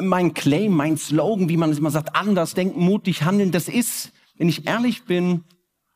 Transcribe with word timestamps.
mein 0.00 0.34
Claim, 0.34 0.74
mein 0.74 0.96
Slogan, 0.96 1.48
wie 1.48 1.56
man 1.56 1.70
es 1.70 1.78
immer 1.78 1.90
sagt, 1.90 2.14
anders 2.14 2.54
denken, 2.54 2.80
mutig 2.80 3.22
handeln, 3.22 3.50
das 3.50 3.68
ist, 3.68 4.12
wenn 4.36 4.48
ich 4.48 4.66
ehrlich 4.66 5.04
bin, 5.04 5.44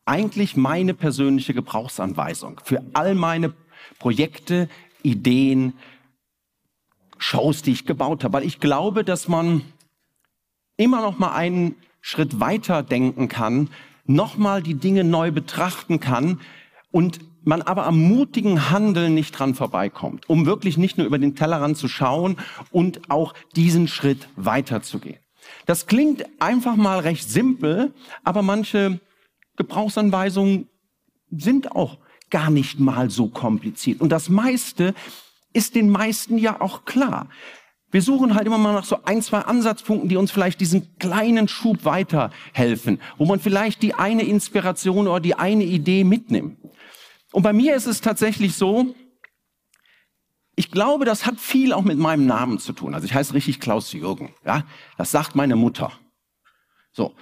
eigentlich 0.06 0.56
meine 0.56 0.94
persönliche 0.94 1.54
Gebrauchsanweisung 1.54 2.60
für 2.64 2.82
all 2.94 3.14
meine 3.14 3.52
Projekte, 3.98 4.68
Ideen, 5.02 5.74
Shows, 7.18 7.62
die 7.62 7.72
ich 7.72 7.86
gebaut 7.86 8.24
habe. 8.24 8.34
Weil 8.34 8.44
ich 8.44 8.60
glaube, 8.60 9.04
dass 9.04 9.28
man 9.28 9.62
immer 10.76 11.02
noch 11.02 11.18
mal 11.18 11.32
einen 11.32 11.76
Schritt 12.00 12.40
weiter 12.40 12.82
denken 12.82 13.28
kann, 13.28 13.68
noch 14.06 14.38
mal 14.38 14.62
die 14.62 14.74
Dinge 14.74 15.04
neu 15.04 15.30
betrachten 15.30 16.00
kann 16.00 16.40
und 16.90 17.20
man 17.42 17.62
aber 17.62 17.86
am 17.86 18.00
mutigen 18.00 18.70
Handeln 18.70 19.14
nicht 19.14 19.32
dran 19.32 19.54
vorbeikommt, 19.54 20.28
um 20.28 20.46
wirklich 20.46 20.76
nicht 20.76 20.98
nur 20.98 21.06
über 21.06 21.18
den 21.18 21.34
Tellerrand 21.34 21.76
zu 21.76 21.88
schauen 21.88 22.36
und 22.70 23.10
auch 23.10 23.34
diesen 23.56 23.88
Schritt 23.88 24.28
weiterzugehen. 24.36 25.18
Das 25.66 25.86
klingt 25.86 26.24
einfach 26.38 26.76
mal 26.76 27.00
recht 27.00 27.28
simpel, 27.28 27.92
aber 28.24 28.42
manche 28.42 29.00
Gebrauchsanweisungen 29.56 30.68
sind 31.30 31.72
auch 31.72 31.98
gar 32.30 32.50
nicht 32.50 32.78
mal 32.80 33.10
so 33.10 33.28
kompliziert. 33.28 34.00
Und 34.00 34.10
das 34.10 34.28
meiste 34.28 34.94
ist 35.52 35.74
den 35.74 35.90
meisten 35.90 36.38
ja 36.38 36.60
auch 36.60 36.84
klar. 36.84 37.28
Wir 37.90 38.02
suchen 38.02 38.36
halt 38.36 38.46
immer 38.46 38.58
mal 38.58 38.72
nach 38.72 38.84
so 38.84 38.98
ein, 39.04 39.20
zwei 39.20 39.40
Ansatzpunkten, 39.40 40.08
die 40.08 40.16
uns 40.16 40.30
vielleicht 40.30 40.60
diesen 40.60 40.96
kleinen 40.98 41.48
Schub 41.48 41.84
weiterhelfen, 41.84 43.00
wo 43.18 43.24
man 43.24 43.40
vielleicht 43.40 43.82
die 43.82 43.94
eine 43.94 44.22
Inspiration 44.22 45.08
oder 45.08 45.18
die 45.18 45.34
eine 45.34 45.64
Idee 45.64 46.04
mitnimmt. 46.04 46.56
Und 47.32 47.42
bei 47.42 47.52
mir 47.52 47.74
ist 47.74 47.86
es 47.86 48.00
tatsächlich 48.00 48.54
so, 48.54 48.94
ich 50.56 50.70
glaube, 50.70 51.04
das 51.04 51.26
hat 51.26 51.40
viel 51.40 51.72
auch 51.72 51.84
mit 51.84 51.98
meinem 51.98 52.26
Namen 52.26 52.58
zu 52.58 52.72
tun. 52.72 52.94
Also 52.94 53.06
ich 53.06 53.14
heiße 53.14 53.34
richtig 53.34 53.60
Klaus 53.60 53.92
Jürgen. 53.92 54.34
Ja, 54.44 54.64
das 54.98 55.10
sagt 55.10 55.34
meine 55.34 55.56
Mutter. 55.56 55.92
So. 56.92 57.14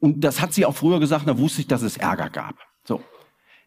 Und 0.00 0.22
das 0.22 0.40
hat 0.40 0.54
sie 0.54 0.64
auch 0.64 0.74
früher 0.74 0.98
gesagt, 0.98 1.28
da 1.28 1.38
wusste 1.38 1.60
ich, 1.60 1.66
dass 1.66 1.82
es 1.82 1.98
Ärger 1.98 2.30
gab. 2.30 2.56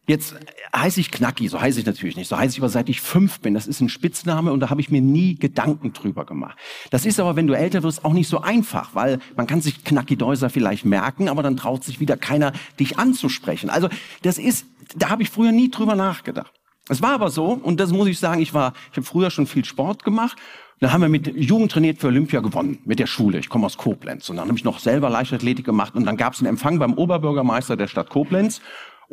Jetzt 0.06 0.36
heiße 0.76 1.00
ich 1.00 1.12
Knacki, 1.12 1.48
so 1.48 1.62
heiße 1.62 1.80
ich 1.80 1.86
natürlich 1.86 2.18
nicht. 2.18 2.28
So 2.28 2.38
heiße 2.38 2.56
ich 2.56 2.60
aber 2.60 2.68
seit 2.68 2.90
ich 2.90 3.00
fünf 3.00 3.40
bin. 3.40 3.54
Das 3.54 3.68
ist 3.68 3.80
ein 3.80 3.88
Spitzname 3.88 4.52
und 4.52 4.60
da 4.60 4.70
habe 4.70 4.82
ich 4.82 4.92
mir 4.92 5.02
nie 5.02 5.36
Gedanken 5.36 5.94
drüber 5.94 6.26
gemacht. 6.26 6.58
Das 6.92 7.06
ist 7.06 7.22
aber, 7.22 7.38
wenn 7.38 7.48
du 7.48 7.54
älter 7.54 7.84
wirst, 7.84 8.04
auch 8.04 8.12
nicht 8.12 8.28
so 8.28 8.42
einfach, 8.42 8.94
weil 8.96 9.20
man 9.38 9.48
kann 9.48 9.62
sich 9.62 9.86
Knacki 9.86 10.18
Deuser 10.18 10.50
vielleicht 10.50 10.84
merken, 10.84 11.30
aber 11.30 11.42
dann 11.42 11.56
traut 11.56 11.86
sich 11.86 12.02
wieder 12.02 12.18
keiner, 12.18 12.52
dich 12.80 13.00
anzusprechen. 13.00 13.70
Also 13.70 13.88
das 14.24 14.38
ist, 14.38 14.66
da 14.96 15.10
habe 15.10 15.24
ich 15.24 15.30
früher 15.30 15.54
nie 15.54 15.72
drüber 15.72 15.96
nachgedacht. 15.96 16.52
Es 16.90 17.02
war 17.02 17.12
aber 17.12 17.30
so, 17.30 17.54
und 17.54 17.80
das 17.80 17.92
muss 17.92 18.10
ich 18.10 18.20
sagen, 18.20 18.42
ich 18.42 18.54
war, 18.54 18.74
ich 18.92 18.98
habe 18.98 19.06
früher 19.06 19.32
schon 19.32 19.48
viel 19.48 19.64
Sport 19.64 20.04
gemacht. 20.04 20.38
Dann 20.82 20.92
haben 20.92 21.00
wir 21.00 21.08
mit 21.08 21.34
Jugend 21.34 21.72
trainiert 21.72 22.00
für 22.00 22.08
Olympia 22.08 22.42
gewonnen, 22.42 22.80
mit 22.84 23.00
der 23.00 23.08
Schule. 23.08 23.40
Ich 23.40 23.48
komme 23.48 23.66
aus 23.66 23.78
Koblenz. 23.78 24.30
Und 24.30 24.36
dann 24.36 24.50
habe 24.50 24.58
ich 24.58 24.66
noch 24.66 24.80
selber 24.80 25.10
Leichtathletik 25.10 25.66
gemacht. 25.66 25.96
Und 25.96 26.04
dann 26.04 26.18
gab 26.18 26.34
es 26.34 26.40
einen 26.40 26.50
Empfang 26.50 26.78
beim 26.78 26.96
Oberbürgermeister 26.96 27.78
der 27.78 27.88
Stadt 27.88 28.10
Koblenz. 28.10 28.60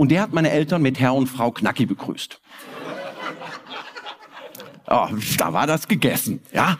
Und 0.01 0.09
der 0.09 0.23
hat 0.23 0.33
meine 0.33 0.51
Eltern 0.51 0.81
mit 0.81 0.99
Herr 0.99 1.12
und 1.12 1.27
Frau 1.27 1.50
Knacki 1.50 1.84
begrüßt. 1.84 2.41
Oh, 4.87 5.09
da 5.37 5.53
war 5.53 5.66
das 5.66 5.88
gegessen, 5.88 6.41
ja. 6.55 6.78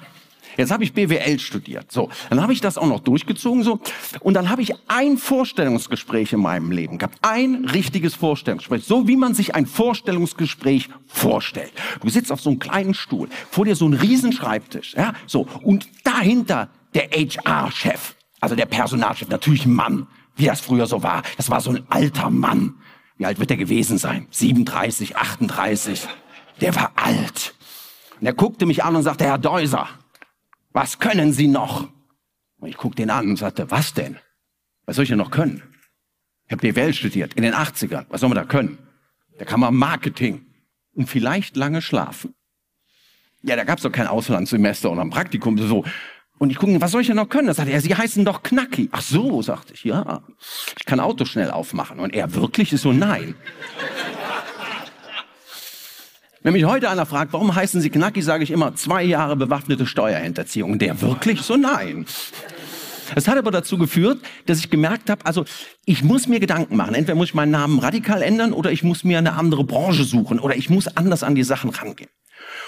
Jetzt 0.57 0.71
habe 0.71 0.85
ich 0.85 0.95
BWL 0.95 1.39
studiert. 1.39 1.93
So, 1.93 2.09
dann 2.31 2.41
habe 2.41 2.55
ich 2.55 2.63
das 2.63 2.79
auch 2.79 2.87
noch 2.87 3.01
durchgezogen 3.01 3.63
so 3.63 3.79
und 4.21 4.33
dann 4.33 4.49
habe 4.49 4.63
ich 4.63 4.73
ein 4.89 5.19
Vorstellungsgespräch 5.19 6.33
in 6.33 6.41
meinem 6.41 6.73
Leben 6.73 6.97
gehabt, 6.97 7.19
ein 7.21 7.67
richtiges 7.67 8.15
Vorstellungsgespräch, 8.15 8.85
so 8.85 9.07
wie 9.07 9.17
man 9.17 9.35
sich 9.35 9.55
ein 9.55 9.67
Vorstellungsgespräch 9.67 10.89
vorstellt. 11.07 11.73
Du 12.01 12.09
sitzt 12.09 12.33
auf 12.33 12.41
so 12.41 12.49
einem 12.49 12.59
kleinen 12.59 12.95
Stuhl, 12.95 13.29
vor 13.51 13.67
dir 13.67 13.77
so 13.77 13.87
ein 13.87 13.93
riesen 13.93 14.33
Schreibtisch, 14.33 14.95
ja, 14.95 15.13
so 15.27 15.47
und 15.63 15.87
dahinter 16.05 16.71
der 16.95 17.11
HR-Chef, 17.11 18.15
also 18.41 18.57
der 18.57 18.65
Personalchef, 18.65 19.29
natürlich 19.29 19.67
ein 19.67 19.75
Mann, 19.75 20.07
wie 20.37 20.47
das 20.47 20.63
früher 20.63 20.87
so 20.87 21.03
war. 21.03 21.23
Das 21.37 21.51
war 21.51 21.61
so 21.61 21.69
ein 21.69 21.83
alter 21.91 22.31
Mann. 22.31 22.77
Wie 23.21 23.27
alt 23.27 23.39
wird 23.39 23.51
er 23.51 23.59
gewesen 23.59 23.99
sein? 23.99 24.27
37, 24.31 25.15
38. 25.15 26.09
Der 26.63 26.75
war 26.75 26.93
alt. 26.95 27.55
Und 28.19 28.27
er 28.27 28.33
guckte 28.33 28.65
mich 28.65 28.83
an 28.83 28.97
und 28.97 29.03
sagte, 29.03 29.25
Herr 29.25 29.37
Deuser, 29.37 29.91
was 30.73 31.01
können 31.01 31.35
Sie 31.35 31.47
noch? 31.47 31.87
Und 32.61 32.71
ich 32.71 32.79
guckte 32.79 33.03
ihn 33.03 33.11
an 33.11 33.29
und 33.29 33.37
sagte, 33.37 33.71
was 33.71 33.93
denn? 33.93 34.19
Was 34.87 34.97
soll 34.97 35.03
ich 35.03 35.11
denn 35.11 35.19
noch 35.19 35.31
können? 35.31 35.63
Ich 36.47 36.53
habe 36.53 36.73
BWL 36.73 36.95
studiert 36.95 37.35
in 37.35 37.43
den 37.43 37.53
80ern. 37.53 38.07
Was 38.09 38.23
soll 38.23 38.31
man 38.31 38.37
da 38.37 38.45
können? 38.45 38.79
Da 39.39 39.45
kann 39.45 39.61
man 39.61 39.75
Marketing 39.75 40.47
und 40.95 41.07
vielleicht 41.07 41.57
lange 41.57 41.83
schlafen. 41.83 42.35
Ja, 43.43 43.55
da 43.55 43.65
gab's 43.65 43.83
doch 43.83 43.93
kein 43.93 44.07
Auslandssemester 44.07 44.91
oder 44.91 45.03
ein 45.03 45.11
Praktikum. 45.11 45.59
So, 45.59 45.85
und 46.41 46.49
ich 46.49 46.57
gucke, 46.57 46.81
was 46.81 46.93
soll 46.93 47.03
ich 47.03 47.07
denn 47.07 47.17
noch 47.17 47.29
können? 47.29 47.49
Da 47.49 47.55
sagte 47.55 47.71
er, 47.71 47.83
Sie 47.83 47.95
heißen 47.95 48.25
doch 48.25 48.43
Knacki. 48.43 48.89
Ach 48.93 49.03
so, 49.03 49.43
sagte 49.43 49.75
ich, 49.75 49.85
ja. 49.85 50.23
Ich 50.79 50.87
kann 50.87 50.99
Auto 50.99 51.27
schnell 51.27 51.51
aufmachen. 51.51 52.01
Und 52.01 52.15
er 52.15 52.35
wirklich 52.35 52.73
ist 52.73 52.81
so, 52.81 52.95
nein. 52.95 53.35
Wenn 56.43 56.55
mich 56.55 56.65
heute 56.65 56.89
einer 56.89 57.05
fragt, 57.05 57.35
warum 57.35 57.55
heißen 57.55 57.83
Sie 57.83 57.91
Knacki, 57.91 58.23
sage 58.23 58.43
ich 58.43 58.51
immer, 58.53 58.75
zwei 58.75 59.03
Jahre 59.03 59.37
bewaffnete 59.37 59.85
Steuerhinterziehung. 59.85 60.79
Der 60.79 61.03
wirklich 61.03 61.43
so, 61.43 61.59
nein. 61.59 62.07
Das 63.15 63.29
hat 63.29 63.37
aber 63.37 63.51
dazu 63.51 63.77
geführt, 63.77 64.21
dass 64.47 64.61
ich 64.61 64.71
gemerkt 64.71 65.11
habe, 65.11 65.27
also 65.27 65.45
ich 65.85 66.03
muss 66.03 66.27
mir 66.27 66.41
Gedanken 66.41 66.75
machen. 66.75 66.95
Entweder 66.95 67.17
muss 67.17 67.29
ich 67.29 67.35
meinen 67.35 67.51
Namen 67.51 67.81
radikal 67.81 68.23
ändern 68.23 68.55
oder 68.55 68.73
ich 68.73 68.83
muss 68.83 69.05
mir 69.05 69.19
eine 69.19 69.35
andere 69.35 69.65
Branche 69.65 70.05
suchen 70.05 70.41
oder 70.41 70.57
ich 70.57 70.71
muss 70.71 70.89
anders 70.97 71.23
an 71.23 71.35
die 71.35 71.45
Sachen 71.45 71.69
rangehen. 71.69 72.09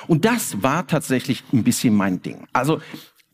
Und 0.08 0.24
das 0.24 0.62
war 0.62 0.86
tatsächlich 0.86 1.42
ein 1.52 1.64
bisschen 1.64 1.94
mein 1.94 2.20
Ding. 2.22 2.46
Also 2.52 2.80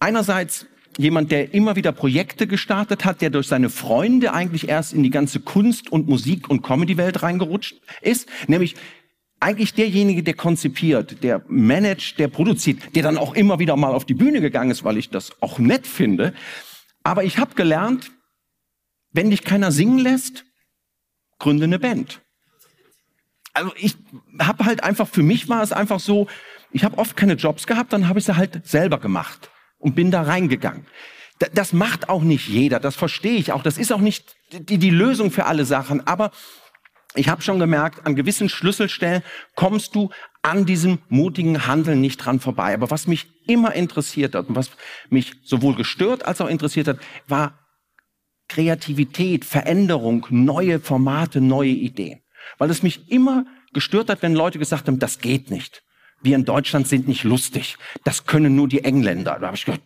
einerseits 0.00 0.66
jemand, 0.98 1.31
der 1.31 1.54
immer 1.54 1.76
wieder 1.76 1.92
Projekte 1.92 2.47
gestartet 2.47 3.04
hat, 3.04 3.22
der 3.22 3.31
durch 3.31 3.47
seine 3.47 3.70
Freunde 3.70 4.32
eigentlich 4.32 4.69
erst 4.69 4.92
in 4.92 5.03
die 5.03 5.10
ganze 5.10 5.41
Kunst- 5.41 5.91
und 5.91 6.09
Musik- 6.09 6.50
und 6.50 6.62
Comedy-Welt 6.62 7.22
reingerutscht 7.22 7.76
ist, 8.03 8.28
nämlich 8.48 8.75
eigentlich 9.41 9.75
derjenige, 9.75 10.25
der 10.25 10.34
konzipiert, 10.34 11.22
der 11.22 11.44
managt, 11.47 12.19
der 12.19 12.26
produziert, 12.26 12.97
der 12.97 13.04
dann 13.04 13.16
auch 13.16 13.34
immer 13.34 13.60
wieder 13.60 13.76
mal 13.76 13.94
auf 13.94 14.04
die 14.04 14.14
Bühne 14.14 14.41
gegangen 14.41 14.72
ist, 14.72 14.82
weil 14.82 14.97
ich 14.97 15.10
das 15.10 15.41
auch 15.41 15.60
nett 15.60 15.86
finde. 15.86 16.34
Aber 17.04 17.22
ich 17.22 17.38
habe 17.38 17.54
gelernt, 17.54 18.10
wenn 19.12 19.30
dich 19.30 19.44
keiner 19.44 19.70
singen 19.70 19.98
lässt, 19.98 20.44
gründe 21.38 21.65
eine 21.65 21.78
Band. 21.78 22.20
Also 23.54 23.72
ich 23.76 23.97
habe 24.41 24.65
halt 24.65 24.82
einfach, 24.82 25.06
für 25.06 25.22
mich 25.22 25.48
war 25.48 25.62
es 25.62 25.70
einfach 25.70 26.00
so, 26.00 26.26
ich 26.72 26.82
habe 26.82 26.98
oft 26.98 27.16
keine 27.16 27.34
Jobs 27.34 27.69
gehabt, 27.69 27.92
dann 27.92 28.09
habe 28.09 28.19
ich 28.19 28.25
sie 28.25 28.36
halt 28.36 28.66
selber 28.66 28.98
gemacht 28.98 29.48
und 29.78 29.94
bin 29.94 30.11
da 30.11 30.22
reingegangen. 30.22 30.87
Das 31.55 31.72
macht 31.72 32.09
auch 32.09 32.22
nicht 32.22 32.49
jeder, 32.49 32.81
das 32.81 32.97
verstehe 32.97 33.39
ich 33.39 33.53
auch. 33.53 33.62
Das 33.62 33.78
ist 33.78 33.93
auch 33.93 34.00
nicht 34.00 34.37
die, 34.50 34.78
die 34.78 34.91
Lösung 34.91 35.31
für 35.31 35.47
alle 35.47 35.65
Sachen. 35.65 36.05
Aber 36.06 36.33
ich 37.15 37.28
habe 37.28 37.43
schon 37.43 37.59
gemerkt, 37.59 38.06
an 38.06 38.16
gewissen 38.16 38.49
Schlüsselstellen 38.49 39.22
kommst 39.55 39.94
du 39.94 40.11
an 40.43 40.66
diesem 40.66 40.99
mutigen 41.09 41.66
Handeln 41.66 42.00
nicht 42.00 42.19
dran 42.19 42.41
vorbei. 42.41 42.75
Aber 42.75 42.91
was 42.91 43.06
mich 43.06 43.28
immer 43.47 43.72
interessiert 43.75 44.34
hat 44.34 44.49
und 44.49 44.56
was 44.56 44.71
mich 45.11 45.34
sowohl 45.44 45.75
gestört 45.75 46.25
als 46.25 46.41
auch 46.41 46.48
interessiert 46.48 46.89
hat, 46.89 46.98
war 47.28 47.59
Kreativität, 48.48 49.45
Veränderung, 49.45 50.27
neue 50.30 50.80
Formate, 50.80 51.41
neue 51.41 51.71
Ideen. 51.71 52.21
Weil 52.57 52.71
es 52.71 52.83
mich 52.83 53.10
immer 53.10 53.45
gestört 53.72 54.10
hat, 54.10 54.22
wenn 54.22 54.34
Leute 54.34 54.59
gesagt 54.59 54.89
haben, 54.89 54.98
das 54.98 55.21
geht 55.21 55.51
nicht 55.51 55.83
wir 56.20 56.36
in 56.36 56.44
Deutschland 56.44 56.88
sind 56.88 57.09
nicht 57.09 57.24
lustig. 57.24 57.76
Das 58.04 58.26
können 58.26 58.54
nur 58.56 58.68
die 58.68 58.84
Engländer. 58.84 59.38
Da 59.41 59.47
habe 59.47 59.56
ich 59.56 59.65
gedacht, 59.65 59.82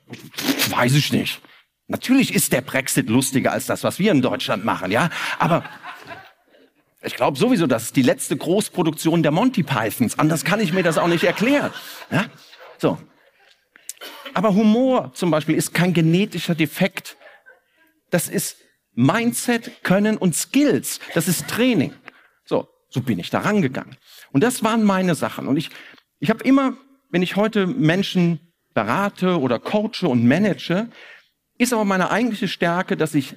weiß 0.70 0.94
ich 0.94 1.12
nicht. 1.12 1.40
Natürlich 1.88 2.34
ist 2.34 2.52
der 2.52 2.62
Brexit 2.62 3.10
lustiger 3.10 3.52
als 3.52 3.66
das, 3.66 3.84
was 3.84 3.98
wir 3.98 4.12
in 4.12 4.22
Deutschland 4.22 4.64
machen, 4.64 4.90
ja. 4.90 5.10
Aber 5.38 5.64
ich 7.02 7.16
glaube 7.16 7.36
sowieso, 7.36 7.66
das 7.66 7.84
ist 7.84 7.96
die 7.96 8.02
letzte 8.02 8.36
Großproduktion 8.36 9.22
der 9.22 9.32
Monty 9.32 9.62
Pythons. 9.62 10.18
Anders 10.18 10.44
kann 10.44 10.60
ich 10.60 10.72
mir 10.72 10.82
das 10.82 10.98
auch 10.98 11.08
nicht 11.08 11.24
erklären. 11.24 11.72
Ja? 12.10 12.26
So. 12.78 12.98
Aber 14.34 14.54
Humor 14.54 15.12
zum 15.12 15.30
Beispiel 15.30 15.56
ist 15.56 15.74
kein 15.74 15.92
genetischer 15.92 16.54
Defekt. 16.54 17.16
Das 18.10 18.28
ist 18.28 18.56
Mindset, 18.94 19.82
Können 19.82 20.16
und 20.16 20.36
Skills. 20.36 21.00
Das 21.14 21.28
ist 21.28 21.48
Training. 21.48 21.92
So, 22.44 22.68
so 22.88 23.00
bin 23.00 23.18
ich 23.18 23.30
da 23.30 23.40
rangegangen. 23.40 23.96
Und 24.30 24.42
das 24.42 24.62
waren 24.62 24.84
meine 24.84 25.14
Sachen. 25.14 25.48
Und 25.48 25.56
ich 25.56 25.70
ich 26.22 26.30
habe 26.30 26.44
immer, 26.44 26.74
wenn 27.10 27.20
ich 27.20 27.34
heute 27.34 27.66
Menschen 27.66 28.38
berate 28.74 29.40
oder 29.40 29.58
coache 29.58 30.06
und 30.06 30.24
manage, 30.24 30.86
ist 31.58 31.72
aber 31.72 31.84
meine 31.84 32.12
eigentliche 32.12 32.46
Stärke, 32.46 32.96
dass 32.96 33.16
ich 33.16 33.34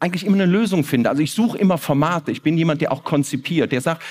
eigentlich 0.00 0.24
immer 0.24 0.36
eine 0.36 0.46
Lösung 0.46 0.84
finde. 0.84 1.10
Also 1.10 1.20
ich 1.20 1.32
suche 1.32 1.58
immer 1.58 1.76
Formate. 1.76 2.32
Ich 2.32 2.40
bin 2.40 2.56
jemand, 2.56 2.80
der 2.80 2.92
auch 2.92 3.04
konzipiert, 3.04 3.72
der 3.72 3.82
sagt, 3.82 4.02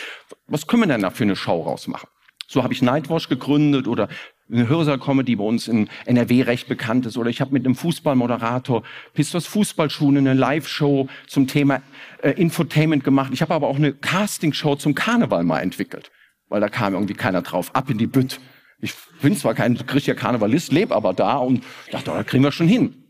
was 0.46 0.68
können 0.68 0.84
wir 0.84 0.88
denn 0.88 1.02
da 1.02 1.10
für 1.10 1.24
eine 1.24 1.36
Show 1.36 1.60
rausmachen? 1.64 2.08
So 2.48 2.62
habe 2.62 2.72
ich 2.72 2.84
Nightwash 2.84 3.30
gegründet 3.30 3.88
oder 3.88 4.10
eine 4.48 4.70
Hörsaal-Comedy 4.70 5.36
bei 5.36 5.44
uns 5.44 5.68
in 5.68 5.90
NRW 6.06 6.44
recht 6.44 6.68
bekannt 6.68 7.08
ist. 7.08 7.18
Oder 7.18 7.32
ich 7.32 7.42
habe 7.42 7.52
mit 7.52 7.66
einem 7.66 7.74
Fußballmoderator 7.74 8.84
Pistos 9.16 9.48
Fußballschuhe 9.48 10.16
eine 10.16 10.36
Live-Show 10.36 11.10
zum 11.26 11.48
Thema 11.48 11.82
äh, 12.22 12.30
Infotainment 12.34 13.04
gemacht. 13.04 13.32
Ich 13.34 13.42
habe 13.42 13.56
aber 13.56 13.68
auch 13.68 13.78
eine 13.78 13.92
Casting-Show 13.92 14.76
zum 14.76 14.94
Karneval 14.94 15.44
mal 15.44 15.62
entwickelt, 15.62 16.12
weil 16.50 16.62
da 16.62 16.70
kam 16.70 16.94
irgendwie 16.94 17.14
keiner 17.14 17.42
drauf. 17.42 17.74
Ab 17.76 17.90
in 17.90 17.98
die 17.98 18.08
Bütt. 18.08 18.40
Ich 18.80 18.94
bin 19.22 19.36
zwar 19.36 19.56
kein 19.56 19.76
richtiger 19.76 20.16
Karnevalist, 20.16 20.72
lebe 20.72 20.96
aber 20.96 21.14
da 21.14 21.38
und 21.38 21.64
dachte, 21.92 22.12
da 22.12 22.24
kriegen 22.24 22.44
wir 22.44 22.52
schon 22.52 22.68
hin. 22.68 23.04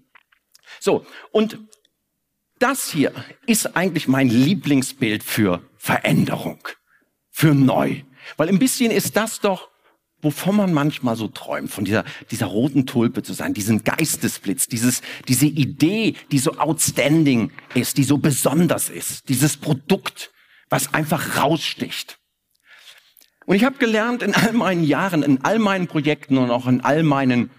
So, 0.80 1.06
und 1.31 1.60
das 2.60 2.89
hier 2.92 3.12
ist 3.45 3.75
eigentlich 3.75 4.07
mein 4.07 4.30
Lieblingsbild 4.30 5.24
für 5.24 5.62
Veränderung, 5.78 6.60
für 7.30 7.54
neu. 7.54 8.01
Weil 8.36 8.50
ein 8.50 8.60
bisschen 8.60 8.92
ist 8.92 9.16
das 9.16 9.40
doch, 9.40 9.69
wovon 10.22 10.56
man 10.56 10.74
manchmal 10.74 11.16
so 11.16 11.28
träumt, 11.28 11.72
von 11.72 11.86
dieser, 11.86 12.04
dieser 12.31 12.48
roten 12.48 12.86
Tulpe 12.86 13.22
zu 13.22 13.33
sein, 13.33 13.54
diesen 13.54 13.83
Geistesblitz, 13.83 14.68
dieses, 14.68 15.01
diese 15.28 15.45
Idee, 15.45 16.16
die 16.31 16.40
so 16.40 16.57
outstanding 16.57 17.51
ist, 17.75 17.98
die 17.98 18.04
so 18.04 18.18
besonders 18.18 18.90
ist, 18.90 19.30
dieses 19.30 19.57
Produkt, 19.57 20.31
was 20.69 20.94
einfach 20.94 21.38
raussticht. 21.38 22.19
Und 23.47 23.55
ich 23.55 23.63
habe 23.63 23.77
gelernt 23.77 24.23
in 24.23 24.35
all 24.35 24.51
meinen 24.51 24.83
Jahren, 24.83 25.23
in 25.23 25.41
all 25.45 25.57
meinen 25.57 25.88
Projekten 25.88 26.38
und 26.38 26.51
auch 26.51 26.67
in 26.67 26.81
all 26.81 27.01
meinen 27.01 27.49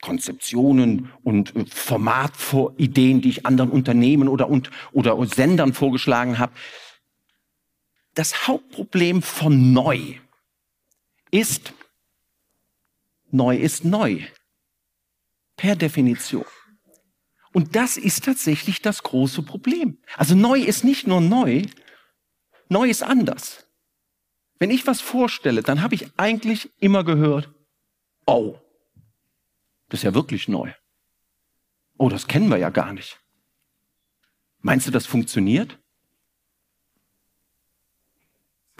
Konzeptionen 0.00 1.12
und 1.22 1.54
äh, 1.54 1.66
Formatideen, 1.66 3.20
die 3.20 3.28
ich 3.28 3.44
anderen 3.44 3.70
Unternehmen 3.70 4.26
oder, 4.26 4.48
und, 4.48 4.70
oder 4.90 5.22
Sendern 5.26 5.74
vorgeschlagen 5.74 6.38
habe. 6.38 6.54
Das 8.14 8.48
Hauptproblem 8.48 9.20
von 9.20 9.74
neu 9.74 10.14
ist, 11.30 11.74
neu 13.30 13.58
ist 13.58 13.84
neu. 13.84 14.22
Per 15.58 15.76
Definition. 15.76 16.46
Und 17.52 17.76
das 17.76 17.98
ist 17.98 18.24
tatsächlich 18.24 18.80
das 18.80 19.02
große 19.02 19.42
Problem. 19.42 19.98
Also 20.16 20.34
neu 20.34 20.58
ist 20.58 20.84
nicht 20.84 21.06
nur 21.06 21.20
neu, 21.20 21.64
neu 22.70 22.88
ist 22.88 23.02
anders. 23.02 23.66
Wenn 24.62 24.70
ich 24.70 24.86
was 24.86 25.00
vorstelle, 25.00 25.64
dann 25.64 25.82
habe 25.82 25.96
ich 25.96 26.06
eigentlich 26.16 26.70
immer 26.78 27.02
gehört, 27.02 27.50
oh, 28.26 28.60
das 29.88 29.98
ist 29.98 30.04
ja 30.04 30.14
wirklich 30.14 30.46
neu. 30.46 30.70
Oh, 31.98 32.08
das 32.08 32.28
kennen 32.28 32.48
wir 32.48 32.58
ja 32.58 32.70
gar 32.70 32.92
nicht. 32.92 33.18
Meinst 34.60 34.86
du, 34.86 34.92
das 34.92 35.04
funktioniert? 35.04 35.80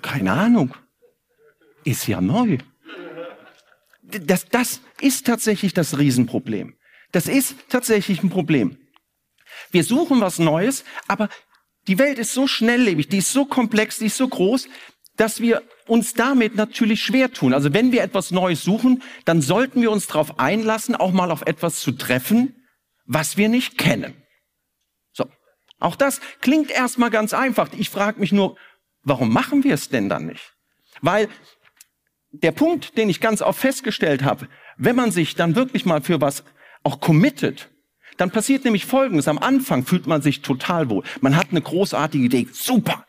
Keine 0.03 0.31
Ahnung. 0.31 0.73
Ist 1.83 2.07
ja 2.07 2.21
neu. 2.21 2.59
Das, 4.05 4.45
das 4.51 4.83
ist 5.01 5.27
tatsächlich 5.27 5.75
das 5.75 5.99
Riesenproblem. 5.99 6.77
Das 7.11 7.27
ist 7.27 7.57
tatsächlich 7.71 8.23
ein 8.23 8.31
Problem. 8.31 8.79
Wir 9.73 9.83
suchen 9.83 10.21
was 10.21 10.39
Neues, 10.39 10.85
aber 11.09 11.29
die 11.89 11.99
Welt 11.99 12.21
ist 12.21 12.35
so 12.35 12.47
schnelllebig, 12.47 13.09
die 13.09 13.19
ist 13.19 13.33
so 13.33 13.45
komplex, 13.47 13.99
die 13.99 14.07
ist 14.07 14.17
so 14.17 14.29
groß, 14.29 14.69
dass 15.17 15.41
wir 15.41 15.63
uns 15.87 16.15
damit 16.15 16.55
natürlich 16.55 17.03
schwer 17.03 17.33
tun. 17.33 17.53
Also 17.55 17.75
wenn 17.75 17.93
wir 17.93 18.03
etwas 18.03 18.31
Neues 18.31 18.63
suchen, 18.63 19.03
dann 19.25 19.43
sollten 19.43 19.83
wir 19.83 19.91
uns 19.91 20.07
darauf 20.07 20.39
einlassen, 20.39 20.95
auch 20.97 21.13
mal 21.13 21.31
auf 21.31 21.43
etwas 21.43 21.81
zu 21.81 21.93
treffen, 21.93 22.67
was 23.05 23.37
wir 23.37 23.49
nicht 23.49 23.79
kennen. 23.79 24.15
So. 25.13 25.27
Auch 25.81 25.97
das 25.97 26.21
klingt 26.41 26.71
erstmal 26.71 27.11
ganz 27.11 27.35
einfach. 27.35 27.69
Ich 27.77 27.91
frage 27.91 28.21
mich 28.21 28.33
nur, 28.33 28.57
warum 29.03 29.33
machen 29.33 29.65
wir 29.65 29.75
es 29.75 29.89
denn 29.89 30.09
dann 30.09 30.27
nicht? 30.27 30.55
Weil 31.01 31.29
der 32.31 32.53
Punkt, 32.53 32.97
den 32.97 33.11
ich 33.11 33.21
ganz 33.21 33.43
oft 33.43 33.61
festgestellt 33.61 34.23
habe, 34.23 34.49
wenn 34.79 34.97
man 34.97 35.11
sich 35.11 35.35
dann 35.35 35.55
wirklich 35.55 35.85
mal 35.85 36.01
für 36.01 36.21
was 36.21 36.45
auch 36.83 37.01
committet, 37.01 37.69
dann 38.17 38.31
passiert 38.31 38.65
nämlich 38.65 38.87
Folgendes. 38.87 39.29
Am 39.29 39.39
Anfang 39.39 39.85
fühlt 39.85 40.07
man 40.07 40.23
sich 40.23 40.41
total 40.41 40.89
wohl. 40.89 41.05
Man 41.21 41.37
hat 41.37 41.49
eine 41.51 41.61
großartige 41.61 42.25
Idee. 42.25 42.49
Super 42.53 43.05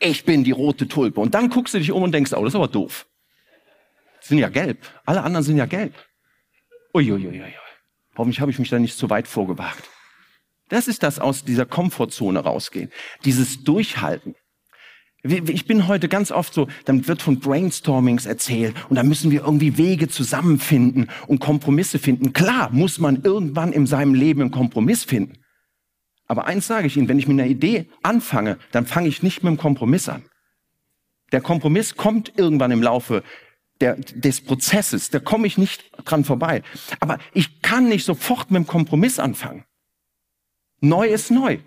ich 0.00 0.24
bin 0.24 0.42
die 0.42 0.50
rote 0.50 0.88
Tulpe. 0.88 1.20
Und 1.20 1.34
dann 1.34 1.50
guckst 1.50 1.74
du 1.74 1.78
dich 1.78 1.92
um 1.92 2.02
und 2.02 2.12
denkst, 2.12 2.32
oh, 2.32 2.42
das 2.42 2.52
ist 2.52 2.56
aber 2.56 2.68
doof. 2.68 3.06
Die 4.22 4.28
sind 4.28 4.38
ja 4.38 4.48
gelb. 4.48 4.78
Alle 5.04 5.22
anderen 5.22 5.44
sind 5.44 5.56
ja 5.56 5.66
gelb. 5.66 5.94
Uiuiuiui. 6.94 7.54
Hoffentlich 8.16 8.40
habe 8.40 8.50
ich 8.50 8.58
mich 8.58 8.70
da 8.70 8.78
nicht 8.78 8.98
zu 8.98 9.08
weit 9.08 9.28
vorgewagt. 9.28 9.88
Das 10.68 10.88
ist 10.88 11.02
das 11.02 11.18
aus 11.18 11.44
dieser 11.44 11.66
Komfortzone 11.66 12.40
rausgehen. 12.40 12.90
Dieses 13.24 13.62
Durchhalten. 13.62 14.34
Ich 15.22 15.66
bin 15.66 15.86
heute 15.86 16.08
ganz 16.08 16.32
oft 16.32 16.54
so, 16.54 16.68
dann 16.86 17.06
wird 17.06 17.20
von 17.20 17.40
Brainstormings 17.40 18.24
erzählt 18.24 18.74
und 18.88 18.96
da 18.96 19.02
müssen 19.02 19.30
wir 19.30 19.42
irgendwie 19.42 19.76
Wege 19.76 20.08
zusammenfinden 20.08 21.10
und 21.26 21.40
Kompromisse 21.40 21.98
finden. 21.98 22.32
Klar 22.32 22.70
muss 22.70 22.98
man 22.98 23.22
irgendwann 23.22 23.74
in 23.74 23.86
seinem 23.86 24.14
Leben 24.14 24.40
einen 24.40 24.50
Kompromiss 24.50 25.04
finden. 25.04 25.39
Aber 26.30 26.46
eins 26.46 26.68
sage 26.68 26.86
ich 26.86 26.96
Ihnen, 26.96 27.08
wenn 27.08 27.18
ich 27.18 27.26
mit 27.26 27.40
einer 27.40 27.50
Idee 27.50 27.86
anfange, 28.04 28.56
dann 28.70 28.86
fange 28.86 29.08
ich 29.08 29.20
nicht 29.20 29.42
mit 29.42 29.50
dem 29.50 29.56
Kompromiss 29.58 30.08
an. 30.08 30.22
Der 31.32 31.40
Kompromiss 31.40 31.96
kommt 31.96 32.38
irgendwann 32.38 32.70
im 32.70 32.84
Laufe 32.84 33.24
der, 33.80 33.96
des 33.96 34.40
Prozesses, 34.40 35.10
da 35.10 35.18
komme 35.18 35.48
ich 35.48 35.58
nicht 35.58 35.90
dran 36.04 36.24
vorbei. 36.24 36.62
Aber 37.00 37.18
ich 37.34 37.62
kann 37.62 37.88
nicht 37.88 38.04
sofort 38.04 38.52
mit 38.52 38.58
dem 38.62 38.68
Kompromiss 38.68 39.18
anfangen. 39.18 39.64
Neu 40.80 41.08
ist 41.08 41.32
neu. 41.32 41.58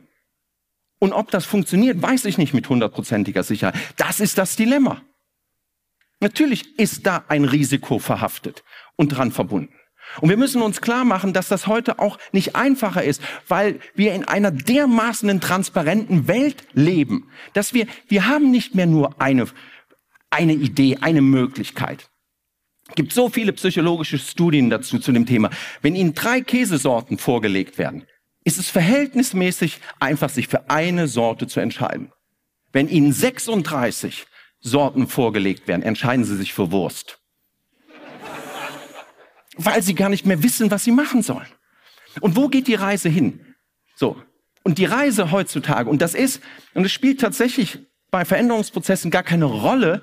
Und 0.97 1.11
ob 1.11 1.29
das 1.29 1.43
funktioniert, 1.43 2.01
weiß 2.01 2.23
ich 2.23 2.37
nicht 2.37 2.53
mit 2.53 2.69
hundertprozentiger 2.69 3.43
Sicherheit. 3.43 3.75
Das 3.97 4.21
ist 4.21 4.37
das 4.37 4.55
Dilemma. 4.55 5.01
Natürlich 6.21 6.79
ist 6.79 7.05
da 7.05 7.25
ein 7.27 7.43
Risiko 7.43 7.99
verhaftet 7.99 8.63
und 8.95 9.09
dran 9.09 9.33
verbunden. 9.33 9.75
Und 10.21 10.29
wir 10.29 10.37
müssen 10.37 10.61
uns 10.61 10.81
klar 10.81 11.05
machen, 11.05 11.33
dass 11.33 11.47
das 11.47 11.67
heute 11.67 11.99
auch 11.99 12.17
nicht 12.31 12.55
einfacher 12.55 13.03
ist, 13.03 13.21
weil 13.47 13.79
wir 13.95 14.13
in 14.13 14.25
einer 14.25 14.51
dermaßen 14.51 15.41
transparenten 15.41 16.27
Welt 16.27 16.63
leben, 16.73 17.29
dass 17.53 17.73
wir, 17.73 17.87
wir 18.07 18.27
haben 18.27 18.51
nicht 18.51 18.75
mehr 18.75 18.85
nur 18.85 19.21
eine, 19.21 19.47
eine 20.29 20.53
Idee, 20.53 20.97
eine 21.01 21.21
Möglichkeit. 21.21 22.09
Es 22.89 22.95
gibt 22.95 23.13
so 23.13 23.29
viele 23.29 23.53
psychologische 23.53 24.19
Studien 24.19 24.69
dazu, 24.69 24.99
zu 24.99 25.11
dem 25.11 25.25
Thema. 25.25 25.49
Wenn 25.81 25.95
Ihnen 25.95 26.13
drei 26.13 26.41
Käsesorten 26.41 27.17
vorgelegt 27.17 27.77
werden, 27.77 28.05
ist 28.43 28.59
es 28.59 28.69
verhältnismäßig 28.69 29.79
einfach, 29.99 30.29
sich 30.29 30.47
für 30.47 30.69
eine 30.69 31.07
Sorte 31.07 31.47
zu 31.47 31.59
entscheiden. 31.59 32.11
Wenn 32.71 32.89
Ihnen 32.89 33.13
36 33.13 34.25
Sorten 34.59 35.07
vorgelegt 35.07 35.67
werden, 35.67 35.81
entscheiden 35.81 36.25
Sie 36.25 36.35
sich 36.35 36.53
für 36.53 36.71
Wurst 36.71 37.22
weil 39.57 39.81
sie 39.81 39.95
gar 39.95 40.09
nicht 40.09 40.25
mehr 40.25 40.43
wissen, 40.43 40.71
was 40.71 40.83
sie 40.83 40.91
machen 40.91 41.21
sollen. 41.21 41.47
Und 42.21 42.35
wo 42.35 42.47
geht 42.47 42.67
die 42.67 42.75
Reise 42.75 43.09
hin? 43.09 43.55
So. 43.95 44.21
Und 44.63 44.77
die 44.77 44.85
Reise 44.85 45.31
heutzutage, 45.31 45.89
und 45.89 46.01
das 46.01 46.15
ist, 46.15 46.41
und 46.73 46.85
es 46.85 46.91
spielt 46.91 47.19
tatsächlich 47.19 47.79
bei 48.11 48.25
Veränderungsprozessen 48.25 49.11
gar 49.11 49.23
keine 49.23 49.45
Rolle, 49.45 50.01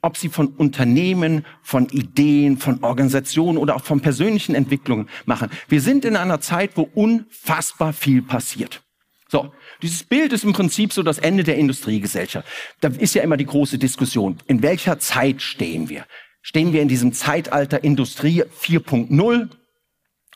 ob 0.00 0.16
sie 0.16 0.28
von 0.28 0.48
Unternehmen, 0.48 1.44
von 1.62 1.88
Ideen, 1.88 2.56
von 2.56 2.82
Organisationen 2.84 3.58
oder 3.58 3.76
auch 3.76 3.84
von 3.84 4.00
persönlichen 4.00 4.54
Entwicklungen 4.54 5.08
machen. 5.26 5.50
Wir 5.68 5.80
sind 5.80 6.04
in 6.04 6.16
einer 6.16 6.40
Zeit, 6.40 6.76
wo 6.76 6.82
unfassbar 6.82 7.92
viel 7.92 8.22
passiert. 8.22 8.82
So, 9.28 9.52
dieses 9.82 10.04
Bild 10.04 10.32
ist 10.32 10.44
im 10.44 10.52
Prinzip 10.54 10.92
so 10.92 11.02
das 11.02 11.18
Ende 11.18 11.44
der 11.44 11.56
Industriegesellschaft. 11.56 12.48
Da 12.80 12.88
ist 12.88 13.14
ja 13.14 13.22
immer 13.22 13.36
die 13.36 13.44
große 13.44 13.76
Diskussion, 13.76 14.38
in 14.46 14.62
welcher 14.62 14.98
Zeit 14.98 15.42
stehen 15.42 15.88
wir? 15.88 16.06
Stehen 16.48 16.72
wir 16.72 16.80
in 16.80 16.88
diesem 16.88 17.12
Zeitalter 17.12 17.84
Industrie 17.84 18.42
4.0. 18.42 19.50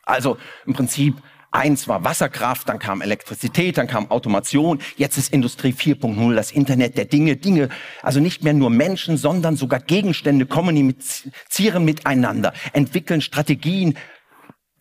Also 0.03 0.37
im 0.67 0.73
Prinzip 0.73 1.15
eins 1.49 1.87
war 1.87 2.03
Wasserkraft, 2.03 2.69
dann 2.69 2.77
kam 2.77 3.01
Elektrizität, 3.01 3.79
dann 3.79 3.87
kam 3.87 4.11
Automation, 4.11 4.79
jetzt 4.95 5.17
ist 5.17 5.33
Industrie 5.33 5.71
4.0, 5.71 6.35
das 6.35 6.51
Internet 6.51 6.99
der 6.99 7.05
Dinge, 7.05 7.35
Dinge, 7.37 7.69
also 8.03 8.19
nicht 8.19 8.43
mehr 8.43 8.53
nur 8.53 8.69
Menschen, 8.69 9.17
sondern 9.17 9.55
sogar 9.55 9.79
Gegenstände 9.79 10.45
kommunizieren 10.45 11.83
miteinander, 11.83 12.53
entwickeln 12.73 13.21
Strategien, 13.21 13.97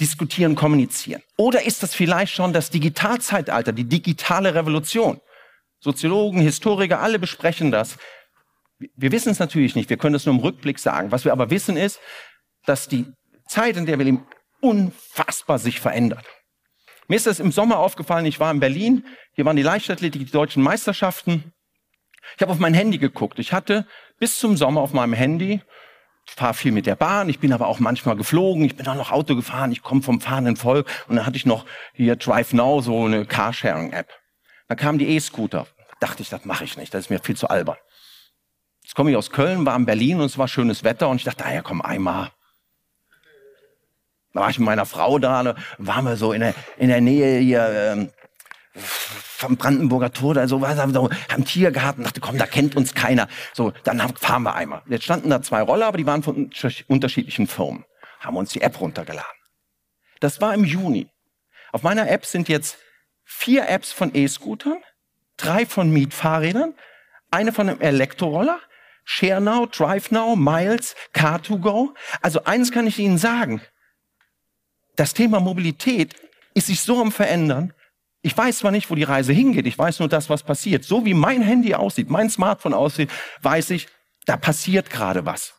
diskutieren, 0.03 0.55
kommunizieren. 0.55 1.23
Oder 1.39 1.65
ist 1.65 1.83
das 1.83 1.95
vielleicht 1.95 2.35
schon 2.35 2.53
das 2.53 2.69
Digitalzeitalter, 2.69 3.73
die 3.73 3.89
digitale 3.89 4.55
Revolution? 4.55 5.19
Soziologen, 5.81 6.43
Historiker, 6.43 7.01
alle 7.01 7.19
besprechen 7.19 7.71
das. 7.71 7.97
Wir 8.97 9.13
wissen 9.13 9.31
es 9.31 9.39
natürlich 9.39 9.75
nicht, 9.75 9.91
wir 9.91 9.97
können 9.97 10.15
es 10.15 10.27
nur 10.27 10.35
im 10.35 10.41
Rückblick 10.41 10.79
sagen. 10.79 11.13
Was 11.13 11.25
wir 11.25 11.33
aber 11.33 11.51
wissen 11.51 11.77
ist, 11.77 12.01
dass 12.67 12.89
die 12.89 13.07
Zeit, 13.47 13.77
in 13.77 13.87
der 13.87 13.99
wir 13.99 14.05
leben, 14.05 14.27
unfassbar 14.61 15.59
sich 15.59 15.81
verändert. 15.81 16.25
Mir 17.09 17.17
ist 17.17 17.27
das 17.27 17.41
im 17.41 17.53
Sommer 17.53 17.79
aufgefallen, 17.79 18.27
ich 18.27 18.41
war 18.41 18.51
in 18.51 18.61
Berlin, 18.61 19.05
hier 19.35 19.45
waren 19.45 19.57
die 19.57 19.63
Leichtathletik, 19.63 20.25
die 20.25 20.33
deutschen 20.33 20.63
Meisterschaften. 20.63 21.53
Ich 22.37 22.43
habe 22.43 22.53
auf 22.53 22.59
mein 22.59 22.75
Handy 22.75 22.99
geguckt. 22.99 23.39
Ich 23.39 23.53
hatte 23.53 23.87
bis 24.19 24.39
zum 24.39 24.57
Sommer 24.57 24.81
auf 24.81 24.93
meinem 24.93 25.13
Handy 25.13 25.61
fahre 26.27 26.55
viel 26.55 26.73
mit 26.73 26.87
der 26.87 26.97
Bahn, 26.97 27.29
ich 27.29 27.41
bin 27.41 27.53
aber 27.53 27.67
auch 27.67 27.79
manchmal 27.79 28.17
geflogen, 28.17 28.65
ich 28.65 28.77
bin 28.77 28.87
auch 28.87 28.95
noch 28.95 29.11
Auto 29.11 29.35
gefahren, 29.35 29.73
ich 29.73 29.83
komme 29.83 30.03
vom 30.03 30.21
fahrenden 30.21 30.57
Volk 30.57 30.89
und 31.09 31.17
dann 31.17 31.27
hatte 31.27 31.37
ich 31.37 31.47
noch 31.47 31.67
hier 31.93 32.17
Drive 32.17 32.53
Now, 32.53 32.81
so 32.81 33.05
eine 33.05 33.27
Carsharing-App. 33.27 34.09
Dann 34.69 34.77
kamen 34.77 34.99
die 34.99 35.09
E-Scooter. 35.09 35.67
Dachte 36.01 36.23
ich, 36.23 36.31
das 36.31 36.45
mache 36.45 36.65
ich 36.65 36.77
nicht, 36.77 36.93
das 36.95 37.05
ist 37.05 37.11
mir 37.11 37.21
viel 37.21 37.37
zu 37.37 37.49
albern. 37.49 37.77
Jetzt 38.93 38.97
komme 38.97 39.11
ich 39.11 39.17
aus 39.17 39.31
Köln, 39.31 39.65
war 39.65 39.75
in 39.75 39.87
Berlin 39.87 40.21
und 40.21 40.27
es 40.27 40.37
war 40.37 40.47
schönes 40.49 40.85
Wetter 40.85 41.09
und 41.09 41.17
ich 41.17 41.25
dachte, 41.25 41.47
ah 41.47 41.55
ja, 41.55 41.63
komm, 41.63 41.81
einmal. 41.81 42.31
Da 44.35 44.41
war 44.41 44.51
ich 44.51 44.59
mit 44.59 44.67
meiner 44.67 44.85
Frau 44.85 45.19
da, 45.19 45.43
da 45.43 45.57
waren 45.79 46.05
wir 46.05 46.17
so 46.17 46.35
in 46.35 46.43
der, 46.43 46.55
in 46.77 46.89
der 46.89 47.01
Nähe 47.01 47.39
hier 47.39 47.71
ähm, 47.71 48.11
vom 48.75 49.57
Brandenburger 49.57 50.13
Tor, 50.13 50.35
da 50.35 50.47
so, 50.47 50.61
was, 50.61 50.77
so 50.93 51.09
am 51.35 51.45
Tiergarten, 51.47 52.05
dachte, 52.05 52.21
komm, 52.21 52.37
da 52.37 52.45
kennt 52.45 52.77
uns 52.77 52.93
keiner. 52.93 53.29
So, 53.55 53.73
dann 53.85 53.99
fahren 54.17 54.43
wir 54.43 54.55
einmal. 54.55 54.83
Jetzt 54.87 55.05
standen 55.05 55.31
da 55.31 55.41
zwei 55.41 55.63
Roller, 55.63 55.87
aber 55.87 55.97
die 55.97 56.05
waren 56.05 56.23
von 56.23 56.51
unterschiedlichen 56.87 57.47
Firmen. 57.47 57.87
Haben 58.21 58.37
uns 58.37 58.53
die 58.53 58.61
App 58.61 58.79
runtergeladen. 58.79 59.41
Das 60.21 60.43
war 60.43 60.53
im 60.53 60.67
Juni. 60.67 61.09
Auf 61.73 61.83
meiner 61.83 62.11
App 62.11 62.27
sind 62.27 62.51
jetzt 62.51 62.77
vier 63.25 63.71
Apps 63.71 63.91
von 63.91 64.15
E-Scootern, 64.15 64.83
drei 65.39 65.65
von 65.65 65.91
Mietfahrrädern, 65.91 66.75
eine 67.31 67.53
von 67.53 67.71
einem 67.71 67.81
Elektroroller, 67.81 68.61
ShareNow, 69.05 69.69
DriveNow, 69.71 70.37
Miles, 70.37 70.95
Car2Go. 71.15 71.91
Also 72.21 72.45
eins 72.45 72.71
kann 72.71 72.87
ich 72.87 72.99
Ihnen 72.99 73.19
sagen. 73.19 73.61
Das 74.97 75.15
Thema 75.15 75.41
Mobilität 75.41 76.15
ist 76.55 76.67
sich 76.67 76.81
so 76.81 77.01
am 77.01 77.13
Verändern, 77.13 77.73
ich 78.23 78.37
weiß 78.37 78.59
zwar 78.59 78.71
nicht, 78.71 78.89
wo 78.89 78.95
die 78.95 79.03
Reise 79.03 79.33
hingeht, 79.33 79.67
ich 79.67 79.77
weiß 79.77 79.99
nur 79.99 80.09
das, 80.09 80.31
was 80.31 80.45
passiert. 80.45 80.85
So 80.85 81.05
wie 81.05 81.15
mein 81.15 81.43
Handy 81.43 81.75
aussieht, 81.75 82.09
mein 82.09 82.31
Smartphone 82.31 82.73
aussieht, 82.73 83.11
weiß 83.43 83.71
ich, 83.71 83.89
da 84.27 84.37
passiert 84.37 84.91
gerade 84.91 85.27
was. 85.27 85.55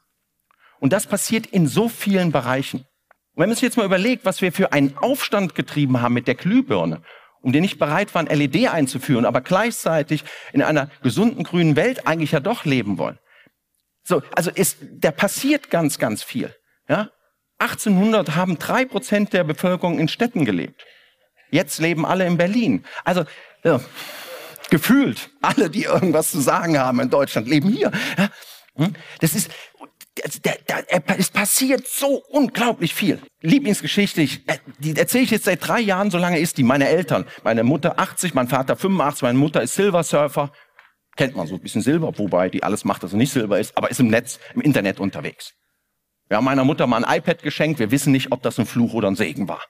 Und 0.80 0.94
das 0.94 1.06
passiert 1.06 1.46
in 1.46 1.68
so 1.68 1.90
vielen 1.90 2.32
Bereichen. 2.32 2.80
Und 2.80 3.42
wenn 3.42 3.50
man 3.50 3.56
sich 3.56 3.64
jetzt 3.64 3.78
mal 3.78 3.86
überlegt, 3.86 4.24
was 4.24 4.42
wir 4.42 4.54
für 4.54 4.72
einen 4.72 4.98
Aufstand 4.98 5.56
getrieben 5.56 6.02
haben 6.02 6.14
mit 6.14 6.28
der 6.28 6.36
Glühbirne, 6.36 7.02
um 7.42 7.52
die 7.52 7.60
nicht 7.60 7.80
bereit 7.80 8.16
waren, 8.16 8.28
LED 8.28 8.70
einzuführen, 8.70 9.26
aber 9.26 9.42
gleichzeitig 9.42 10.24
in 10.54 10.62
einer 10.62 10.90
gesunden 11.02 11.44
grünen 11.44 11.76
Welt 11.76 12.08
eigentlich 12.08 12.32
ja 12.32 12.40
doch 12.40 12.64
leben 12.64 12.98
wollen. 12.98 13.20
So, 14.04 14.22
also 14.36 14.52
ist, 14.52 14.78
da 14.82 15.12
passiert 15.12 15.70
ganz, 15.70 15.98
ganz 15.98 16.24
viel. 16.24 16.54
Ja? 16.88 17.10
1800 17.60 18.36
haben 18.36 18.60
drei 18.60 18.86
Prozent 18.86 19.34
der 19.34 19.44
Bevölkerung 19.44 20.00
in 20.00 20.08
Städten 20.08 20.46
gelebt. 20.46 20.86
Jetzt 21.52 21.80
leben 21.80 22.06
alle 22.06 22.26
in 22.26 22.38
Berlin. 22.38 22.84
Also 23.06 23.24
ja, 23.64 23.80
gefühlt 24.70 25.30
alle, 25.42 25.70
die 25.70 25.84
irgendwas 25.84 26.32
zu 26.32 26.42
sagen 26.42 26.78
haben 26.78 27.00
in 27.00 27.10
Deutschland, 27.10 27.48
leben 27.48 27.70
hier. 27.70 27.92
Hm? 28.76 28.94
Das 29.20 29.36
ist, 29.36 29.52
es 31.18 31.30
passiert 31.30 31.88
so 31.88 32.24
unglaublich 32.30 32.94
viel. 32.94 33.22
Lieblingsgeschichte, 33.42 34.22
ich, 34.22 34.48
äh, 34.48 34.58
die 34.80 34.96
erzähle 34.96 35.24
ich 35.24 35.32
jetzt 35.32 35.46
seit 35.46 35.66
drei 35.66 35.80
Jahren, 35.80 36.12
so 36.12 36.18
lange 36.18 36.40
ist 36.40 36.58
die. 36.58 36.64
Meine 36.64 36.88
Eltern, 36.88 37.26
meine 37.44 37.64
Mutter 37.64 38.00
80, 38.00 38.34
mein 38.34 38.48
Vater 38.48 38.76
85, 38.76 39.24
meine 39.24 39.38
Mutter 39.38 39.62
ist 39.62 39.76
Silversurfer. 39.76 40.52
Kennt 41.16 41.36
man 41.36 41.48
so 41.48 41.56
ein 41.56 41.62
bisschen 41.62 41.82
Silber, 41.82 42.18
wobei 42.18 42.50
die 42.50 42.64
alles 42.64 42.86
macht, 42.86 43.04
dass 43.04 43.14
er 43.14 43.18
nicht 43.18 43.32
Silber 43.32 43.60
ist, 43.60 43.78
aber 43.78 43.92
ist 43.92 44.00
im 44.00 44.08
Netz, 44.08 44.40
im 44.56 44.62
Internet 44.62 45.00
unterwegs. 45.00 45.54
Wir 46.28 46.38
haben 46.38 46.46
meiner 46.46 46.64
Mutter 46.64 46.88
mal 46.88 47.04
ein 47.04 47.18
iPad 47.18 47.44
geschenkt. 47.44 47.80
Wir 47.80 47.92
wissen 47.92 48.12
nicht, 48.12 48.32
ob 48.32 48.42
das 48.42 48.58
ein 48.58 48.66
Fluch 48.66 48.94
oder 48.94 49.10
ein 49.10 49.16
Segen 49.16 49.48
war. 49.48 49.62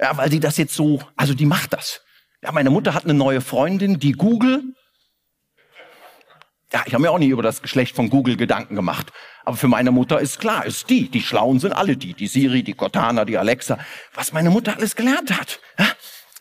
Ja, 0.00 0.16
weil 0.16 0.30
sie 0.30 0.40
das 0.40 0.58
jetzt 0.58 0.74
so, 0.74 1.00
also 1.16 1.34
die 1.34 1.46
macht 1.46 1.72
das. 1.72 2.02
Ja, 2.42 2.52
meine 2.52 2.70
Mutter 2.70 2.94
hat 2.94 3.04
eine 3.04 3.14
neue 3.14 3.40
Freundin, 3.40 3.98
die 3.98 4.12
Google. 4.12 4.62
Ja, 6.72 6.82
ich 6.86 6.92
habe 6.92 7.02
mir 7.02 7.10
auch 7.10 7.18
nie 7.18 7.28
über 7.28 7.42
das 7.42 7.62
Geschlecht 7.62 7.96
von 7.96 8.10
Google 8.10 8.36
Gedanken 8.36 8.74
gemacht. 8.74 9.10
Aber 9.44 9.56
für 9.56 9.68
meine 9.68 9.90
Mutter 9.90 10.20
ist 10.20 10.38
klar, 10.38 10.66
ist 10.66 10.90
die. 10.90 11.08
Die 11.08 11.22
Schlauen 11.22 11.58
sind 11.58 11.72
alle 11.72 11.96
die. 11.96 12.12
Die 12.12 12.26
Siri, 12.26 12.62
die 12.62 12.74
Cortana, 12.74 13.24
die 13.24 13.38
Alexa. 13.38 13.78
Was 14.14 14.32
meine 14.32 14.50
Mutter 14.50 14.76
alles 14.76 14.94
gelernt 14.94 15.32
hat. 15.32 15.60
Ja? 15.78 15.86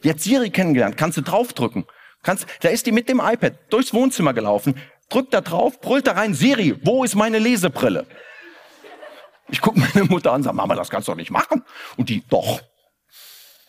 Die 0.04 0.10
hat 0.10 0.20
Siri 0.20 0.50
kennengelernt. 0.50 0.98
Kannst 0.98 1.18
du 1.18 1.22
draufdrücken. 1.22 1.86
Kannst, 2.24 2.46
da 2.62 2.70
ist 2.70 2.86
die 2.86 2.92
mit 2.92 3.10
dem 3.10 3.22
iPad 3.24 3.54
durchs 3.70 3.94
Wohnzimmer 3.94 4.34
gelaufen. 4.34 4.76
Drückt 5.10 5.34
da 5.34 5.42
drauf, 5.42 5.80
brüllt 5.80 6.08
da 6.08 6.14
rein, 6.14 6.34
Siri, 6.34 6.78
wo 6.84 7.04
ist 7.04 7.16
meine 7.16 7.40
Lesebrille? 7.40 8.06
Ich 9.50 9.62
gucke 9.62 9.80
meine 9.80 10.06
Mutter 10.06 10.34
an 10.34 10.44
sage, 10.44 10.56
Mama, 10.56 10.76
das 10.76 10.90
kannst 10.90 11.08
du 11.08 11.14
doch 11.14 11.18
nicht 11.18 11.32
machen. 11.32 11.64
Und 11.96 12.10
die, 12.10 12.24
doch. 12.30 12.62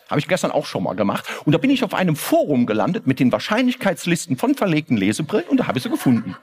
Habe 0.09 0.21
ich 0.21 0.27
gestern 0.27 0.51
auch 0.51 0.67
schon 0.67 0.83
mal 0.83 0.95
gemacht. 0.95 1.27
Und 1.45 1.53
da 1.53 1.59
bin 1.59 1.71
ich 1.71 1.85
auf 1.85 1.95
einem 1.95 2.17
Forum 2.17 2.67
gelandet 2.67 3.07
mit 3.07 3.21
den 3.21 3.31
Wahrscheinlichkeitslisten 3.31 4.37
von 4.37 4.55
verlegten 4.55 4.97
Lesebrillen 4.97 5.47
und 5.49 5.59
da 5.59 5.67
habe 5.67 5.79
ich 5.79 5.85
sie 5.85 5.91
gefunden. 5.91 6.37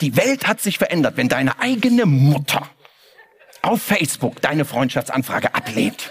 Die 0.00 0.16
Welt 0.16 0.46
hat 0.46 0.60
sich 0.60 0.78
verändert, 0.78 1.16
wenn 1.16 1.28
deine 1.28 1.58
eigene 1.58 2.06
Mutter 2.06 2.68
auf 3.62 3.82
Facebook 3.82 4.40
deine 4.40 4.64
Freundschaftsanfrage 4.64 5.54
ablehnt. 5.54 6.10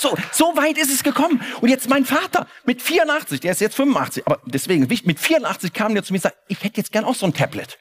So, 0.00 0.16
so 0.32 0.56
weit 0.56 0.78
ist 0.78 0.90
es 0.90 1.02
gekommen. 1.02 1.44
Und 1.60 1.68
jetzt 1.68 1.90
mein 1.90 2.06
Vater 2.06 2.46
mit 2.64 2.80
84, 2.80 3.40
der 3.40 3.52
ist 3.52 3.60
jetzt 3.60 3.76
85, 3.76 4.26
aber 4.26 4.40
deswegen, 4.46 4.88
mit 4.88 5.20
84 5.20 5.74
kam 5.74 5.92
der 5.92 6.02
zu 6.02 6.14
mir 6.14 6.16
und 6.16 6.22
sagt, 6.22 6.38
ich 6.48 6.64
hätte 6.64 6.78
jetzt 6.78 6.90
gern 6.90 7.04
auch 7.04 7.14
so 7.14 7.26
ein 7.26 7.34
Tablet. 7.34 7.78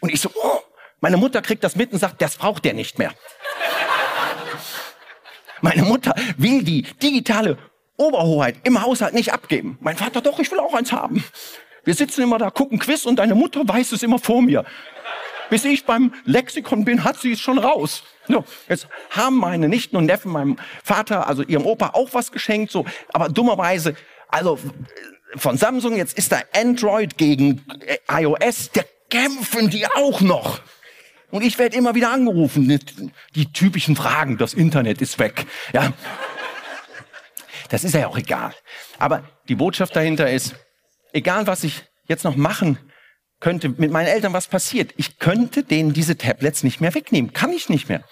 Und 0.00 0.10
ich 0.10 0.22
so, 0.22 0.30
oh, 0.34 0.60
meine 1.02 1.18
Mutter 1.18 1.42
kriegt 1.42 1.62
das 1.62 1.76
mit 1.76 1.92
und 1.92 1.98
sagt, 1.98 2.22
das 2.22 2.36
braucht 2.36 2.64
der 2.64 2.72
nicht 2.72 2.98
mehr. 2.98 3.12
Meine 5.60 5.82
Mutter 5.82 6.14
will 6.36 6.62
die 6.62 6.82
digitale 6.82 7.56
Oberhoheit 7.96 8.56
im 8.64 8.82
Haushalt 8.82 9.14
nicht 9.14 9.32
abgeben. 9.32 9.78
Mein 9.80 9.96
Vater, 9.96 10.20
doch, 10.20 10.38
ich 10.38 10.50
will 10.50 10.58
auch 10.58 10.74
eins 10.74 10.92
haben. 10.92 11.24
Wir 11.84 11.94
sitzen 11.94 12.22
immer 12.22 12.38
da, 12.38 12.50
gucken 12.50 12.78
Quiz 12.78 13.06
und 13.06 13.16
deine 13.16 13.34
Mutter 13.34 13.66
weiß 13.66 13.92
es 13.92 14.02
immer 14.02 14.18
vor 14.18 14.42
mir. 14.42 14.64
Bis 15.50 15.64
ich 15.64 15.84
beim 15.84 16.14
Lexikon 16.24 16.84
bin, 16.84 17.04
hat 17.04 17.20
sie 17.20 17.32
es 17.32 17.40
schon 17.40 17.58
raus. 17.58 18.02
So, 18.26 18.44
jetzt 18.68 18.88
haben 19.10 19.36
meine 19.36 19.68
Nichten 19.68 19.96
und 19.96 20.06
Neffen 20.06 20.32
meinem 20.32 20.56
Vater, 20.82 21.26
also 21.26 21.42
ihrem 21.42 21.66
Opa, 21.66 21.90
auch 21.92 22.08
was 22.12 22.32
geschenkt, 22.32 22.72
so, 22.72 22.86
aber 23.12 23.28
dummerweise, 23.28 23.94
also 24.28 24.58
von 25.36 25.58
Samsung, 25.58 25.96
jetzt 25.96 26.16
ist 26.16 26.32
da 26.32 26.40
Android 26.54 27.18
gegen 27.18 27.64
äh, 27.86 27.98
iOS, 28.22 28.70
da 28.72 28.82
kämpfen 29.10 29.68
die 29.70 29.86
auch 29.86 30.20
noch. 30.20 30.60
Und 31.30 31.42
ich 31.42 31.58
werde 31.58 31.76
immer 31.76 31.94
wieder 31.94 32.12
angerufen. 32.12 32.80
Die 33.34 33.52
typischen 33.52 33.96
Fragen, 33.96 34.38
das 34.38 34.54
Internet 34.54 35.02
ist 35.02 35.18
weg. 35.18 35.46
Ja. 35.72 35.92
Das 37.70 37.82
ist 37.82 37.94
ja 37.94 38.06
auch 38.06 38.16
egal. 38.16 38.54
Aber 38.98 39.24
die 39.48 39.56
Botschaft 39.56 39.96
dahinter 39.96 40.30
ist, 40.30 40.54
egal 41.12 41.46
was 41.48 41.64
ich 41.64 41.84
jetzt 42.06 42.22
noch 42.22 42.36
machen 42.36 42.78
könnte, 43.44 43.68
mit 43.68 43.90
meinen 43.90 44.06
Eltern 44.06 44.32
was 44.32 44.46
passiert, 44.46 44.94
ich 44.96 45.18
könnte 45.18 45.64
denen 45.64 45.92
diese 45.92 46.16
Tablets 46.16 46.62
nicht 46.62 46.80
mehr 46.80 46.94
wegnehmen. 46.94 47.34
Kann 47.34 47.52
ich 47.52 47.68
nicht 47.68 47.90
mehr. 47.90 48.02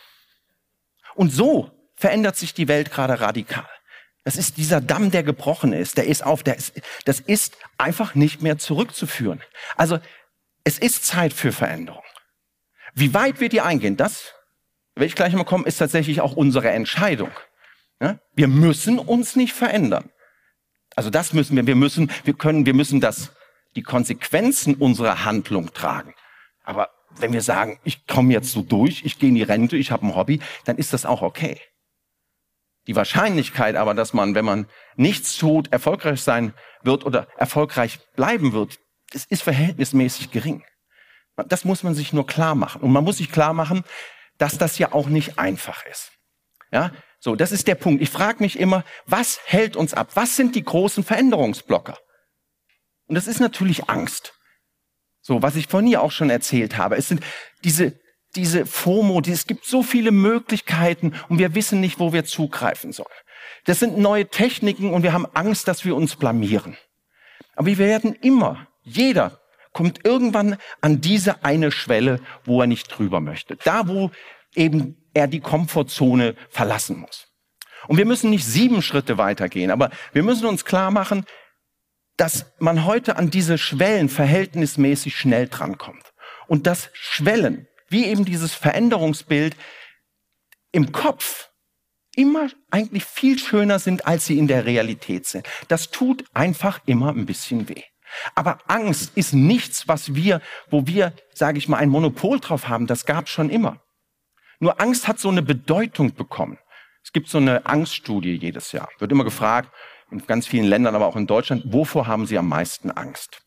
Und 1.15 1.33
so 1.33 1.71
verändert 1.97 2.37
sich 2.37 2.53
die 2.53 2.69
Welt 2.69 2.91
gerade 2.91 3.19
radikal. 3.19 3.67
Das 4.25 4.37
ist 4.37 4.59
dieser 4.59 4.83
Damm, 4.83 5.11
der 5.11 5.23
gebrochen 5.23 5.73
ist. 5.73 5.97
Der 5.97 6.07
ist 6.07 6.23
auf, 6.23 6.43
der 6.43 6.59
ist, 6.59 6.83
das 7.07 7.19
ist 7.19 7.57
einfach 7.79 8.15
nicht 8.15 8.43
mehr 8.43 8.59
zurückzuführen. 8.59 9.41
Also, 9.75 10.01
es 10.65 10.79
ist 10.79 11.07
Zeit 11.07 11.33
für 11.33 11.51
Veränderung. 11.51 12.05
Wie 12.93 13.15
weit 13.15 13.41
wir 13.41 13.49
die 13.49 13.63
eingehen, 13.63 13.97
das 13.97 14.35
werde 14.95 15.07
ich 15.07 15.15
gleich 15.15 15.33
mal 15.33 15.45
kommen, 15.45 15.65
ist 15.65 15.79
tatsächlich 15.79 16.21
auch 16.21 16.37
unsere 16.37 16.69
Entscheidung. 16.69 17.31
Wir 18.35 18.49
müssen 18.49 18.99
uns 18.99 19.35
nicht 19.35 19.55
verändern. 19.55 20.11
Also 20.95 21.09
das 21.09 21.33
müssen 21.33 21.57
wir, 21.57 21.67
wir 21.67 21.75
müssen, 21.75 22.11
wir 22.25 22.35
können, 22.35 22.67
wir 22.67 22.75
müssen 22.75 23.01
das, 23.01 23.33
die 23.77 23.83
Konsequenzen 23.83 24.75
unserer 24.75 25.25
Handlung 25.25 25.73
tragen. 25.73 26.15
Aber 26.65 26.91
wenn 27.17 27.33
wir 27.33 27.43
sagen, 27.43 27.79
ich 27.85 28.07
komme 28.07 28.33
jetzt 28.33 28.53
so 28.53 28.63
durch, 28.63 29.05
ich 29.05 29.19
gehe 29.19 29.29
in 29.29 29.35
die 29.35 29.43
Rente, 29.43 29.77
ich 29.77 29.91
habe 29.91 30.07
ein 30.07 30.15
Hobby, 30.15 30.41
dann 30.65 30.79
ist 30.79 30.93
das 30.93 31.05
auch 31.05 31.23
okay. 31.23 31.61
Die 32.87 32.97
Wahrscheinlichkeit 32.97 33.77
aber, 33.77 33.95
dass 33.95 34.13
man, 34.13 34.35
wenn 34.35 34.45
man 34.45 34.67
nichts 34.97 35.37
tut, 35.37 35.73
erfolgreich 35.73 36.21
sein 36.23 36.53
wird 36.83 37.07
oder 37.07 37.29
erfolgreich 37.37 38.01
bleiben 38.17 38.53
wird, 38.53 38.79
das 39.13 39.25
ist 39.25 39.43
verhältnismäßig 39.43 40.31
gering. 40.31 40.65
Das 41.49 41.65
muss 41.65 41.83
man 41.83 41.95
sich 41.95 42.13
nur 42.13 42.27
klar 42.27 42.55
machen. 42.55 42.83
Und 42.83 42.93
man 42.93 43.05
muss 43.05 43.19
sich 43.19 43.31
klar 43.31 43.53
machen, 43.53 43.85
dass 44.39 44.59
das 44.59 44.79
ja 44.79 44.93
auch 44.93 45.07
nicht 45.07 45.39
einfach 45.39 45.85
ist. 45.87 46.13
Ja, 46.73 46.91
so, 47.21 47.37
das 47.37 47.53
ist 47.53 47.69
der 47.69 47.75
Punkt. 47.77 48.03
Ich 48.03 48.11
frage 48.11 48.43
mich 48.43 48.59
immer, 48.59 48.85
was 49.07 49.41
hält 49.45 49.77
uns 49.77 49.95
ab? 49.95 50.11
Was 50.15 50.37
sind 50.37 50.57
die 50.57 50.65
großen 50.65 51.05
Veränderungsblocker? 51.05 51.99
Und 53.07 53.15
das 53.15 53.27
ist 53.27 53.41
natürlich 53.41 53.89
Angst. 53.89 54.35
So, 55.21 55.43
was 55.43 55.57
ich 55.57 55.69
vorhin 55.69 55.91
ja 55.91 56.01
auch 56.01 56.11
schon 56.11 56.31
erzählt 56.31 56.77
habe. 56.77 56.97
Es 56.97 57.09
sind 57.09 57.23
diese, 57.65 57.99
diese 58.35 58.67
FOMO, 58.67 59.21
die, 59.21 59.31
es 59.31 59.47
gibt 59.47 59.65
so 59.65 59.83
viele 59.83 60.11
Möglichkeiten 60.11 61.15
und 61.29 61.39
wir 61.39 61.55
wissen 61.55 61.81
nicht, 61.81 62.01
wo 62.01 62.13
wir 62.13 62.25
zugreifen 62.25 62.93
sollen. 62.93 63.09
Das 63.65 63.79
sind 63.79 63.99
neue 63.99 64.27
Techniken 64.27 64.93
und 64.93 65.03
wir 65.03 65.13
haben 65.13 65.27
Angst, 65.35 65.69
dass 65.69 65.85
wir 65.85 65.95
uns 65.95 66.17
blamieren. 66.17 66.77
Aber 67.55 67.67
wir 67.67 67.79
werden 67.79 68.15
immer, 68.15 68.67
jeder 68.83 69.41
kommt 69.73 70.05
irgendwann 70.05 70.57
an 70.81 71.01
diese 71.01 71.45
eine 71.45 71.71
Schwelle, 71.71 72.21
wo 72.45 72.61
er 72.61 72.67
nicht 72.67 72.89
drüber 72.89 73.21
möchte. 73.21 73.57
Da, 73.57 73.89
wo 73.89 74.11
eben 74.55 74.97
er 75.15 75.29
die 75.29 75.41
Komfortzone 75.41 76.35
verlassen 76.51 76.99
muss. 76.99 77.29
Und 77.89 77.97
wir 77.97 78.07
müssen 78.07 78.31
nicht 78.31 78.45
sieben 78.45 78.83
Schritte 78.83 79.19
weitergehen, 79.19 79.71
aber 79.71 79.91
wir 80.13 80.23
müssen 80.23 80.47
uns 80.47 80.65
klar 80.65 80.91
machen, 80.91 81.25
dass 82.17 82.47
man 82.59 82.85
heute 82.85 83.17
an 83.17 83.31
diese 83.31 83.59
Schwellen 83.59 84.09
verhältnismäßig 84.09 85.17
schnell 85.17 85.49
drankommt. 85.49 86.13
Und 86.47 86.67
dass 86.67 86.91
Schwellen, 86.93 87.67
wie 87.89 88.07
eben 88.07 88.25
dieses 88.25 88.55
Veränderungsbild 88.55 89.57
im 90.73 90.93
Kopf, 90.93 91.51
immer 92.15 92.49
eigentlich 92.71 93.05
viel 93.05 93.39
schöner 93.39 93.79
sind, 93.79 94.07
als 94.07 94.27
sie 94.27 94.39
in 94.39 94.47
der 94.47 94.67
Realität 94.67 95.27
sind. 95.27 95.49
Das 95.69 95.91
tut 95.91 96.25
einfach 96.35 96.81
immer 96.87 97.11
ein 97.11 97.27
bisschen 97.27 97.69
weh. 97.69 97.83
Aber 98.35 98.59
Angst 98.67 99.13
ist 99.15 99.33
nichts, 99.33 99.89
was 99.89 100.15
wir, 100.15 100.43
wo 100.71 100.87
wir, 100.87 101.15
sage 101.33 101.59
ich 101.59 101.69
mal, 101.69 101.79
ein 101.79 101.89
Monopol 101.89 102.41
drauf 102.41 102.69
haben. 102.69 102.87
Das 102.87 103.07
gab 103.07 103.29
schon 103.29 103.49
immer. 103.49 103.81
Nur 104.61 104.81
Angst 104.81 105.09
hat 105.09 105.19
so 105.19 105.31
eine 105.31 105.43
Bedeutung 105.43 106.15
bekommen. 106.15 106.59
Es 107.03 107.13
gibt 107.13 107.29
so 107.29 107.39
eine 107.39 107.67
Angststudie 107.67 108.35
jedes 108.35 108.73
Jahr. 108.73 108.89
Wird 108.99 109.11
immer 109.11 109.25
gefragt, 109.25 109.71
in 110.13 110.27
ganz 110.27 110.47
vielen 110.47 110.67
Ländern, 110.67 110.95
aber 110.95 111.07
auch 111.07 111.17
in 111.17 111.27
Deutschland, 111.27 111.65
wovor 111.67 112.07
haben 112.07 112.27
Sie 112.27 112.39
am 112.39 112.49
meisten 112.49 112.91
Angst? 112.91 113.43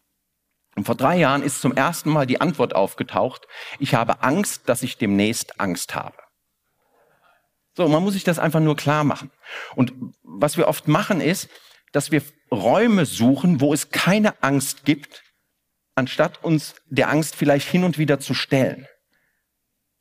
Und 0.76 0.86
vor 0.86 0.96
drei 0.96 1.18
Jahren 1.18 1.42
ist 1.42 1.62
zum 1.62 1.74
ersten 1.74 2.10
Mal 2.10 2.26
die 2.26 2.42
Antwort 2.42 2.76
aufgetaucht, 2.76 3.48
ich 3.80 3.96
habe 3.96 4.22
Angst, 4.24 4.68
dass 4.68 4.84
ich 4.84 4.98
demnächst 4.98 5.60
Angst 5.60 5.96
habe. 5.96 6.18
So, 7.78 7.88
man 7.88 8.04
muss 8.04 8.14
sich 8.14 8.24
das 8.24 8.40
einfach 8.40 8.60
nur 8.60 8.76
klar 8.76 9.04
machen. 9.04 9.32
Und 9.76 9.94
was 10.24 10.58
wir 10.58 10.68
oft 10.68 10.88
machen 10.88 11.22
ist, 11.22 11.50
dass 11.92 12.12
wir 12.12 12.22
Räume 12.52 13.06
suchen, 13.06 13.62
wo 13.62 13.74
es 13.74 13.90
keine 13.90 14.42
Angst 14.44 14.86
gibt, 14.86 15.24
anstatt 15.96 16.44
uns 16.44 16.76
der 16.88 17.10
Angst 17.10 17.36
vielleicht 17.36 17.70
hin 17.70 17.84
und 17.84 17.98
wieder 17.98 18.20
zu 18.20 18.34
stellen. 18.34 18.88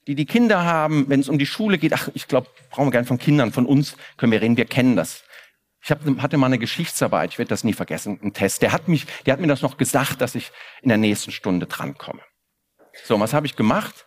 Die 0.07 0.15
die 0.15 0.27
Kinder 0.27 0.65
haben, 0.65 1.09
wenn 1.09 1.21
es 1.21 1.29
um 1.29 1.39
die 1.39 1.47
Schule 1.47 1.79
geht, 1.79 1.93
ach, 1.95 2.11
ich 2.15 2.29
glaube, 2.29 2.49
brauchen 2.71 2.89
wir 2.89 2.91
gar 2.91 3.05
von 3.05 3.19
Kindern, 3.19 3.53
von 3.53 3.65
uns 3.65 3.97
können 4.17 4.33
wir 4.33 4.43
reden, 4.43 4.57
wir 4.57 4.67
kennen 4.67 4.97
das. 4.97 5.25
Ich 5.85 5.91
hab, 5.91 6.01
hatte 6.23 6.39
mal 6.39 6.47
eine 6.47 6.59
Geschichtsarbeit, 6.59 7.33
ich 7.33 7.39
werde 7.39 7.51
das 7.51 7.63
nie 7.63 7.75
vergessen, 7.75 8.19
einen 8.23 8.33
Test. 8.33 8.63
Der 8.63 8.73
hat, 8.73 8.89
mich, 8.89 9.07
der 9.27 9.35
hat 9.35 9.41
mir 9.41 9.49
das 9.49 9.61
noch 9.61 9.77
gesagt, 9.77 10.23
dass 10.23 10.35
ich 10.35 10.51
in 10.81 10.89
der 10.89 10.97
nächsten 10.97 11.31
Stunde 11.31 11.67
drankomme. 11.67 12.23
So, 13.05 13.21
was 13.21 13.35
habe 13.35 13.47
ich 13.47 13.55
gemacht? 13.55 14.07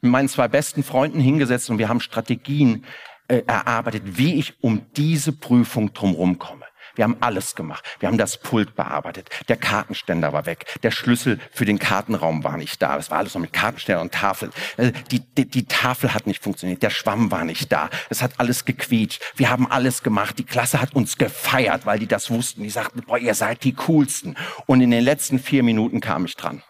Mit 0.00 0.10
meinen 0.10 0.28
zwei 0.28 0.48
besten 0.48 0.82
Freunden 0.82 1.20
hingesetzt 1.20 1.68
und 1.68 1.76
wir 1.76 1.90
haben 1.90 2.00
Strategien 2.00 2.86
äh, 3.28 3.42
erarbeitet, 3.46 4.16
wie 4.16 4.36
ich 4.36 4.62
um 4.62 4.90
diese 4.96 5.32
Prüfung 5.32 5.92
drumherum 5.92 6.38
komme. 6.38 6.64
Wir 6.94 7.04
haben 7.04 7.16
alles 7.20 7.54
gemacht. 7.54 7.84
Wir 8.00 8.08
haben 8.08 8.18
das 8.18 8.38
Pult 8.38 8.74
bearbeitet. 8.74 9.30
Der 9.48 9.56
Kartenständer 9.56 10.32
war 10.32 10.46
weg. 10.46 10.66
Der 10.82 10.90
Schlüssel 10.90 11.38
für 11.50 11.64
den 11.64 11.78
Kartenraum 11.78 12.44
war 12.44 12.56
nicht 12.56 12.80
da. 12.82 12.96
Es 12.96 13.10
war 13.10 13.18
alles 13.18 13.34
noch 13.34 13.40
mit 13.40 13.52
Kartenständer 13.52 14.02
und 14.02 14.12
Tafel. 14.12 14.50
Äh, 14.76 14.92
die, 15.10 15.20
die, 15.20 15.46
die 15.48 15.66
Tafel 15.66 16.14
hat 16.14 16.26
nicht 16.26 16.42
funktioniert. 16.42 16.82
Der 16.82 16.90
Schwamm 16.90 17.30
war 17.30 17.44
nicht 17.44 17.72
da. 17.72 17.90
Es 18.10 18.22
hat 18.22 18.38
alles 18.38 18.64
gequietscht. 18.64 19.22
Wir 19.36 19.50
haben 19.50 19.70
alles 19.70 20.02
gemacht. 20.02 20.38
Die 20.38 20.44
Klasse 20.44 20.80
hat 20.80 20.94
uns 20.94 21.16
gefeiert, 21.18 21.86
weil 21.86 21.98
die 21.98 22.06
das 22.06 22.30
wussten. 22.30 22.62
Die 22.62 22.70
sagten, 22.70 23.02
boah, 23.02 23.18
ihr 23.18 23.34
seid 23.34 23.64
die 23.64 23.74
coolsten. 23.74 24.36
Und 24.66 24.80
in 24.80 24.90
den 24.90 25.04
letzten 25.04 25.38
vier 25.38 25.62
Minuten 25.62 26.00
kam 26.00 26.24
ich 26.24 26.36
dran. 26.36 26.62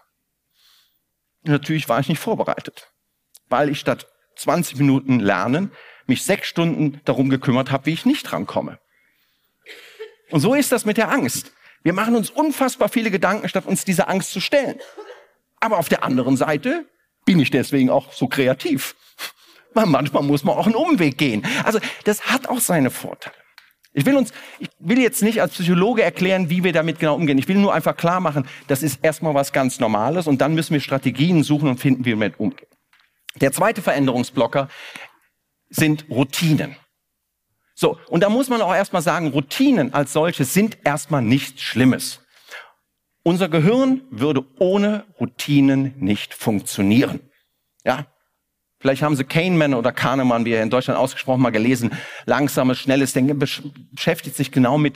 Natürlich 1.43 1.89
war 1.89 1.99
ich 1.99 2.07
nicht 2.07 2.19
vorbereitet, 2.19 2.91
weil 3.49 3.69
ich 3.69 3.79
statt 3.79 4.07
20 4.37 4.77
Minuten 4.77 5.19
lernen 5.19 5.71
mich 6.05 6.23
sechs 6.23 6.47
Stunden 6.47 7.01
darum 7.05 7.29
gekümmert 7.29 7.71
habe, 7.71 7.85
wie 7.85 7.93
ich 7.93 8.05
nicht 8.05 8.23
drankomme. 8.23 8.79
Und 10.33 10.39
so 10.39 10.55
ist 10.55 10.71
das 10.71 10.83
mit 10.83 10.97
der 10.97 11.11
Angst. 11.11 11.51
Wir 11.83 11.93
machen 11.93 12.15
uns 12.15 12.31
unfassbar 12.31 12.89
viele 12.89 13.11
Gedanken, 13.11 13.47
statt 13.47 13.67
uns 13.67 13.85
diese 13.85 14.07
Angst 14.07 14.31
zu 14.31 14.39
stellen. 14.39 14.79
Aber 15.59 15.77
auf 15.77 15.89
der 15.89 16.03
anderen 16.03 16.37
Seite 16.37 16.87
bin 17.23 17.39
ich 17.39 17.51
deswegen 17.51 17.91
auch 17.91 18.11
so 18.13 18.27
kreativ. 18.27 18.95
Weil 19.75 19.85
manchmal 19.85 20.23
muss 20.23 20.43
man 20.43 20.57
auch 20.57 20.65
einen 20.65 20.73
Umweg 20.73 21.19
gehen. 21.19 21.45
Also 21.63 21.77
das 22.05 22.31
hat 22.31 22.49
auch 22.49 22.61
seine 22.61 22.89
Vorteile. 22.89 23.35
Ich 23.93 24.07
will 24.07 24.15
uns, 24.15 24.31
ich 24.57 24.69
will 24.79 24.99
jetzt 24.99 25.21
nicht 25.21 25.39
als 25.39 25.53
Psychologe 25.53 26.01
erklären, 26.01 26.49
wie 26.49 26.63
wir 26.63 26.73
damit 26.73 26.97
genau 26.97 27.13
umgehen. 27.13 27.37
Ich 27.37 27.47
will 27.47 27.57
nur 27.57 27.75
einfach 27.75 27.95
klar 27.95 28.19
machen, 28.19 28.47
das 28.67 28.81
ist 28.81 29.01
erstmal 29.03 29.35
was 29.35 29.53
ganz 29.53 29.79
Normales 29.79 30.25
und 30.25 30.41
dann 30.41 30.55
müssen 30.55 30.73
wir 30.73 30.79
Strategien 30.79 31.43
suchen 31.43 31.69
und 31.69 31.79
finden, 31.79 32.05
wie 32.05 32.09
wir 32.09 32.15
damit 32.15 32.39
umgehen. 32.39 32.69
Der 33.39 33.51
zweite 33.51 33.83
Veränderungsblocker 33.83 34.67
sind 35.69 36.07
Routinen. 36.09 36.75
So, 37.75 37.97
und 38.07 38.21
da 38.21 38.29
muss 38.29 38.49
man 38.49 38.61
auch 38.61 38.73
erstmal 38.73 39.01
sagen, 39.01 39.29
Routinen 39.29 39.93
als 39.93 40.13
solche 40.13 40.45
sind 40.45 40.77
erstmal 40.83 41.21
nichts 41.21 41.61
Schlimmes. 41.61 42.19
Unser 43.23 43.49
Gehirn 43.49 44.01
würde 44.11 44.45
ohne 44.59 45.05
Routinen 45.19 45.93
nicht 45.97 46.33
funktionieren. 46.33 47.21
Ja? 47.85 48.05
Vielleicht 48.79 49.01
haben 49.01 49.15
Sie 49.15 49.23
Kahneman 49.23 49.73
oder 49.73 49.93
Kahnemann, 49.93 50.43
wie 50.43 50.51
er 50.51 50.61
in 50.61 50.69
Deutschland 50.69 50.99
ausgesprochen 50.99 51.41
mal 51.41 51.51
gelesen, 51.51 51.91
langsames, 52.25 52.79
schnelles 52.79 53.13
Denken 53.13 53.39
beschäftigt 53.39 54.35
sich 54.35 54.51
genau 54.51 54.77
mit, 54.77 54.95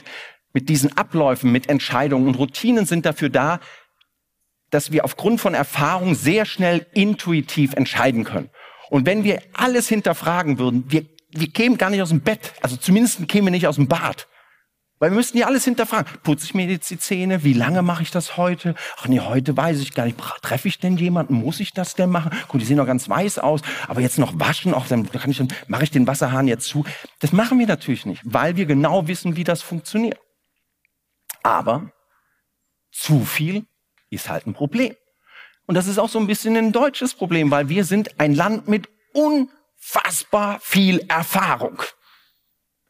mit 0.52 0.68
diesen 0.68 0.94
Abläufen, 0.96 1.50
mit 1.50 1.70
Entscheidungen. 1.70 2.28
Und 2.28 2.34
Routinen 2.34 2.84
sind 2.84 3.06
dafür 3.06 3.30
da, 3.30 3.60
dass 4.68 4.92
wir 4.92 5.06
aufgrund 5.06 5.40
von 5.40 5.54
Erfahrung 5.54 6.14
sehr 6.14 6.44
schnell 6.44 6.86
intuitiv 6.92 7.72
entscheiden 7.72 8.24
können. 8.24 8.50
Und 8.90 9.06
wenn 9.06 9.24
wir 9.24 9.40
alles 9.54 9.88
hinterfragen 9.88 10.58
würden, 10.58 10.84
wir 10.88 11.06
wir 11.30 11.48
kämen 11.50 11.78
gar 11.78 11.90
nicht 11.90 12.02
aus 12.02 12.08
dem 12.08 12.20
Bett. 12.20 12.52
Also 12.62 12.76
zumindest 12.76 13.28
kämen 13.28 13.46
wir 13.46 13.50
nicht 13.50 13.66
aus 13.66 13.76
dem 13.76 13.88
Bad. 13.88 14.26
Weil 14.98 15.10
wir 15.10 15.16
müssten 15.16 15.38
ja 15.38 15.46
alles 15.46 15.64
hinterfragen. 15.64 16.12
Putze 16.24 16.44
ich 16.44 16.54
mir 16.54 16.66
jetzt 16.66 16.90
die 16.90 16.98
Zähne? 16.98 17.44
Wie 17.44 17.52
lange 17.52 17.82
mache 17.82 18.02
ich 18.02 18.10
das 18.10 18.36
heute? 18.36 18.74
Ach 18.96 19.06
nee, 19.06 19.20
heute 19.20 19.56
weiß 19.56 19.80
ich 19.80 19.94
gar 19.94 20.04
nicht. 20.04 20.18
Treffe 20.42 20.66
ich 20.66 20.80
denn 20.80 20.96
jemanden? 20.96 21.34
Muss 21.34 21.60
ich 21.60 21.72
das 21.72 21.94
denn 21.94 22.10
machen? 22.10 22.32
Gut, 22.48 22.60
die 22.60 22.64
sehen 22.64 22.78
doch 22.78 22.86
ganz 22.86 23.08
weiß 23.08 23.38
aus. 23.38 23.60
Aber 23.86 24.00
jetzt 24.00 24.18
noch 24.18 24.40
waschen, 24.40 24.74
auch 24.74 24.88
dann 24.88 25.08
kann 25.10 25.30
ich 25.30 25.38
dann, 25.38 25.48
mache 25.68 25.84
ich 25.84 25.92
den 25.92 26.06
Wasserhahn 26.06 26.48
jetzt 26.48 26.66
zu. 26.66 26.84
Das 27.20 27.30
machen 27.30 27.60
wir 27.60 27.66
natürlich 27.66 28.06
nicht, 28.06 28.22
weil 28.24 28.56
wir 28.56 28.66
genau 28.66 29.06
wissen, 29.06 29.36
wie 29.36 29.44
das 29.44 29.62
funktioniert. 29.62 30.18
Aber 31.44 31.92
zu 32.90 33.24
viel 33.24 33.66
ist 34.10 34.28
halt 34.28 34.46
ein 34.46 34.54
Problem. 34.54 34.94
Und 35.66 35.76
das 35.76 35.86
ist 35.86 35.98
auch 35.98 36.08
so 36.08 36.18
ein 36.18 36.26
bisschen 36.26 36.56
ein 36.56 36.72
deutsches 36.72 37.14
Problem, 37.14 37.50
weil 37.50 37.68
wir 37.68 37.84
sind 37.84 38.18
ein 38.18 38.34
Land 38.34 38.66
mit 38.66 38.88
un 39.14 39.48
unfassbar 39.78 40.60
viel 40.60 41.00
Erfahrung. 41.08 41.82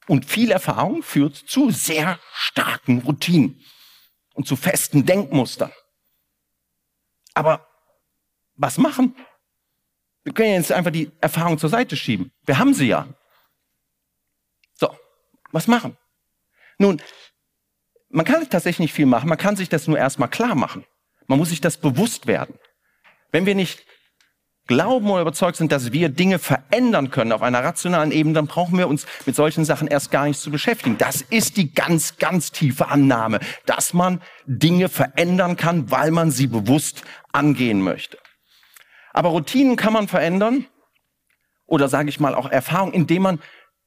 Und 0.07 0.25
viel 0.25 0.51
Erfahrung 0.51 1.03
führt 1.03 1.37
zu 1.37 1.71
sehr 1.71 2.19
starken 2.33 3.01
Routinen 3.01 3.63
und 4.35 4.47
zu 4.47 4.57
festen 4.57 5.05
Denkmustern. 5.05 5.73
Aber 7.35 7.67
was 8.55 8.79
machen? 8.79 9.15
Wir 10.25 10.33
können 10.33 10.55
jetzt 10.55 10.73
einfach 10.73 10.91
die 10.91 11.11
Erfahrung 11.21 11.59
zur 11.59 11.69
Seite 11.69 11.97
schieben. 11.97 12.33
Wir 12.45 12.59
haben 12.59 12.75
sie 12.75 12.89
ja. 12.89 13.07
So, 14.75 14.97
was 15.53 15.67
machen? 15.67 15.97
Nun, 16.79 17.03
man 18.09 18.25
kann 18.25 18.49
tatsächlich 18.49 18.81
nicht 18.81 18.95
viel 18.95 19.07
machen. 19.07 19.29
Man 19.29 19.39
kann 19.39 19.57
sich 19.57 19.69
das 19.69 19.87
nur 19.87 19.99
erstmal 19.99 20.31
klar 20.31 20.55
machen. 20.55 20.87
Man 21.27 21.39
muss 21.39 21.51
sich 21.51 21.61
das 21.61 21.77
bewusst 21.77 22.27
werden. 22.27 22.59
Wenn 23.31 23.45
wir 23.45 23.55
nicht 23.55 23.85
glauben 24.69 25.11
oder 25.11 25.23
überzeugt 25.23 25.57
sind, 25.57 25.73
dass 25.73 25.93
wir 25.93 26.11
Dinge 26.11 26.39
verändern 26.39 27.11
können 27.11 27.33
auf 27.33 27.43
einer 27.43 27.65
rationalen 27.65 28.13
Ebene, 28.13 28.35
dann 28.35 28.47
brauchen 28.47 28.79
wir 28.79 28.87
uns 28.87 29.07
mit 29.27 29.35
solchen 29.35 29.65
Sachen 29.65 29.89
erst 29.89 30.13
gar 30.13 30.27
nicht 30.27 30.39
zu 30.39 30.53
beschäftigen. 30.53 30.97
Das 30.99 31.23
ist 31.23 31.57
die 31.57 31.75
ganz, 31.75 32.19
ganz 32.19 32.53
tiefe 32.53 32.89
Annahme, 32.89 33.41
dass 33.67 33.93
man 33.93 34.21
Dinge 34.47 34.89
verändern 34.89 35.57
kann, 35.57 35.91
weil 35.91 36.13
man 36.13 36.31
sie 36.31 36.47
bewusst 36.47 37.03
angehen 37.33 37.83
möchte. 37.83 38.19
Aber 39.13 39.31
Routinen 39.31 39.75
kann 39.75 39.93
man 39.93 40.07
verändern 40.07 40.67
oder 41.67 41.89
sage 41.89 42.09
ich 42.09 42.21
mal 42.21 42.35
auch 42.35 42.49
Erfahrung, 42.49 42.93
indem 42.93 43.23
man 43.23 43.41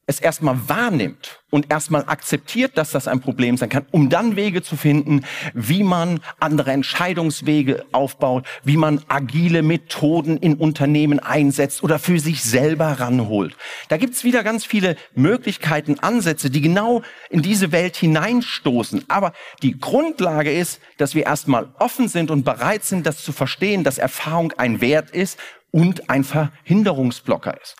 es 0.06 0.18
erstmal 0.18 0.68
wahrnimmt 0.68 1.40
und 1.50 1.70
erstmal 1.70 2.04
akzeptiert, 2.06 2.76
dass 2.76 2.90
das 2.90 3.06
ein 3.06 3.20
Problem 3.20 3.56
sein 3.56 3.68
kann, 3.68 3.86
um 3.92 4.10
dann 4.10 4.34
Wege 4.34 4.62
zu 4.62 4.76
finden, 4.76 5.24
wie 5.54 5.84
man 5.84 6.20
andere 6.40 6.72
Entscheidungswege 6.72 7.84
aufbaut, 7.92 8.44
wie 8.64 8.76
man 8.76 9.02
agile 9.06 9.62
Methoden 9.62 10.38
in 10.38 10.54
Unternehmen 10.54 11.20
einsetzt 11.20 11.84
oder 11.84 12.00
für 12.00 12.18
sich 12.18 12.42
selber 12.42 12.98
ranholt. 12.98 13.56
Da 13.88 13.96
gibt's 13.96 14.24
wieder 14.24 14.42
ganz 14.42 14.64
viele 14.64 14.96
Möglichkeiten, 15.14 16.00
Ansätze, 16.00 16.50
die 16.50 16.62
genau 16.62 17.02
in 17.30 17.42
diese 17.42 17.70
Welt 17.70 17.96
hineinstoßen. 17.96 19.04
Aber 19.08 19.32
die 19.62 19.78
Grundlage 19.78 20.52
ist, 20.52 20.80
dass 20.98 21.14
wir 21.14 21.26
erstmal 21.26 21.68
offen 21.78 22.08
sind 22.08 22.32
und 22.32 22.44
bereit 22.44 22.84
sind, 22.84 23.06
das 23.06 23.22
zu 23.22 23.30
verstehen, 23.30 23.84
dass 23.84 23.98
Erfahrung 23.98 24.52
ein 24.56 24.80
Wert 24.80 25.10
ist 25.10 25.38
und 25.70 26.10
ein 26.10 26.24
Verhinderungsblocker 26.24 27.56
ist 27.62 27.76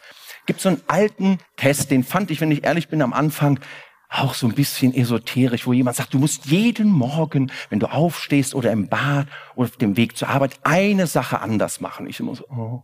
gibt 0.47 0.61
so 0.61 0.69
einen 0.69 0.83
alten 0.87 1.39
Test, 1.57 1.91
den 1.91 2.05
fand 2.05 2.31
ich, 2.31 2.41
wenn 2.41 2.51
ich 2.51 2.65
ehrlich 2.65 2.89
bin, 2.89 3.03
am 3.03 3.13
Anfang 3.13 3.61
auch 4.09 4.35
so 4.35 4.47
ein 4.47 4.55
bisschen 4.55 4.95
esoterisch, 4.95 5.67
wo 5.67 5.73
jemand 5.73 5.97
sagt, 5.97 6.13
du 6.13 6.19
musst 6.19 6.47
jeden 6.47 6.89
Morgen, 6.89 7.51
wenn 7.71 7.81
du 7.81 7.87
aufstehst 7.87 8.55
oder 8.55 8.71
im 8.71 8.89
Bad 8.89 9.27
oder 9.55 9.69
auf 9.69 9.77
dem 9.79 9.97
Weg 9.97 10.19
zur 10.19 10.29
Arbeit, 10.29 10.59
eine 10.65 11.07
Sache 11.07 11.41
anders 11.41 11.81
machen. 11.81 12.07
Ich 12.07 12.21
immer 12.21 12.35
so, 12.35 12.47
oh. 12.49 12.83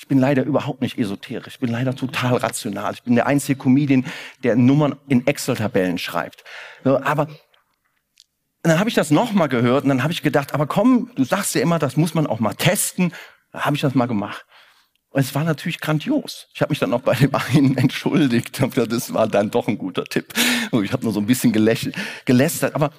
Ich 0.00 0.06
bin 0.06 0.18
leider 0.18 0.44
überhaupt 0.44 0.80
nicht 0.80 0.96
esoterisch. 0.96 1.54
Ich 1.54 1.60
bin 1.60 1.70
leider 1.70 1.96
total 1.96 2.36
rational. 2.36 2.92
Ich 2.94 3.02
bin 3.02 3.16
der 3.16 3.26
einzige 3.26 3.58
Comedian, 3.58 4.04
der 4.44 4.54
Nummern 4.54 4.96
in 5.08 5.26
Excel-Tabellen 5.26 5.98
schreibt. 5.98 6.44
Aber 6.84 7.26
dann 8.62 8.78
habe 8.78 8.88
ich 8.88 8.94
das 8.94 9.10
nochmal 9.10 9.48
gehört 9.48 9.82
und 9.82 9.88
dann 9.88 10.04
habe 10.04 10.12
ich 10.12 10.22
gedacht, 10.22 10.54
aber 10.54 10.68
komm, 10.68 11.10
du 11.16 11.24
sagst 11.24 11.56
ja 11.56 11.62
immer, 11.62 11.80
das 11.80 11.96
muss 11.96 12.14
man 12.14 12.28
auch 12.28 12.38
mal 12.38 12.54
testen. 12.54 13.12
Da 13.50 13.64
habe 13.64 13.74
ich 13.74 13.82
das 13.82 13.96
mal 13.96 14.06
gemacht. 14.06 14.46
Und 15.10 15.20
es 15.20 15.34
war 15.34 15.44
natürlich 15.44 15.80
grandios. 15.80 16.48
Ich 16.54 16.60
habe 16.60 16.70
mich 16.70 16.78
dann 16.78 16.92
auch 16.92 17.00
bei 17.00 17.14
dem 17.14 17.34
einen 17.34 17.76
entschuldigt. 17.78 18.60
Das 18.60 19.14
war 19.14 19.26
dann 19.26 19.50
doch 19.50 19.68
ein 19.68 19.78
guter 19.78 20.04
Tipp. 20.04 20.34
Ich 20.82 20.92
habe 20.92 21.04
nur 21.04 21.12
so 21.12 21.20
ein 21.20 21.26
bisschen 21.26 21.52
gelästert. 21.52 22.74
Aber 22.74 22.90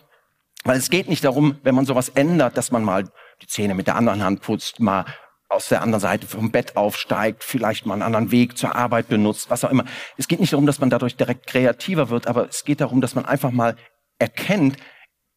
Weil 0.63 0.77
es 0.77 0.89
geht 0.89 1.07
nicht 1.07 1.23
darum, 1.23 1.59
wenn 1.63 1.75
man 1.75 1.85
sowas 1.85 2.09
ändert, 2.09 2.57
dass 2.57 2.71
man 2.71 2.83
mal 2.83 3.05
die 3.41 3.47
Zähne 3.47 3.75
mit 3.75 3.87
der 3.87 3.95
anderen 3.95 4.23
Hand 4.23 4.41
putzt, 4.41 4.79
mal 4.79 5.05
aus 5.49 5.69
der 5.69 5.81
anderen 5.81 6.01
Seite 6.01 6.27
vom 6.27 6.51
Bett 6.51 6.77
aufsteigt, 6.77 7.43
vielleicht 7.43 7.85
mal 7.85 7.95
einen 7.95 8.03
anderen 8.03 8.31
Weg 8.31 8.57
zur 8.57 8.75
Arbeit 8.75 9.07
benutzt, 9.07 9.49
was 9.49 9.63
auch 9.63 9.71
immer. 9.71 9.85
Es 10.15 10.27
geht 10.27 10.39
nicht 10.39 10.53
darum, 10.53 10.67
dass 10.67 10.79
man 10.79 10.91
dadurch 10.91 11.15
direkt 11.15 11.47
kreativer 11.47 12.09
wird, 12.09 12.27
aber 12.27 12.47
es 12.47 12.63
geht 12.65 12.81
darum, 12.81 13.01
dass 13.01 13.15
man 13.15 13.25
einfach 13.25 13.49
mal 13.51 13.75
erkennt, 14.19 14.77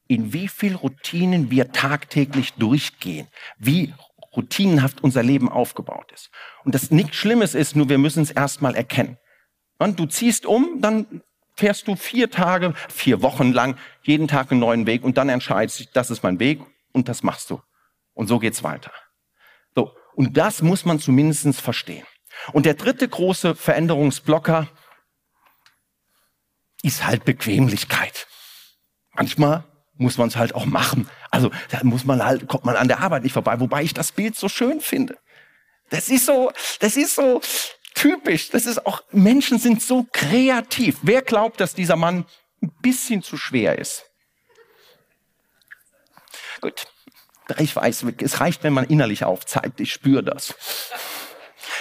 in 0.09 0.35
wie 0.35 0.49
viel 0.49 0.75
Routinen 0.75 1.51
wir 1.51 1.73
tagtäglich 1.73 2.53
durchgehen, 2.55 3.29
wie 3.59 3.95
routinenhaft 4.37 5.03
unser 5.03 5.23
Leben 5.23 5.49
aufgebaut 5.49 6.11
ist. 6.13 6.31
Und 6.65 6.75
das 6.75 6.91
nichts 6.91 7.17
Schlimmes 7.17 7.55
ist, 7.55 7.77
nur 7.77 7.89
wir 7.89 7.99
müssen 7.99 8.23
es 8.23 8.31
erstmal 8.31 8.75
erkennen. 8.75 9.19
Und 9.79 9.99
du 9.99 10.07
ziehst 10.07 10.47
um, 10.47 10.81
dann 10.81 11.23
fährst 11.55 11.87
du 11.87 11.97
vier 11.97 12.31
Tage, 12.31 12.75
vier 12.89 13.23
Wochen 13.23 13.53
lang 13.53 13.77
jeden 14.03 14.29
Tag 14.29 14.51
einen 14.51 14.61
neuen 14.61 14.87
Weg 14.87 15.05
und 15.05 15.19
dann 15.19 15.29
entscheidest 15.29 15.81
du, 15.81 15.85
das 15.93 16.11
ist 16.11 16.23
mein 16.23 16.39
Weg 16.41 16.61
und 16.93 17.09
das 17.09 17.23
machst 17.23 17.51
du. 17.51 17.61
Und 18.15 18.27
so 18.29 18.39
geht's 18.39 18.63
weiter. 18.63 18.93
So. 19.75 19.95
Und 20.15 20.37
das 20.37 20.63
muss 20.63 20.85
man 20.85 20.99
zumindest 20.99 21.61
verstehen. 21.61 22.07
Und 22.53 22.67
der 22.67 22.75
dritte 22.75 23.09
große 23.09 23.55
Veränderungsblocker 23.55 24.69
ist 26.83 27.07
halt 27.07 27.25
Bequemlichkeit. 27.25 28.27
Manchmal 29.13 29.65
muss 30.03 30.19
man 30.19 30.29
es 30.29 30.37
halt 30.37 30.55
auch 30.55 30.67
machen. 30.67 31.09
Also 31.31 31.51
da 31.71 31.81
muss 31.83 32.05
man 32.05 32.25
halt, 32.25 32.49
kommt 32.49 32.65
man 32.65 32.77
an 32.77 32.89
der 32.89 33.01
Arbeit 33.01 33.23
nicht 33.23 33.33
vorbei, 33.33 33.59
wobei 33.61 33.83
ich 33.83 33.95
das 33.95 34.13
Bild 34.13 34.37
so 34.37 34.49
schön 34.49 34.81
finde. 34.81 35.17
Das 35.91 36.09
ist 36.09 36.27
so, 36.27 36.53
das 36.81 36.97
ist 36.97 37.15
so 37.15 37.41
typisch. 37.95 38.51
Das 38.51 38.67
ist 38.67 38.87
auch, 38.87 39.03
Menschen 39.13 39.59
sind 39.59 39.83
so 39.83 40.07
kreativ. 40.13 40.99
Wer 41.03 41.23
glaubt, 41.23 41.61
dass 41.61 41.75
dieser 41.75 41.97
Mann 41.97 42.27
ein 42.63 42.73
bisschen 42.81 43.23
zu 43.23 43.37
schwer 43.37 43.79
ist? 43.79 44.05
Gut. 46.61 46.87
Ich 47.59 47.75
weiß, 47.75 48.07
es 48.19 48.41
reicht, 48.41 48.63
wenn 48.63 48.73
man 48.73 48.85
innerlich 48.85 49.25
aufzeigt. 49.25 49.81
Ich 49.81 49.93
spüre 49.93 50.23
das. 50.23 50.55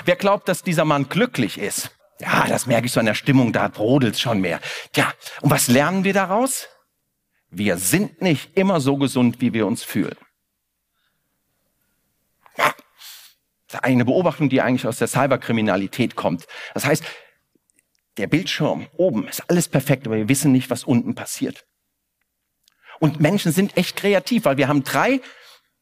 Wer 0.06 0.16
glaubt, 0.16 0.50
dass 0.50 0.64
dieser 0.64 0.86
Mann 0.86 1.08
glücklich 1.08 1.58
ist? 1.58 1.92
Ja, 2.20 2.46
das 2.48 2.66
merke 2.66 2.86
ich 2.88 2.92
so 2.92 3.00
an 3.00 3.06
der 3.06 3.16
Stimmung, 3.16 3.54
da 3.54 3.68
brodelt 3.68 4.20
schon 4.20 4.42
mehr. 4.42 4.60
Ja, 4.96 5.14
und 5.42 5.50
was 5.50 5.68
lernen 5.68 6.04
wir 6.04 6.14
daraus? 6.14 6.68
Wir 7.52 7.78
sind 7.78 8.22
nicht 8.22 8.58
immer 8.58 8.80
so 8.80 8.98
gesund, 8.98 9.42
wie 9.42 9.54
wir 9.54 9.68
uns 9.68 9.84
fühlen. 9.84 10.16
Das 12.56 13.80
ist 13.80 13.84
eine 13.84 14.06
Beobachtung, 14.06 14.50
die 14.50 14.62
eigentlich 14.62 14.88
aus 14.88 14.98
der 14.98 15.08
Cyberkriminalität 15.08 16.16
kommt. 16.16 16.48
Das 16.74 16.86
heißt, 16.86 17.06
der 18.18 18.28
Bildschirm 18.28 18.88
oben 18.98 19.28
ist 19.28 19.50
alles 19.50 19.68
perfekt, 19.68 20.08
aber 20.08 20.18
wir 20.18 20.30
wissen 20.30 20.52
nicht, 20.52 20.70
was 20.70 20.84
unten 20.84 21.16
passiert. 21.16 21.66
Und 23.00 23.20
Menschen 23.20 23.52
sind 23.52 23.78
echt 23.78 23.96
kreativ, 23.96 24.46
weil 24.46 24.58
wir 24.58 24.68
haben 24.68 24.84
drei 24.84 25.22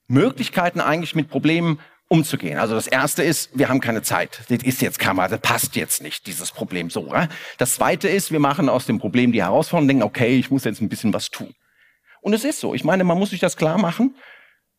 Möglichkeiten 0.07 0.81
eigentlich 0.81 1.15
mit 1.15 1.29
Problemen 1.29 1.79
umzugehen. 2.07 2.57
Also 2.57 2.75
das 2.75 2.87
erste 2.87 3.23
ist, 3.23 3.57
wir 3.57 3.69
haben 3.69 3.79
keine 3.79 4.01
Zeit. 4.01 4.41
Das 4.49 4.63
ist 4.63 4.81
jetzt 4.81 4.99
Kamera, 4.99 5.27
das 5.27 5.41
passt 5.41 5.75
jetzt 5.75 6.01
nicht, 6.01 6.25
dieses 6.27 6.51
Problem 6.51 6.89
so. 6.89 7.07
Oder? 7.07 7.29
Das 7.57 7.75
zweite 7.75 8.07
ist, 8.07 8.31
wir 8.31 8.39
machen 8.39 8.69
aus 8.69 8.85
dem 8.85 8.99
Problem 8.99 9.31
die 9.31 9.43
Herausforderung 9.43 9.87
denken, 9.87 10.03
okay, 10.03 10.37
ich 10.37 10.49
muss 10.49 10.63
jetzt 10.63 10.81
ein 10.81 10.89
bisschen 10.89 11.13
was 11.13 11.29
tun. 11.29 11.53
Und 12.29 12.35
es 12.35 12.43
ist 12.43 12.59
so. 12.59 12.75
Ich 12.75 12.83
meine, 12.83 13.03
man 13.05 13.17
muss 13.17 13.31
sich 13.31 13.39
das 13.39 13.57
klar 13.57 13.79
machen. 13.79 14.15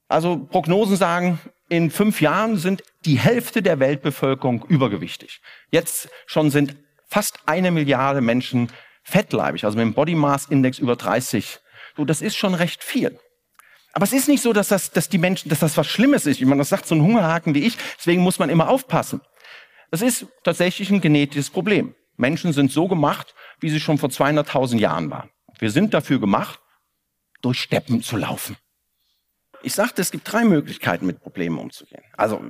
Also 0.07 0.39
Prognosen 0.39 0.95
sagen, 0.95 1.41
in 1.69 1.91
fünf 1.91 2.21
Jahren 2.21 2.57
sind 2.57 2.85
die 3.05 3.19
Hälfte 3.19 3.61
der 3.61 3.81
Weltbevölkerung 3.81 4.65
übergewichtig. 4.69 5.41
Jetzt 5.73 6.09
schon 6.27 6.53
sind 6.53 6.77
fast 7.09 7.41
eine 7.47 7.73
Milliarde 7.73 8.21
Menschen 8.21 8.71
fettleibig, 9.03 9.65
also 9.65 9.77
mit 9.77 9.85
dem 9.85 9.95
Body 9.95 10.15
Mass 10.15 10.47
Index 10.47 10.79
über 10.79 10.95
30. 10.95 11.59
So, 11.97 12.05
das 12.05 12.23
ist 12.23 12.37
schon 12.37 12.55
recht 12.55 12.85
viel. 12.85 13.19
Aber 13.95 14.05
es 14.05 14.13
ist 14.13 14.29
nicht 14.29 14.45
so, 14.45 14.53
dass 14.53 14.69
das, 14.69 14.93
dass 14.93 15.09
die 15.09 15.19
Menschen, 15.19 15.49
dass 15.49 15.59
das 15.59 15.77
was 15.77 15.89
Schlimmes 15.89 16.27
ist. 16.27 16.41
Ich 16.41 16.47
meine, 16.47 16.61
das 16.61 16.69
sagt 16.69 16.87
so 16.87 16.95
ein 16.95 17.03
Hungerhaken 17.03 17.57
wie 17.57 17.67
ich. 17.67 17.77
Deswegen 17.99 18.23
muss 18.23 18.39
man 18.39 18.49
immer 18.49 18.69
aufpassen. 18.69 19.23
Das 19.91 20.03
ist 20.03 20.27
tatsächlich 20.45 20.89
ein 20.91 21.01
genetisches 21.01 21.51
Problem. 21.51 21.97
Menschen 22.17 22.53
sind 22.53 22.71
so 22.71 22.87
gemacht, 22.87 23.35
wie 23.59 23.71
sie 23.71 23.81
schon 23.81 23.99
vor 23.99 24.11
200.000 24.11 24.79
Jahren 24.79 25.11
waren. 25.11 25.31
Wir 25.59 25.73
sind 25.73 25.95
dafür 25.95 26.21
gemacht, 26.21 26.61
durch 27.41 27.61
Steppen 27.61 28.03
zu 28.03 28.17
laufen. 28.17 28.57
Ich 29.63 29.75
sagte, 29.75 30.01
es 30.01 30.11
gibt 30.11 30.31
drei 30.31 30.45
Möglichkeiten, 30.45 31.07
mit 31.07 31.21
Problemen 31.21 31.59
umzugehen. 31.59 32.03
Also, 32.17 32.43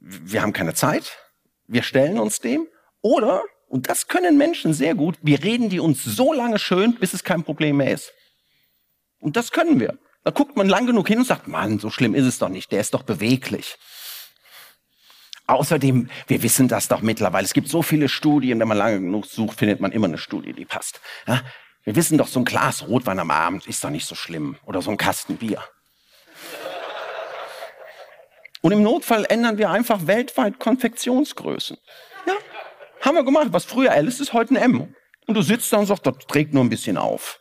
wir 0.00 0.42
haben 0.42 0.52
keine 0.52 0.74
Zeit, 0.74 1.18
wir 1.66 1.82
stellen 1.82 2.18
uns 2.18 2.40
dem, 2.40 2.66
oder, 3.02 3.42
und 3.68 3.88
das 3.88 4.08
können 4.08 4.38
Menschen 4.38 4.72
sehr 4.72 4.94
gut, 4.94 5.18
wir 5.22 5.42
reden 5.42 5.68
die 5.68 5.80
uns 5.80 6.04
so 6.04 6.32
lange 6.32 6.58
schön, 6.58 6.94
bis 6.94 7.12
es 7.12 7.24
kein 7.24 7.44
Problem 7.44 7.78
mehr 7.78 7.92
ist. 7.92 8.12
Und 9.18 9.36
das 9.36 9.50
können 9.50 9.80
wir. 9.80 9.98
Da 10.24 10.30
guckt 10.30 10.56
man 10.56 10.68
lang 10.68 10.86
genug 10.86 11.08
hin 11.08 11.18
und 11.18 11.26
sagt, 11.26 11.48
Mann, 11.48 11.78
so 11.78 11.90
schlimm 11.90 12.14
ist 12.14 12.24
es 12.24 12.38
doch 12.38 12.48
nicht, 12.48 12.72
der 12.72 12.80
ist 12.80 12.94
doch 12.94 13.02
beweglich. 13.02 13.76
Außerdem, 15.46 16.10
wir 16.26 16.42
wissen 16.42 16.66
das 16.66 16.88
doch 16.88 17.00
mittlerweile. 17.00 17.44
Es 17.44 17.52
gibt 17.52 17.68
so 17.68 17.82
viele 17.82 18.08
Studien, 18.08 18.58
wenn 18.58 18.66
man 18.66 18.76
lange 18.78 19.00
genug 19.00 19.26
sucht, 19.26 19.58
findet 19.58 19.80
man 19.80 19.92
immer 19.92 20.08
eine 20.08 20.18
Studie, 20.18 20.52
die 20.52 20.64
passt. 20.64 21.00
Ja? 21.28 21.42
Wir 21.86 21.94
wissen 21.94 22.18
doch, 22.18 22.26
so 22.26 22.40
ein 22.40 22.44
Glas 22.44 22.88
Rotwein 22.88 23.20
am 23.20 23.30
Abend 23.30 23.68
ist 23.68 23.84
doch 23.84 23.90
nicht 23.90 24.06
so 24.06 24.16
schlimm. 24.16 24.56
Oder 24.66 24.82
so 24.82 24.90
ein 24.90 24.96
Kasten 24.96 25.36
Bier. 25.36 25.62
Und 28.60 28.72
im 28.72 28.82
Notfall 28.82 29.24
ändern 29.28 29.56
wir 29.56 29.70
einfach 29.70 30.08
weltweit 30.08 30.58
Konfektionsgrößen. 30.58 31.78
Ja, 32.26 32.34
haben 33.02 33.14
wir 33.14 33.24
gemacht. 33.24 33.48
Was 33.52 33.64
früher 33.64 33.92
L 33.92 34.08
ist, 34.08 34.20
ist 34.20 34.32
heute 34.32 34.54
ein 34.54 34.56
M. 34.56 34.94
Und 35.28 35.34
du 35.34 35.42
sitzt 35.42 35.72
da 35.72 35.76
und 35.76 35.86
sagst, 35.86 36.04
das 36.04 36.16
trägt 36.26 36.54
nur 36.54 36.64
ein 36.64 36.68
bisschen 36.68 36.96
auf. 36.96 37.38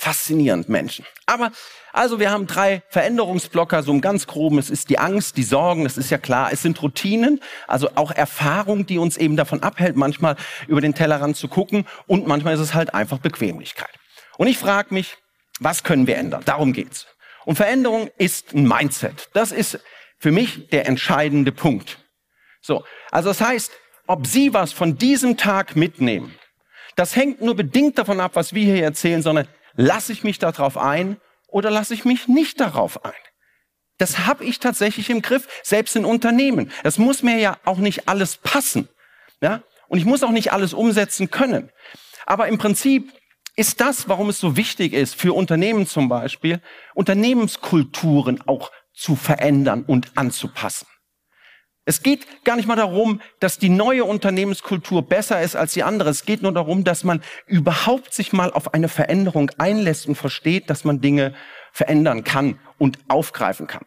Faszinierend, 0.00 0.68
Menschen. 0.68 1.04
Aber 1.26 1.50
also 1.92 2.20
wir 2.20 2.30
haben 2.30 2.46
drei 2.46 2.84
Veränderungsblocker, 2.88 3.82
so 3.82 3.90
im 3.90 4.00
ganz 4.00 4.28
groben. 4.28 4.58
Es 4.58 4.70
ist 4.70 4.90
die 4.90 4.98
Angst, 5.00 5.36
die 5.36 5.42
Sorgen, 5.42 5.82
das 5.82 5.98
ist 5.98 6.10
ja 6.10 6.18
klar. 6.18 6.52
Es 6.52 6.62
sind 6.62 6.80
Routinen, 6.80 7.40
also 7.66 7.90
auch 7.96 8.12
Erfahrung, 8.12 8.86
die 8.86 8.98
uns 8.98 9.16
eben 9.16 9.36
davon 9.36 9.64
abhält, 9.64 9.96
manchmal 9.96 10.36
über 10.68 10.80
den 10.80 10.94
Tellerrand 10.94 11.36
zu 11.36 11.48
gucken. 11.48 11.84
Und 12.06 12.28
manchmal 12.28 12.54
ist 12.54 12.60
es 12.60 12.74
halt 12.74 12.94
einfach 12.94 13.18
Bequemlichkeit. 13.18 13.90
Und 14.36 14.46
ich 14.46 14.56
frage 14.56 14.94
mich, 14.94 15.16
was 15.58 15.82
können 15.82 16.06
wir 16.06 16.16
ändern? 16.16 16.42
Darum 16.44 16.72
geht's. 16.72 17.08
Und 17.44 17.56
Veränderung 17.56 18.08
ist 18.18 18.54
ein 18.54 18.68
Mindset. 18.68 19.30
Das 19.32 19.50
ist 19.50 19.80
für 20.20 20.30
mich 20.30 20.68
der 20.68 20.86
entscheidende 20.86 21.50
Punkt. 21.50 21.98
So. 22.60 22.84
Also 23.10 23.30
das 23.30 23.40
heißt, 23.40 23.72
ob 24.06 24.28
Sie 24.28 24.54
was 24.54 24.72
von 24.72 24.96
diesem 24.96 25.36
Tag 25.36 25.74
mitnehmen, 25.74 26.38
das 26.94 27.16
hängt 27.16 27.40
nur 27.40 27.56
bedingt 27.56 27.98
davon 27.98 28.20
ab, 28.20 28.32
was 28.34 28.54
wir 28.54 28.64
hier 28.64 28.84
erzählen, 28.84 29.22
sondern 29.22 29.48
lasse 29.78 30.12
ich 30.12 30.24
mich 30.24 30.38
darauf 30.38 30.76
ein 30.76 31.18
oder 31.46 31.70
lasse 31.70 31.94
ich 31.94 32.04
mich 32.04 32.28
nicht 32.28 32.60
darauf 32.60 33.04
ein? 33.04 33.12
Das 33.96 34.26
habe 34.26 34.44
ich 34.44 34.58
tatsächlich 34.58 35.08
im 35.08 35.22
Griff, 35.22 35.48
selbst 35.62 35.96
in 35.96 36.04
Unternehmen. 36.04 36.70
Es 36.84 36.98
muss 36.98 37.22
mir 37.22 37.38
ja 37.38 37.56
auch 37.64 37.78
nicht 37.78 38.08
alles 38.08 38.36
passen. 38.36 38.88
Ja? 39.40 39.62
Und 39.88 39.98
ich 39.98 40.04
muss 40.04 40.22
auch 40.22 40.30
nicht 40.30 40.52
alles 40.52 40.74
umsetzen 40.74 41.30
können. 41.30 41.70
Aber 42.26 42.48
im 42.48 42.58
Prinzip 42.58 43.12
ist 43.56 43.80
das, 43.80 44.08
warum 44.08 44.28
es 44.28 44.38
so 44.38 44.56
wichtig 44.56 44.92
ist, 44.92 45.14
für 45.14 45.32
Unternehmen 45.32 45.86
zum 45.86 46.08
Beispiel, 46.08 46.60
Unternehmenskulturen 46.94 48.40
auch 48.42 48.70
zu 48.92 49.16
verändern 49.16 49.84
und 49.84 50.12
anzupassen. 50.16 50.86
Es 51.88 52.02
geht 52.02 52.44
gar 52.44 52.56
nicht 52.56 52.68
mal 52.68 52.76
darum, 52.76 53.22
dass 53.40 53.56
die 53.56 53.70
neue 53.70 54.04
Unternehmenskultur 54.04 55.00
besser 55.00 55.40
ist 55.40 55.56
als 55.56 55.72
die 55.72 55.84
andere. 55.84 56.10
Es 56.10 56.26
geht 56.26 56.42
nur 56.42 56.52
darum, 56.52 56.84
dass 56.84 57.02
man 57.02 57.22
überhaupt 57.46 58.12
sich 58.12 58.34
mal 58.34 58.52
auf 58.52 58.74
eine 58.74 58.90
Veränderung 58.90 59.50
einlässt 59.56 60.06
und 60.06 60.14
versteht, 60.14 60.68
dass 60.68 60.84
man 60.84 61.00
Dinge 61.00 61.32
verändern 61.72 62.24
kann 62.24 62.58
und 62.76 62.98
aufgreifen 63.08 63.66
kann. 63.66 63.86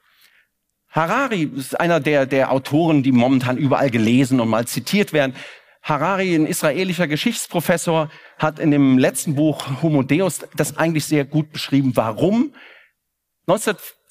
Harari 0.89 1.43
ist 1.55 1.79
einer 1.79 1.99
der, 1.99 2.25
der 2.25 2.51
Autoren, 2.51 3.03
die 3.03 3.11
momentan 3.11 3.55
überall 3.55 3.91
gelesen 3.91 4.39
und 4.39 4.49
mal 4.49 4.65
zitiert 4.65 5.13
werden. 5.13 5.35
Harari, 5.83 6.33
ein 6.33 6.47
israelischer 6.47 7.07
Geschichtsprofessor, 7.07 8.09
hat 8.39 8.57
in 8.57 8.71
dem 8.71 8.97
letzten 8.97 9.35
Buch 9.35 9.83
Homo 9.83 10.01
Deus 10.01 10.39
das 10.55 10.75
eigentlich 10.75 11.05
sehr 11.05 11.23
gut 11.23 11.51
beschrieben, 11.51 11.91
warum 11.93 12.55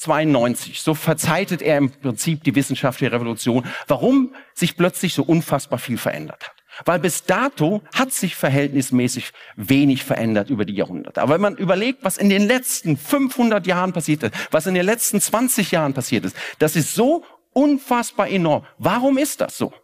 1992, 0.02 0.80
so 0.80 0.94
verzeichnet 0.94 1.60
er 1.60 1.76
im 1.76 1.90
Prinzip 1.90 2.42
die 2.44 2.54
wissenschaftliche 2.54 3.12
Revolution, 3.12 3.66
warum 3.86 4.34
sich 4.54 4.76
plötzlich 4.76 5.12
so 5.12 5.22
unfassbar 5.22 5.78
viel 5.78 5.98
verändert 5.98 6.48
hat. 6.48 6.54
Weil 6.86 7.00
bis 7.00 7.24
dato 7.24 7.82
hat 7.94 8.12
sich 8.12 8.34
verhältnismäßig 8.34 9.32
wenig 9.56 10.02
verändert 10.02 10.48
über 10.48 10.64
die 10.64 10.74
Jahrhunderte. 10.74 11.20
Aber 11.20 11.34
wenn 11.34 11.40
man 11.42 11.56
überlegt, 11.56 12.02
was 12.02 12.16
in 12.16 12.30
den 12.30 12.46
letzten 12.46 12.96
500 12.96 13.66
Jahren 13.66 13.92
passiert 13.92 14.22
ist, 14.22 14.34
was 14.50 14.66
in 14.66 14.74
den 14.74 14.86
letzten 14.86 15.20
20 15.20 15.70
Jahren 15.72 15.92
passiert 15.92 16.24
ist, 16.24 16.36
das 16.58 16.76
ist 16.76 16.94
so 16.94 17.24
unfassbar 17.52 18.28
enorm. 18.28 18.64
Warum 18.78 19.18
ist 19.18 19.42
das 19.42 19.58
so? 19.58 19.74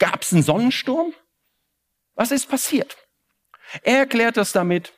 Gab 0.00 0.22
es 0.22 0.32
einen 0.32 0.42
Sonnensturm? 0.42 1.12
Was 2.16 2.32
ist 2.32 2.48
passiert? 2.48 2.96
Er 3.82 3.98
erklärt 3.98 4.36
das 4.36 4.52
damit, 4.52 4.92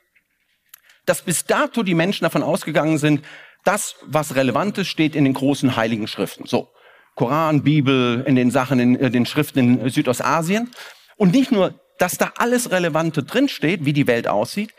dass 1.04 1.22
bis 1.22 1.44
dato 1.44 1.82
die 1.82 1.94
Menschen 1.94 2.24
davon 2.24 2.42
ausgegangen 2.42 2.98
sind, 2.98 3.24
das, 3.66 3.96
was 4.02 4.34
relevant 4.34 4.78
ist, 4.78 4.88
steht 4.88 5.14
in 5.16 5.24
den 5.24 5.34
großen 5.34 5.76
heiligen 5.76 6.06
Schriften. 6.06 6.46
So, 6.46 6.70
Koran, 7.14 7.62
Bibel, 7.62 8.22
in 8.26 8.36
den 8.36 8.50
Sachen, 8.50 8.78
in, 8.78 8.94
in 8.94 9.12
den 9.12 9.26
Schriften 9.26 9.80
in 9.80 9.90
Südostasien. 9.90 10.70
Und 11.16 11.32
nicht 11.32 11.50
nur, 11.50 11.80
dass 11.98 12.18
da 12.18 12.32
alles 12.36 12.70
Relevante 12.70 13.22
drinsteht, 13.22 13.84
wie 13.84 13.92
die 13.92 14.06
Welt 14.06 14.28
aussieht, 14.28 14.72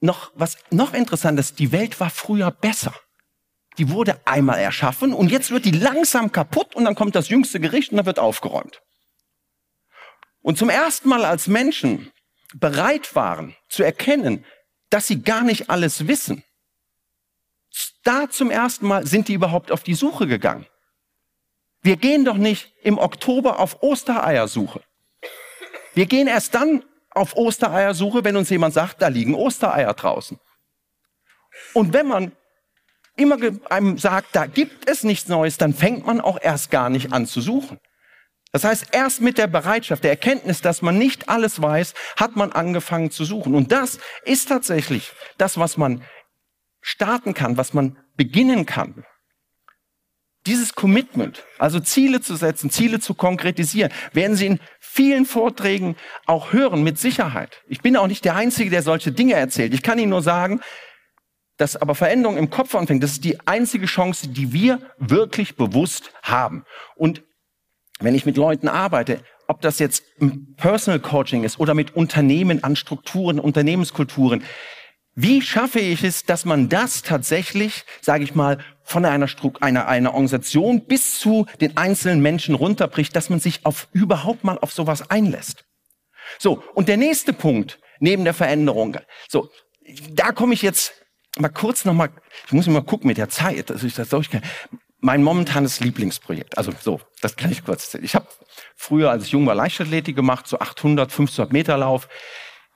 noch 0.00 0.30
was 0.34 0.56
noch 0.70 0.94
interessantes, 0.94 1.54
die 1.54 1.72
Welt 1.72 2.00
war 2.00 2.10
früher 2.10 2.50
besser. 2.50 2.94
Die 3.78 3.90
wurde 3.90 4.20
einmal 4.26 4.58
erschaffen 4.58 5.12
und 5.12 5.30
jetzt 5.30 5.50
wird 5.50 5.64
die 5.64 5.70
langsam 5.70 6.32
kaputt 6.32 6.74
und 6.74 6.84
dann 6.84 6.94
kommt 6.94 7.14
das 7.14 7.28
jüngste 7.28 7.60
Gericht 7.60 7.90
und 7.90 7.96
dann 7.96 8.06
wird 8.06 8.18
aufgeräumt. 8.18 8.82
Und 10.42 10.58
zum 10.58 10.70
ersten 10.70 11.08
Mal 11.08 11.24
als 11.24 11.46
Menschen 11.46 12.10
bereit 12.54 13.14
waren 13.14 13.56
zu 13.68 13.82
erkennen, 13.82 14.44
dass 14.90 15.06
sie 15.06 15.22
gar 15.22 15.42
nicht 15.42 15.70
alles 15.70 16.08
wissen, 16.08 16.42
da 18.04 18.28
zum 18.30 18.50
ersten 18.50 18.86
Mal 18.86 19.06
sind 19.06 19.28
die 19.28 19.34
überhaupt 19.34 19.70
auf 19.70 19.82
die 19.82 19.94
Suche 19.94 20.26
gegangen. 20.26 20.66
Wir 21.82 21.96
gehen 21.96 22.24
doch 22.24 22.36
nicht 22.36 22.72
im 22.82 22.98
Oktober 22.98 23.58
auf 23.58 23.82
Ostereiersuche. 23.82 24.82
Wir 25.94 26.06
gehen 26.06 26.26
erst 26.26 26.54
dann 26.54 26.84
auf 27.10 27.36
Ostereiersuche, 27.36 28.24
wenn 28.24 28.36
uns 28.36 28.50
jemand 28.50 28.74
sagt, 28.74 29.02
da 29.02 29.08
liegen 29.08 29.34
Ostereier 29.34 29.94
draußen. 29.94 30.38
Und 31.74 31.92
wenn 31.92 32.06
man 32.06 32.32
immer 33.16 33.36
einem 33.68 33.98
sagt, 33.98 34.28
da 34.34 34.46
gibt 34.46 34.88
es 34.88 35.02
nichts 35.02 35.28
Neues, 35.28 35.58
dann 35.58 35.74
fängt 35.74 36.06
man 36.06 36.20
auch 36.20 36.38
erst 36.40 36.70
gar 36.70 36.90
nicht 36.90 37.12
an 37.12 37.26
zu 37.26 37.40
suchen. 37.40 37.78
Das 38.52 38.64
heißt, 38.64 38.88
erst 38.92 39.20
mit 39.20 39.38
der 39.38 39.46
Bereitschaft, 39.46 40.02
der 40.02 40.10
Erkenntnis, 40.10 40.60
dass 40.60 40.82
man 40.82 40.98
nicht 40.98 41.28
alles 41.28 41.62
weiß, 41.62 41.94
hat 42.16 42.34
man 42.34 42.50
angefangen 42.50 43.10
zu 43.10 43.24
suchen. 43.24 43.54
Und 43.54 43.70
das 43.70 43.98
ist 44.24 44.48
tatsächlich 44.48 45.12
das, 45.38 45.56
was 45.56 45.76
man 45.76 46.02
starten 46.80 47.34
kann, 47.34 47.56
was 47.56 47.74
man 47.74 47.98
beginnen 48.16 48.66
kann. 48.66 49.04
Dieses 50.46 50.74
Commitment, 50.74 51.44
also 51.58 51.80
Ziele 51.80 52.22
zu 52.22 52.34
setzen, 52.34 52.70
Ziele 52.70 52.98
zu 52.98 53.14
konkretisieren, 53.14 53.92
werden 54.12 54.36
Sie 54.36 54.46
in 54.46 54.60
vielen 54.78 55.26
Vorträgen 55.26 55.96
auch 56.24 56.54
hören, 56.54 56.82
mit 56.82 56.98
Sicherheit. 56.98 57.62
Ich 57.68 57.82
bin 57.82 57.96
auch 57.96 58.06
nicht 58.06 58.24
der 58.24 58.36
Einzige, 58.36 58.70
der 58.70 58.82
solche 58.82 59.12
Dinge 59.12 59.34
erzählt. 59.34 59.74
Ich 59.74 59.82
kann 59.82 59.98
Ihnen 59.98 60.10
nur 60.10 60.22
sagen, 60.22 60.60
dass 61.58 61.76
aber 61.76 61.94
Veränderung 61.94 62.38
im 62.38 62.48
Kopf 62.48 62.74
anfängt, 62.74 63.02
das 63.02 63.12
ist 63.12 63.24
die 63.24 63.46
einzige 63.46 63.84
Chance, 63.84 64.28
die 64.28 64.54
wir 64.54 64.80
wirklich 64.96 65.56
bewusst 65.56 66.10
haben. 66.22 66.64
Und 66.96 67.22
wenn 67.98 68.14
ich 68.14 68.24
mit 68.24 68.38
Leuten 68.38 68.68
arbeite, 68.68 69.22
ob 69.46 69.60
das 69.60 69.78
jetzt 69.78 70.04
Personal 70.56 71.00
Coaching 71.00 71.44
ist 71.44 71.60
oder 71.60 71.74
mit 71.74 71.94
Unternehmen 71.94 72.64
an 72.64 72.76
Strukturen, 72.76 73.38
Unternehmenskulturen, 73.38 74.42
wie 75.14 75.42
schaffe 75.42 75.80
ich 75.80 76.04
es, 76.04 76.24
dass 76.24 76.44
man 76.44 76.68
das 76.68 77.02
tatsächlich, 77.02 77.84
sage 78.00 78.24
ich 78.24 78.34
mal, 78.34 78.58
von 78.82 79.04
einer, 79.04 79.28
einer, 79.60 79.88
einer 79.88 80.14
Organisation 80.14 80.86
bis 80.86 81.18
zu 81.18 81.46
den 81.60 81.76
einzelnen 81.76 82.20
Menschen 82.20 82.54
runterbricht, 82.54 83.14
dass 83.14 83.28
man 83.28 83.40
sich 83.40 83.66
auf 83.66 83.88
überhaupt 83.92 84.44
mal 84.44 84.58
auf 84.58 84.72
sowas 84.72 85.10
einlässt? 85.10 85.64
So, 86.38 86.62
und 86.74 86.88
der 86.88 86.96
nächste 86.96 87.32
Punkt 87.32 87.80
neben 87.98 88.24
der 88.24 88.34
Veränderung, 88.34 88.96
so, 89.28 89.50
da 90.10 90.32
komme 90.32 90.54
ich 90.54 90.62
jetzt 90.62 90.92
mal 91.38 91.48
kurz 91.48 91.84
noch 91.84 91.92
mal, 91.92 92.10
ich 92.46 92.52
muss 92.52 92.66
mal 92.66 92.82
gucken 92.82 93.08
mit 93.08 93.18
der 93.18 93.28
Zeit, 93.28 93.70
dass 93.70 93.82
ich 93.82 93.94
das 93.94 94.08
durchkenne. 94.08 94.42
Mein 94.98 95.22
momentanes 95.22 95.80
Lieblingsprojekt, 95.80 96.58
also 96.58 96.72
so, 96.80 97.00
das 97.22 97.36
kann 97.36 97.50
ich 97.50 97.64
kurz 97.64 97.84
erzählen. 97.84 98.04
Ich 98.04 98.14
habe 98.14 98.26
früher, 98.76 99.10
als 99.10 99.24
ich 99.24 99.32
jung 99.32 99.46
war, 99.46 99.54
Leichtathletik 99.54 100.14
gemacht, 100.14 100.46
so 100.46 100.58
800, 100.58 101.10
500 101.10 101.52
Meter 101.52 101.78
Lauf 101.78 102.08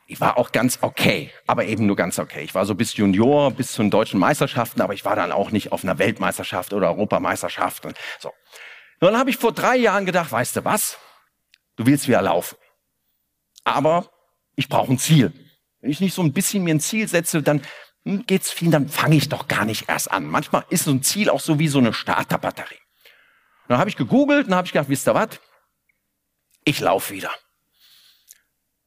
ich 0.06 0.20
war 0.20 0.36
auch 0.36 0.52
ganz 0.52 0.78
okay, 0.82 1.30
aber 1.46 1.64
eben 1.64 1.86
nur 1.86 1.96
ganz 1.96 2.18
okay. 2.18 2.42
Ich 2.42 2.54
war 2.54 2.66
so 2.66 2.74
bis 2.74 2.96
Junior, 2.96 3.50
bis 3.50 3.72
zu 3.72 3.82
den 3.82 3.90
deutschen 3.90 4.20
Meisterschaften, 4.20 4.82
aber 4.82 4.92
ich 4.92 5.04
war 5.04 5.16
dann 5.16 5.32
auch 5.32 5.50
nicht 5.50 5.72
auf 5.72 5.82
einer 5.82 5.98
Weltmeisterschaft 5.98 6.72
oder 6.74 6.88
Europameisterschaft 6.88 7.86
und 7.86 7.96
so. 8.18 8.28
Und 8.28 9.08
dann 9.08 9.18
habe 9.18 9.30
ich 9.30 9.38
vor 9.38 9.52
drei 9.52 9.76
Jahren 9.76 10.04
gedacht, 10.04 10.30
weißt 10.30 10.56
du 10.56 10.64
was? 10.64 10.98
Du 11.76 11.86
willst 11.86 12.06
wieder 12.06 12.22
laufen. 12.22 12.56
Aber 13.64 14.10
ich 14.56 14.68
brauche 14.68 14.92
ein 14.92 14.98
Ziel. 14.98 15.32
Wenn 15.80 15.90
ich 15.90 16.00
nicht 16.00 16.14
so 16.14 16.22
ein 16.22 16.32
bisschen 16.32 16.64
mir 16.64 16.74
ein 16.74 16.80
Ziel 16.80 17.08
setze, 17.08 17.42
dann 17.42 17.62
hm, 18.04 18.26
geht's 18.26 18.50
viel, 18.50 18.70
dann 18.70 18.88
fange 18.88 19.16
ich 19.16 19.30
doch 19.30 19.48
gar 19.48 19.64
nicht 19.64 19.88
erst 19.88 20.10
an. 20.10 20.26
Manchmal 20.26 20.64
ist 20.68 20.84
so 20.84 20.90
ein 20.90 21.02
Ziel 21.02 21.30
auch 21.30 21.40
so 21.40 21.58
wie 21.58 21.68
so 21.68 21.78
eine 21.78 21.94
Starterbatterie. 21.94 22.74
Und 22.74 23.70
dann 23.70 23.78
habe 23.78 23.88
ich 23.88 23.96
gegoogelt 23.96 24.46
und 24.48 24.54
habe 24.54 24.66
ich 24.66 24.72
gedacht, 24.72 24.90
wisst 24.90 25.08
ihr 25.08 25.14
was? 25.14 25.40
Ich 26.64 26.80
laufe 26.80 27.14
wieder. 27.14 27.30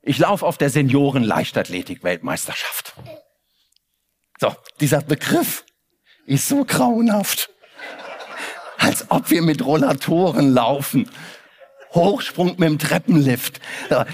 Ich 0.07 0.17
laufe 0.19 0.45
auf 0.45 0.57
der 0.57 0.69
Senioren-Leichtathletik-Weltmeisterschaft. 0.69 2.93
So, 4.39 4.55
dieser 4.79 5.01
Begriff 5.01 5.65
ist 6.25 6.47
so 6.47 6.63
grauenhaft. 6.63 7.49
Als 8.77 9.11
ob 9.11 9.29
wir 9.31 9.41
mit 9.41 9.65
Rollatoren 9.65 10.53
laufen. 10.53 11.11
Hochsprung 11.93 12.51
mit 12.51 12.61
dem 12.61 12.79
Treppenlift. 12.79 13.59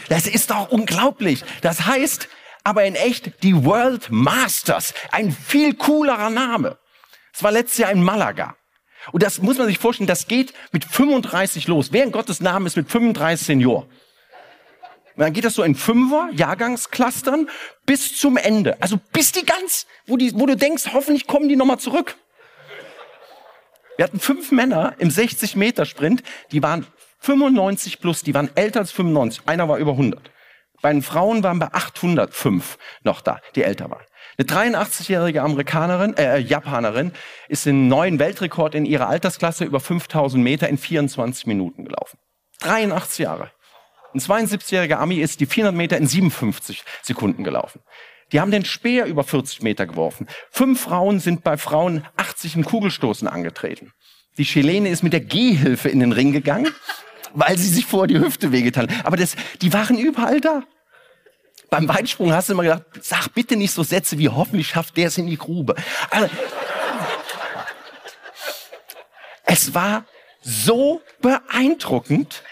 Das 0.09 0.25
ist 0.25 0.49
doch 0.49 0.71
unglaublich. 0.71 1.43
Das 1.61 1.85
heißt 1.85 2.27
aber 2.63 2.85
in 2.85 2.95
echt 2.95 3.43
die 3.43 3.63
World 3.63 4.09
Masters. 4.09 4.95
Ein 5.11 5.31
viel 5.31 5.75
coolerer 5.75 6.31
Name. 6.31 6.79
Es 7.33 7.43
war 7.43 7.51
letztes 7.51 7.77
Jahr 7.77 7.91
in 7.91 8.01
Malaga. 8.01 8.55
Und 9.11 9.21
das 9.21 9.43
muss 9.43 9.59
man 9.59 9.67
sich 9.67 9.77
vorstellen, 9.77 10.07
das 10.07 10.27
geht 10.27 10.55
mit 10.71 10.85
35 10.85 11.67
los. 11.67 11.89
Wer 11.91 12.03
in 12.03 12.11
Gottes 12.11 12.39
Namen 12.39 12.65
ist 12.65 12.77
mit 12.77 12.89
35 12.89 13.45
Senior? 13.45 13.87
Und 15.15 15.21
dann 15.21 15.33
geht 15.33 15.45
das 15.45 15.55
so 15.55 15.63
in 15.63 15.75
Fünfer, 15.75 16.29
Jahrgangsclustern, 16.33 17.49
bis 17.85 18.17
zum 18.17 18.37
Ende. 18.37 18.81
Also 18.81 18.99
bis 19.11 19.31
die 19.31 19.45
ganz, 19.45 19.85
wo, 20.07 20.17
die, 20.17 20.33
wo 20.33 20.45
du 20.45 20.55
denkst, 20.55 20.89
hoffentlich 20.93 21.27
kommen 21.27 21.49
die 21.49 21.55
nochmal 21.55 21.79
zurück. 21.79 22.15
Wir 23.97 24.05
hatten 24.05 24.19
fünf 24.19 24.51
Männer 24.51 24.95
im 24.97 25.09
60-Meter-Sprint, 25.09 26.23
die 26.51 26.63
waren 26.63 26.87
95 27.19 28.01
plus, 28.01 28.23
die 28.23 28.33
waren 28.33 28.49
älter 28.55 28.79
als 28.79 28.91
95. 28.91 29.43
Einer 29.45 29.69
war 29.69 29.77
über 29.77 29.91
100. 29.91 30.31
Bei 30.81 30.91
den 30.91 31.01
Frauen 31.01 31.43
waren 31.43 31.59
wir 31.59 31.73
805 31.73 32.77
noch 33.03 33.21
da, 33.21 33.39
die 33.55 33.63
älter 33.63 33.89
waren. 33.89 34.03
Eine 34.37 34.75
83-jährige 34.75 35.41
Amerikanerin, 35.41 36.17
äh, 36.17 36.39
Japanerin 36.39 37.13
ist 37.47 37.65
den 37.65 37.87
neuen 37.87 38.19
Weltrekord 38.19 38.75
in 38.75 38.85
ihrer 38.85 39.07
Altersklasse 39.07 39.63
über 39.63 39.79
5000 39.79 40.43
Meter 40.43 40.67
in 40.67 40.77
24 40.77 41.45
Minuten 41.45 41.85
gelaufen. 41.85 42.17
83 42.59 43.19
Jahre. 43.19 43.51
Ein 44.13 44.19
72-jähriger 44.19 44.95
Ami 44.95 45.15
ist 45.17 45.39
die 45.39 45.45
400 45.45 45.75
Meter 45.75 45.97
in 45.97 46.07
57 46.07 46.83
Sekunden 47.01 47.43
gelaufen. 47.43 47.81
Die 48.31 48.39
haben 48.39 48.51
den 48.51 48.65
Speer 48.65 49.05
über 49.05 49.23
40 49.23 49.61
Meter 49.61 49.85
geworfen. 49.85 50.27
Fünf 50.49 50.81
Frauen 50.81 51.19
sind 51.19 51.43
bei 51.43 51.57
Frauen 51.57 52.05
80 52.17 52.55
im 52.55 52.65
Kugelstoßen 52.65 53.27
angetreten. 53.27 53.91
Die 54.37 54.43
Chilene 54.43 54.89
ist 54.89 55.03
mit 55.03 55.13
der 55.13 55.19
Gehhilfe 55.21 55.89
in 55.89 55.99
den 55.99 56.11
Ring 56.11 56.31
gegangen, 56.31 56.71
weil 57.33 57.57
sie 57.57 57.67
sich 57.67 57.85
vor 57.85 58.07
die 58.07 58.19
Hüfte 58.19 58.51
wehgetan 58.51 58.89
hat. 58.89 59.05
Aber 59.05 59.17
das, 59.17 59.35
die 59.61 59.73
waren 59.73 59.97
überall 59.97 60.41
da. 60.41 60.63
Beim 61.69 61.87
Weitsprung 61.87 62.33
hast 62.33 62.49
du 62.49 62.53
immer 62.53 62.63
gedacht, 62.63 62.83
sag 63.01 63.29
bitte 63.29 63.55
nicht 63.55 63.71
so 63.71 63.83
Sätze 63.83 64.17
wie 64.19 64.29
hoffentlich 64.29 64.67
schafft 64.67 64.95
der 64.97 65.07
es 65.07 65.17
in 65.17 65.27
die 65.27 65.37
Grube. 65.37 65.75
Also, 66.11 66.29
es 69.45 69.73
war 69.73 70.05
so 70.41 71.01
beeindruckend. 71.21 72.43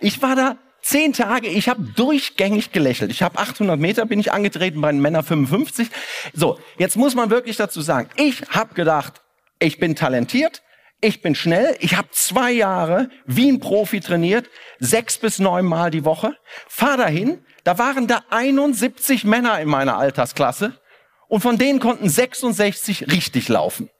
Ich 0.00 0.20
war 0.22 0.36
da 0.36 0.56
Zehn 0.88 1.12
Tage, 1.12 1.48
ich 1.48 1.68
habe 1.68 1.82
durchgängig 1.82 2.72
gelächelt. 2.72 3.10
Ich 3.10 3.22
habe 3.22 3.38
800 3.38 3.78
Meter, 3.78 4.06
bin 4.06 4.20
ich 4.20 4.32
angetreten 4.32 4.80
bei 4.80 4.90
den 4.90 5.02
Männern 5.02 5.22
55. 5.22 5.90
So, 6.32 6.58
jetzt 6.78 6.96
muss 6.96 7.14
man 7.14 7.28
wirklich 7.28 7.58
dazu 7.58 7.82
sagen, 7.82 8.08
ich 8.16 8.40
habe 8.48 8.72
gedacht, 8.72 9.20
ich 9.58 9.78
bin 9.78 9.96
talentiert, 9.96 10.62
ich 11.02 11.20
bin 11.20 11.34
schnell, 11.34 11.76
ich 11.80 11.94
habe 11.98 12.08
zwei 12.12 12.52
Jahre 12.52 13.10
wie 13.26 13.52
ein 13.52 13.60
Profi 13.60 14.00
trainiert, 14.00 14.48
sechs 14.78 15.18
bis 15.18 15.38
neun 15.38 15.66
Mal 15.66 15.90
die 15.90 16.06
Woche. 16.06 16.34
Fahr 16.68 16.96
dahin, 16.96 17.44
da 17.64 17.76
waren 17.76 18.06
da 18.06 18.24
71 18.30 19.24
Männer 19.24 19.60
in 19.60 19.68
meiner 19.68 19.98
Altersklasse 19.98 20.80
und 21.28 21.42
von 21.42 21.58
denen 21.58 21.80
konnten 21.80 22.08
66 22.08 23.12
richtig 23.12 23.50
laufen. 23.50 23.90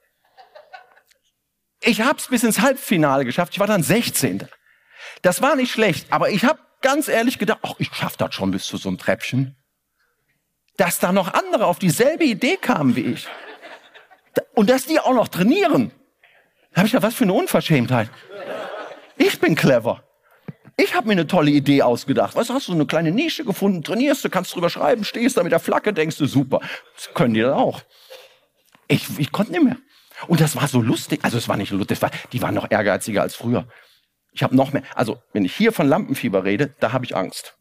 Ich 1.81 2.01
habe 2.01 2.17
es 2.17 2.29
bis 2.29 2.43
ins 2.43 2.61
Halbfinale 2.61 3.25
geschafft, 3.25 3.53
ich 3.53 3.59
war 3.59 3.67
dann 3.67 3.83
16. 3.83 4.47
Das 5.21 5.43
war 5.43 5.55
nicht 5.55 5.71
schlecht, 5.71 6.11
aber 6.11 6.31
ich 6.31 6.45
habe 6.45 6.57
ganz 6.81 7.07
ehrlich 7.07 7.39
gedacht, 7.39 7.59
ach, 7.63 7.75
ich 7.77 7.89
schaff 7.93 8.17
das 8.17 8.33
schon 8.33 8.51
bis 8.51 8.65
zu 8.65 8.77
so 8.77 8.89
einem 8.89 8.97
Treppchen. 8.97 9.55
Dass 10.77 10.99
da 10.99 11.11
noch 11.11 11.33
andere 11.33 11.65
auf 11.65 11.79
dieselbe 11.79 12.23
Idee 12.23 12.57
kamen 12.57 12.95
wie 12.95 13.01
ich. 13.01 13.27
Und 14.53 14.69
dass 14.69 14.85
die 14.85 14.99
auch 14.99 15.13
noch 15.13 15.27
trainieren. 15.27 15.91
Da 16.71 16.77
habe 16.77 16.87
ich 16.87 16.93
ja 16.93 17.01
was 17.01 17.15
für 17.15 17.25
eine 17.25 17.33
Unverschämtheit. 17.33 18.09
Ich 19.17 19.39
bin 19.39 19.55
clever. 19.55 20.03
Ich 20.77 20.95
habe 20.95 21.07
mir 21.07 21.13
eine 21.13 21.27
tolle 21.27 21.51
Idee 21.51 21.81
ausgedacht. 21.81 22.35
Was 22.35 22.49
hast 22.49 22.69
du, 22.69 22.71
eine 22.71 22.85
kleine 22.85 23.11
Nische 23.11 23.43
gefunden, 23.43 23.83
trainierst 23.83 24.23
du, 24.23 24.29
kannst 24.29 24.55
drüber 24.55 24.69
schreiben, 24.69 25.03
stehst 25.03 25.35
da 25.35 25.43
mit 25.43 25.51
der 25.51 25.59
Flagge, 25.59 25.91
denkst 25.91 26.17
du, 26.17 26.25
super. 26.25 26.61
Das 26.95 27.13
können 27.13 27.33
die 27.33 27.41
dann 27.41 27.53
auch. 27.53 27.81
Ich, 28.87 29.05
ich 29.19 29.33
konnte 29.33 29.51
nicht 29.51 29.63
mehr. 29.63 29.77
Und 30.27 30.39
das 30.39 30.55
war 30.55 30.69
so 30.69 30.81
lustig. 30.81 31.19
Also 31.23 31.37
es 31.37 31.49
war 31.49 31.57
nicht 31.57 31.71
lustig, 31.71 32.01
war, 32.01 32.11
die 32.31 32.41
waren 32.41 32.55
noch 32.55 32.71
ehrgeiziger 32.71 33.21
als 33.21 33.35
früher. 33.35 33.67
Ich 34.39 34.43
habe 34.43 34.55
noch 34.55 34.71
mehr. 34.71 34.83
Also, 34.95 35.21
wenn 35.33 35.43
ich 35.43 35.53
hier 35.53 35.73
von 35.73 35.85
Lampenfieber 35.85 36.45
rede, 36.45 36.73
da 36.79 36.93
habe 36.93 37.03
ich 37.03 37.13
Angst. 37.13 37.57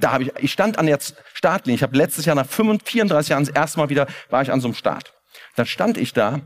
Da 0.00 0.10
habe 0.10 0.22
ich, 0.22 0.32
ich 0.38 0.50
stand 0.50 0.78
an 0.78 0.86
der 0.86 0.98
Startlinie. 1.34 1.76
Ich 1.76 1.82
habe 1.82 1.94
letztes 1.98 2.24
Jahr 2.24 2.34
nach 2.34 2.46
34 2.46 3.28
Jahren 3.28 3.44
das 3.44 3.54
erste 3.54 3.78
Mal 3.78 3.90
wieder, 3.90 4.06
war 4.30 4.40
ich 4.40 4.50
an 4.50 4.62
so 4.62 4.68
einem 4.68 4.74
Start. 4.74 5.12
Dann 5.54 5.66
stand 5.66 5.98
ich 5.98 6.14
da. 6.14 6.40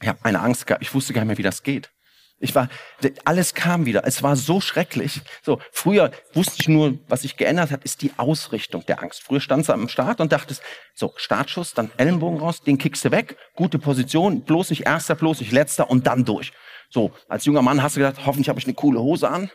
Ich 0.00 0.08
habe 0.08 0.18
eine 0.22 0.40
Angst 0.40 0.66
gehabt. 0.66 0.82
Ich 0.82 0.94
wusste 0.94 1.12
gar 1.12 1.20
nicht 1.20 1.28
mehr, 1.28 1.36
wie 1.36 1.42
das 1.42 1.62
geht. 1.62 1.90
Ich 2.38 2.54
war, 2.54 2.70
alles 3.26 3.52
kam 3.52 3.84
wieder. 3.84 4.06
Es 4.06 4.22
war 4.22 4.34
so 4.34 4.62
schrecklich. 4.62 5.20
So, 5.42 5.60
früher 5.70 6.10
wusste 6.32 6.54
ich 6.58 6.68
nur, 6.68 7.00
was 7.08 7.22
sich 7.22 7.36
geändert 7.36 7.70
hat, 7.70 7.84
ist 7.84 8.00
die 8.00 8.12
Ausrichtung 8.16 8.86
der 8.86 9.02
Angst. 9.02 9.22
Früher 9.22 9.40
standst 9.40 9.68
du 9.68 9.74
am 9.74 9.90
Start 9.90 10.22
und 10.22 10.32
dachtest, 10.32 10.62
so, 10.94 11.12
Startschuss, 11.16 11.74
dann 11.74 11.90
Ellenbogen 11.98 12.40
raus, 12.40 12.62
den 12.62 12.78
kickst 12.78 13.04
du 13.04 13.10
weg, 13.10 13.36
gute 13.54 13.78
Position, 13.78 14.40
bloß 14.40 14.70
nicht 14.70 14.86
erster, 14.86 15.16
bloß 15.16 15.40
nicht 15.40 15.52
letzter 15.52 15.90
und 15.90 16.06
dann 16.06 16.24
durch. 16.24 16.54
So, 16.92 17.10
als 17.26 17.46
junger 17.46 17.62
Mann 17.62 17.82
hast 17.82 17.96
du 17.96 18.00
gedacht, 18.00 18.26
hoffentlich 18.26 18.50
habe 18.50 18.60
ich 18.60 18.66
eine 18.66 18.74
coole 18.74 19.00
Hose 19.00 19.28
an. 19.28 19.50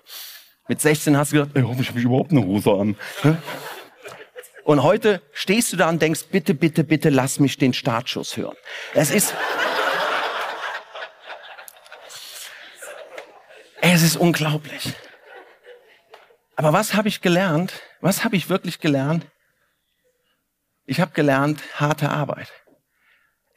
Mit 0.68 0.82
16 0.82 1.16
hast 1.16 1.32
du 1.32 1.38
gedacht, 1.38 1.56
ey, 1.56 1.62
hoffentlich 1.62 1.90
habe 1.90 2.00
ich 2.00 2.06
überhaupt 2.06 2.32
eine 2.32 2.44
Hose 2.44 2.72
an. 2.72 2.98
Und 4.64 4.82
heute 4.82 5.22
stehst 5.34 5.72
du 5.72 5.78
da 5.78 5.88
und 5.88 6.02
denkst, 6.02 6.26
bitte, 6.32 6.56
bitte, 6.56 6.84
bitte 6.84 7.10
lass 7.10 7.40
mich 7.40 7.58
den 7.58 7.74
Startschuss 7.74 8.36
hören. 8.38 8.56
Es 8.96 9.12
ist, 9.12 9.36
Es 13.82 14.04
ist 14.04 14.18
unglaublich. 14.18 14.94
Aber 16.56 16.74
was 16.74 16.96
habe 16.96 17.08
ich 17.08 17.22
gelernt? 17.22 17.82
Was 18.02 18.24
habe 18.24 18.36
ich 18.36 18.50
wirklich 18.50 18.80
gelernt? 18.80 19.26
Ich 20.86 21.00
habe 21.00 21.12
gelernt, 21.12 21.62
harte 21.76 22.10
Arbeit. 22.10 22.52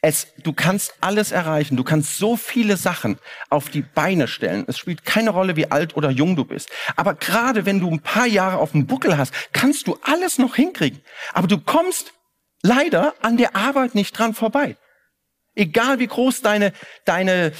Es, 0.02 0.28
du 0.38 0.54
kannst 0.54 0.94
alles 1.00 1.30
erreichen. 1.30 1.76
Du 1.76 1.84
kannst 1.84 2.16
so 2.16 2.36
viele 2.36 2.76
Sachen 2.78 3.18
auf 3.50 3.68
die 3.68 3.82
Beine 3.82 4.28
stellen. 4.28 4.64
Es 4.66 4.78
spielt 4.78 5.04
keine 5.04 5.30
Rolle, 5.30 5.56
wie 5.56 5.70
alt 5.70 5.94
oder 5.96 6.10
jung 6.10 6.36
du 6.36 6.44
bist. 6.44 6.70
Aber 6.96 7.14
gerade 7.14 7.66
wenn 7.66 7.80
du 7.80 7.90
ein 7.90 8.00
paar 8.00 8.26
Jahre 8.26 8.58
auf 8.58 8.72
dem 8.72 8.86
Buckel 8.86 9.18
hast, 9.18 9.34
kannst 9.52 9.86
du 9.86 9.98
alles 10.02 10.38
noch 10.38 10.56
hinkriegen. 10.56 11.02
Aber 11.34 11.48
du 11.48 11.58
kommst 11.58 12.14
leider 12.62 13.14
an 13.20 13.36
der 13.36 13.56
Arbeit 13.56 13.94
nicht 13.94 14.18
dran 14.18 14.32
vorbei. 14.32 14.76
Egal 15.54 15.98
wie 15.98 16.06
groß 16.06 16.40
deine, 16.40 16.72
deine 17.04 17.52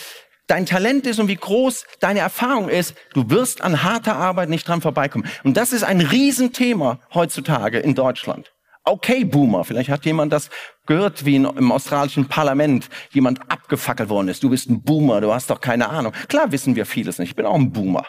dein 0.51 0.67
Talent 0.67 1.07
ist 1.07 1.21
und 1.21 1.29
wie 1.29 1.37
groß 1.37 1.87
deine 2.01 2.21
Erfahrung 2.21 2.69
ist, 2.69 2.95
du 3.15 3.31
wirst 3.31 3.63
an 3.63 3.85
harter 3.85 4.17
Arbeit 4.17 4.49
nicht 4.49 4.67
dran 4.67 4.81
vorbeikommen. 4.81 5.29
Und 5.45 5.57
das 5.57 5.73
ist 5.73 5.85
ein 5.85 6.01
Riesenthema 6.01 6.99
heutzutage 7.15 7.79
in 7.79 7.95
Deutschland. 7.95 8.51
Okay, 8.85 9.25
Boomer. 9.25 9.65
Vielleicht 9.65 9.91
hat 9.91 10.05
jemand 10.05 10.33
das 10.33 10.51
gehört, 10.87 11.25
wie 11.25 11.37
im 11.37 11.73
australischen 11.73 12.29
Parlament 12.29 12.89
jemand 13.11 13.51
abgefackelt 13.51 14.09
worden 14.09 14.29
ist. 14.29 14.43
Du 14.43 14.51
bist 14.51 14.69
ein 14.71 14.83
Boomer, 14.83 15.21
du 15.21 15.33
hast 15.33 15.51
doch 15.51 15.61
keine 15.61 15.89
Ahnung. 15.91 16.13
Klar 16.29 16.51
wissen 16.51 16.77
wir 16.77 16.87
vieles 16.87 17.19
nicht. 17.19 17.31
Ich 17.31 17.37
bin 17.37 17.47
auch 17.47 17.55
ein 17.55 17.73
Boomer. 17.73 18.07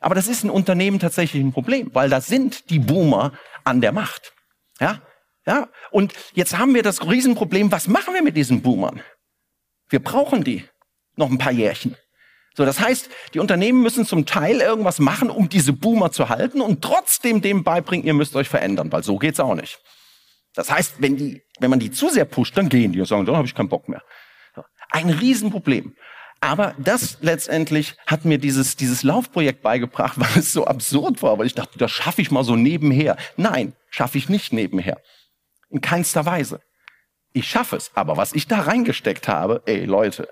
Aber 0.00 0.14
das 0.14 0.28
ist 0.28 0.44
in 0.44 0.50
Unternehmen 0.50 0.98
tatsächlich 0.98 1.42
ein 1.42 1.52
Problem, 1.52 1.90
weil 1.94 2.08
da 2.08 2.20
sind 2.20 2.70
die 2.70 2.78
Boomer 2.78 3.32
an 3.64 3.80
der 3.80 3.92
Macht. 3.92 4.32
Ja? 4.80 5.00
Ja? 5.46 5.68
Und 5.90 6.14
jetzt 6.34 6.58
haben 6.58 6.74
wir 6.74 6.82
das 6.82 7.06
Riesenproblem, 7.06 7.70
was 7.70 7.86
machen 7.86 8.14
wir 8.14 8.22
mit 8.22 8.36
diesen 8.36 8.62
Boomern? 8.62 9.02
Wir 9.88 10.02
brauchen 10.02 10.42
die 10.42 10.64
noch 11.16 11.30
ein 11.30 11.38
paar 11.38 11.52
Jährchen. 11.52 11.96
So, 12.54 12.64
das 12.64 12.80
heißt, 12.80 13.10
die 13.34 13.38
Unternehmen 13.38 13.82
müssen 13.82 14.04
zum 14.04 14.26
Teil 14.26 14.60
irgendwas 14.60 14.98
machen, 14.98 15.30
um 15.30 15.48
diese 15.48 15.72
Boomer 15.72 16.10
zu 16.10 16.28
halten 16.28 16.60
und 16.60 16.82
trotzdem 16.82 17.42
dem 17.42 17.62
beibringen, 17.62 18.06
ihr 18.06 18.14
müsst 18.14 18.34
euch 18.34 18.48
verändern, 18.48 18.90
weil 18.90 19.04
so 19.04 19.18
geht's 19.18 19.38
auch 19.38 19.54
nicht. 19.54 19.80
Das 20.54 20.70
heißt, 20.70 20.96
wenn 20.98 21.16
die, 21.16 21.42
wenn 21.60 21.70
man 21.70 21.80
die 21.80 21.90
zu 21.90 22.08
sehr 22.08 22.24
pusht, 22.24 22.56
dann 22.56 22.68
gehen 22.68 22.92
die 22.92 23.00
und 23.00 23.06
sagen, 23.06 23.24
dann 23.26 23.36
habe 23.36 23.46
ich 23.46 23.54
keinen 23.54 23.68
Bock 23.68 23.88
mehr. 23.88 24.02
Ein 24.90 25.10
Riesenproblem. 25.10 25.94
Aber 26.40 26.74
das 26.78 27.18
letztendlich 27.20 27.96
hat 28.06 28.24
mir 28.24 28.38
dieses, 28.38 28.76
dieses 28.76 29.02
Laufprojekt 29.02 29.62
beigebracht, 29.62 30.14
weil 30.18 30.38
es 30.38 30.52
so 30.52 30.66
absurd 30.66 31.22
war, 31.22 31.38
weil 31.38 31.46
ich 31.46 31.54
dachte, 31.54 31.78
das 31.78 31.90
schaffe 31.90 32.22
ich 32.22 32.30
mal 32.30 32.44
so 32.44 32.56
nebenher. 32.56 33.16
Nein, 33.36 33.74
schaffe 33.90 34.18
ich 34.18 34.28
nicht 34.28 34.52
nebenher. 34.52 35.00
In 35.68 35.80
keinster 35.80 36.26
Weise. 36.26 36.60
Ich 37.32 37.48
schaffe 37.48 37.76
es, 37.76 37.92
aber 37.94 38.16
was 38.16 38.32
ich 38.32 38.48
da 38.48 38.60
reingesteckt 38.62 39.28
habe, 39.28 39.62
ey 39.66 39.84
Leute, 39.84 40.28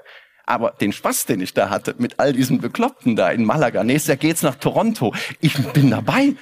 aber 0.46 0.72
den 0.72 0.92
Spaß, 0.92 1.26
den 1.26 1.40
ich 1.40 1.54
da 1.54 1.68
hatte 1.68 1.94
mit 1.98 2.18
all 2.18 2.32
diesen 2.32 2.60
Bekloppten 2.60 3.14
da 3.14 3.30
in 3.30 3.44
Malaga, 3.44 3.84
nächstes 3.84 4.08
Jahr 4.08 4.16
geht's 4.16 4.42
nach 4.42 4.56
Toronto. 4.56 5.14
Ich 5.40 5.54
bin 5.74 5.90
dabei. 5.90 6.34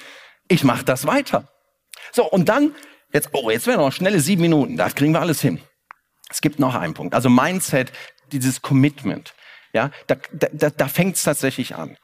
Ich 0.48 0.62
mache 0.62 0.84
das 0.84 1.06
weiter. 1.06 1.48
So, 2.12 2.24
und 2.30 2.48
dann, 2.48 2.74
jetzt, 3.16 3.30
oh, 3.32 3.50
jetzt 3.50 3.66
werden 3.66 3.80
noch 3.80 3.92
schnelle 3.92 4.20
sieben 4.20 4.42
Minuten. 4.42 4.76
Da 4.76 4.88
kriegen 4.90 5.12
wir 5.12 5.20
alles 5.20 5.40
hin. 5.40 5.60
Es 6.30 6.40
gibt 6.40 6.58
noch 6.58 6.74
einen 6.74 6.94
Punkt. 6.94 7.14
Also 7.14 7.28
Mindset, 7.28 7.92
dieses 8.32 8.62
Commitment. 8.62 9.34
Ja, 9.72 9.90
da, 10.06 10.16
da, 10.32 10.70
da 10.70 10.88
fängt 10.88 11.16
es 11.16 11.22
tatsächlich 11.22 11.76
an. 11.76 11.96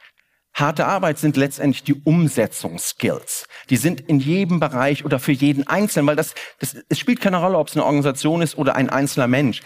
Harte 0.55 0.87
Arbeit 0.87 1.19
sind 1.19 1.37
letztendlich 1.37 1.83
die 1.83 1.95
Umsetzungsskills. 1.95 3.47
Die 3.71 3.77
sind 3.77 4.03
in 4.03 4.21
jedem 4.21 4.61
Bereich 4.61 5.05
oder 5.05 5.19
für 5.19 5.33
jeden 5.33 5.67
Einzelnen, 5.67 6.07
weil 6.07 6.17
das, 6.17 6.35
das 6.59 6.77
es 6.89 6.99
spielt 6.99 7.21
keine 7.21 7.39
Rolle, 7.39 7.57
ob 7.57 7.69
es 7.69 7.75
eine 7.75 7.85
Organisation 7.85 8.43
ist 8.43 8.59
oder 8.59 8.77
ein 8.77 8.91
einzelner 8.91 9.29
Mensch 9.29 9.63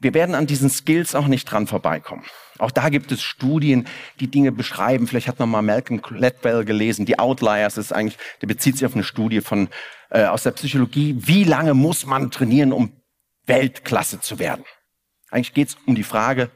wir 0.00 0.14
werden 0.14 0.34
an 0.34 0.46
diesen 0.46 0.70
Skills 0.70 1.14
auch 1.14 1.26
nicht 1.26 1.44
dran 1.44 1.66
vorbeikommen. 1.66 2.24
Auch 2.60 2.70
da 2.70 2.88
gibt 2.88 3.10
es 3.10 3.22
Studien, 3.22 3.86
die 4.20 4.28
Dinge 4.28 4.52
beschreiben. 4.52 5.06
Vielleicht 5.06 5.28
hat 5.28 5.38
man 5.38 5.48
mal 5.48 5.62
Malcolm 5.62 6.02
Gladwell 6.02 6.64
gelesen. 6.64 7.06
Die 7.06 7.18
Outliers 7.18 7.78
ist 7.78 7.92
eigentlich, 7.92 8.18
der 8.42 8.48
bezieht 8.48 8.76
sich 8.76 8.86
auf 8.86 8.94
eine 8.94 9.04
Studie 9.04 9.40
von 9.40 9.68
äh, 10.10 10.24
aus 10.24 10.42
der 10.42 10.50
Psychologie. 10.52 11.16
Wie 11.18 11.44
lange 11.44 11.74
muss 11.74 12.04
man 12.04 12.30
trainieren, 12.30 12.72
um 12.72 12.92
Weltklasse 13.46 14.20
zu 14.20 14.38
werden? 14.38 14.64
Eigentlich 15.30 15.54
geht 15.54 15.68
es 15.68 15.76
um 15.86 15.94
die 15.94 16.02
Frage, 16.02 16.50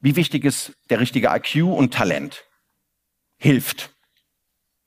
wie 0.00 0.16
wichtig 0.16 0.44
ist 0.44 0.72
der 0.90 1.00
richtige 1.00 1.28
IQ 1.28 1.62
und 1.64 1.94
Talent? 1.94 2.44
Hilft. 3.38 3.90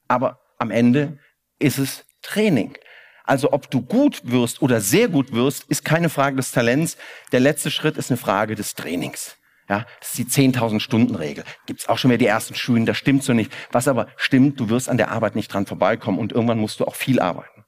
Aber 0.08 0.40
am 0.58 0.70
Ende 0.70 1.18
ist 1.58 1.80
es 1.80 2.06
Training. 2.22 2.78
Also 3.24 3.54
ob 3.54 3.70
du 3.70 3.82
gut 3.82 4.22
wirst 4.24 4.62
oder 4.62 4.82
sehr 4.82 5.08
gut 5.08 5.34
wirst, 5.34 5.64
ist 5.66 5.86
keine 5.86 6.10
Frage 6.10 6.36
des 6.36 6.52
Talents. 6.52 6.98
Der 7.32 7.40
letzte 7.40 7.72
Schritt 7.72 7.98
ist 7.98 8.12
eine 8.12 8.18
Frage 8.18 8.56
des 8.56 8.76
Trainings. 8.76 9.39
Ja, 9.70 9.86
das 10.00 10.10
ist 10.10 10.18
die 10.18 10.26
10.000 10.26 10.80
Stunden 10.80 11.14
Regel. 11.14 11.44
Gibt's 11.68 11.88
auch 11.88 12.00
schon 12.00 12.10
wieder 12.10 12.18
die 12.18 12.26
ersten 12.26 12.56
Schulen, 12.56 12.88
das 12.88 12.98
stimmt 12.98 13.24
so 13.24 13.34
nicht. 13.34 13.56
Was 13.72 13.88
aber 13.88 14.08
stimmt, 14.18 14.60
du 14.60 14.70
wirst 14.70 14.90
an 14.90 14.98
der 14.98 15.12
Arbeit 15.12 15.36
nicht 15.36 15.54
dran 15.54 15.68
vorbeikommen 15.68 16.18
und 16.18 16.32
irgendwann 16.32 16.58
musst 16.58 16.80
du 16.80 16.86
auch 16.86 16.96
viel 16.96 17.20
arbeiten. 17.20 17.66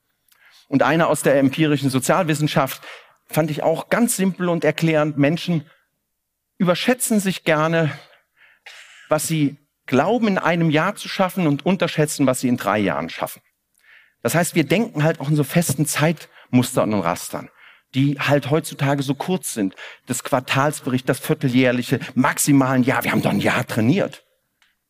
Und 0.67 0.81
einer 0.81 1.09
aus 1.09 1.21
der 1.21 1.37
empirischen 1.37 1.91
Sozialwissenschaft 1.91 2.81
fand 3.27 3.51
ich 3.51 3.61
auch 3.61 3.89
ganz 3.89 4.15
simpel 4.15 4.49
und 4.49 4.65
erklärend. 4.65 5.17
Menschen 5.17 5.69
überschätzen 6.57 7.19
sich 7.19 7.43
gerne, 7.43 7.91
was 9.07 9.27
sie 9.27 9.57
glauben 9.85 10.27
in 10.27 10.37
einem 10.39 10.71
Jahr 10.71 10.95
zu 10.95 11.07
schaffen 11.07 11.45
und 11.45 11.65
unterschätzen, 11.65 12.25
was 12.25 12.39
sie 12.39 12.47
in 12.47 12.57
drei 12.57 12.79
Jahren 12.79 13.09
schaffen. 13.09 13.41
Das 14.23 14.33
heißt, 14.33 14.55
wir 14.55 14.63
denken 14.63 15.03
halt 15.03 15.19
auch 15.19 15.29
in 15.29 15.35
so 15.35 15.43
festen 15.43 15.85
Zeitmustern 15.85 16.93
und 16.93 17.01
Rastern, 17.01 17.49
die 17.93 18.17
halt 18.19 18.49
heutzutage 18.49 19.03
so 19.03 19.15
kurz 19.15 19.53
sind. 19.53 19.75
Das 20.07 20.23
Quartalsbericht, 20.23 21.07
das 21.09 21.19
vierteljährliche, 21.19 21.99
maximalen 22.15 22.83
Jahr. 22.83 23.03
Wir 23.03 23.11
haben 23.11 23.21
doch 23.21 23.31
ein 23.31 23.39
Jahr 23.39 23.65
trainiert. 23.65 24.23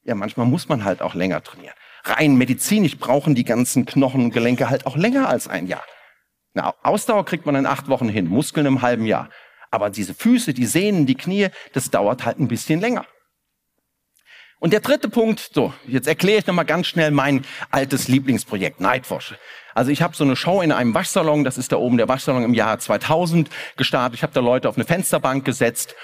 Ja, 0.04 0.16
manchmal 0.16 0.46
muss 0.46 0.70
man 0.70 0.84
halt 0.84 1.02
auch 1.02 1.16
länger 1.16 1.44
trainieren. 1.44 1.76
Rein 2.04 2.36
medizinisch 2.36 2.98
brauchen 2.98 3.36
die 3.36 3.44
ganzen 3.44 3.86
Knochen 3.86 4.26
und 4.26 4.32
Gelenke 4.32 4.70
halt 4.70 4.86
auch 4.86 4.98
länger 4.98 5.30
als 5.30 5.48
ein 5.48 5.68
Jahr. 5.68 5.84
Na, 6.54 6.74
Ausdauer 6.84 7.26
kriegt 7.26 7.46
man 7.46 7.56
in 7.56 7.66
acht 7.66 7.88
Wochen 7.88 8.10
hin, 8.10 8.28
Muskeln 8.28 8.66
im 8.66 8.82
halben 8.82 9.06
Jahr. 9.06 9.30
Aber 9.70 9.90
diese 9.90 10.14
Füße, 10.14 10.54
die 10.54 10.66
Sehnen, 10.66 11.06
die 11.06 11.16
Knie, 11.16 11.50
das 11.74 11.90
dauert 11.90 12.26
halt 12.26 12.40
ein 12.40 12.48
bisschen 12.48 12.82
länger. 12.82 13.06
Und 14.60 14.74
der 14.74 14.82
dritte 14.82 15.10
Punkt, 15.10 15.50
so, 15.54 15.74
jetzt 15.88 16.08
erkläre 16.08 16.40
ich 16.40 16.46
nochmal 16.46 16.66
ganz 16.66 16.88
schnell 16.88 17.10
mein 17.10 17.46
altes 17.72 18.08
Lieblingsprojekt, 18.08 18.80
Nightwash. 18.80 19.34
Also 19.76 19.92
ich 19.92 20.02
habe 20.02 20.16
so 20.16 20.24
eine 20.24 20.36
Show 20.36 20.62
in 20.62 20.72
einem 20.72 20.94
Waschsalon, 20.94 21.44
das 21.44 21.58
ist 21.58 21.72
da 21.72 21.78
oben 21.78 21.98
der 21.98 22.08
Waschsalon 22.08 22.44
im 22.44 22.54
Jahr 22.54 22.80
2000 22.80 23.50
gestartet. 23.78 24.16
Ich 24.16 24.24
habe 24.24 24.34
da 24.34 24.40
Leute 24.40 24.70
auf 24.70 24.76
eine 24.76 24.86
Fensterbank 24.86 25.46
gesetzt. 25.46 25.96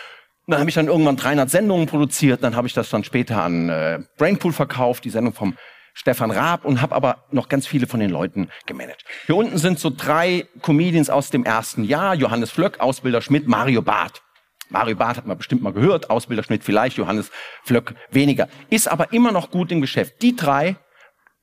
Dann 0.48 0.60
habe 0.60 0.70
ich 0.70 0.76
dann 0.76 0.88
irgendwann 0.88 1.18
300 1.18 1.50
Sendungen 1.50 1.88
produziert. 1.88 2.44
Dann 2.44 2.56
habe 2.56 2.68
ich 2.68 2.74
das 2.74 2.90
dann 2.90 3.04
später 3.04 3.44
an 3.44 3.70
äh, 3.70 4.00
Brainpool 4.18 4.54
verkauft, 4.54 5.04
die 5.04 5.10
Sendung 5.10 5.34
vom 5.34 5.58
Stefan 5.94 6.30
Raab 6.30 6.64
und 6.64 6.82
habe 6.82 6.94
aber 6.94 7.26
noch 7.32 7.50
ganz 7.50 7.66
viele 7.66 7.88
von 7.88 8.00
den 8.00 8.12
Leuten 8.12 8.50
gemanagt. 8.68 9.04
Hier 9.26 9.36
unten 9.36 9.58
sind 9.58 9.80
so 9.80 9.90
drei 9.90 10.46
Comedians 10.62 11.10
aus 11.10 11.32
dem 11.32 11.44
ersten 11.44 11.84
Jahr. 11.84 12.14
Johannes 12.14 12.52
Flöck, 12.52 12.80
Ausbilder 12.80 13.22
Schmidt, 13.22 13.48
Mario 13.48 13.82
Barth. 13.82 14.22
Mario 14.70 14.96
Barth 14.96 15.18
hat 15.18 15.26
man 15.26 15.38
bestimmt 15.38 15.64
mal 15.64 15.74
gehört, 15.74 16.10
Ausbilderschmidt 16.10 16.64
vielleicht, 16.64 16.98
Johannes 16.98 17.32
Flöck 17.64 17.96
weniger. 18.12 18.48
Ist 18.70 18.88
aber 18.88 19.12
immer 19.12 19.32
noch 19.32 19.50
gut 19.50 19.72
im 19.72 19.82
Geschäft. 19.82 20.22
Die 20.22 20.36
drei 20.36 20.76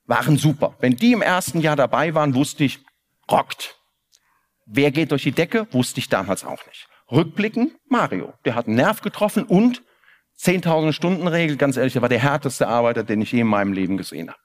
waren 0.05 0.37
super. 0.37 0.75
Wenn 0.79 0.95
die 0.95 1.13
im 1.13 1.21
ersten 1.21 1.61
Jahr 1.61 1.75
dabei 1.75 2.13
waren, 2.13 2.35
wusste 2.35 2.63
ich, 2.63 2.79
rockt. 3.29 3.75
Wer 4.65 4.91
geht 4.91 5.11
durch 5.11 5.23
die 5.23 5.31
Decke, 5.31 5.67
wusste 5.71 5.99
ich 5.99 6.09
damals 6.09 6.43
auch 6.43 6.65
nicht. 6.67 6.87
Rückblicken, 7.11 7.75
Mario. 7.87 8.33
Der 8.45 8.55
hat 8.55 8.67
einen 8.67 8.75
Nerv 8.75 9.01
getroffen 9.01 9.43
und 9.43 9.83
10.000 10.39 10.91
Stunden 10.91 11.27
Regel, 11.27 11.55
ganz 11.55 11.77
ehrlich, 11.77 11.93
der 11.93 12.01
war 12.01 12.09
der 12.09 12.19
härteste 12.19 12.67
Arbeiter, 12.67 13.03
den 13.03 13.21
ich 13.21 13.31
je 13.31 13.41
in 13.41 13.47
meinem 13.47 13.73
Leben 13.73 13.97
gesehen 13.97 14.29
habe. 14.29 14.39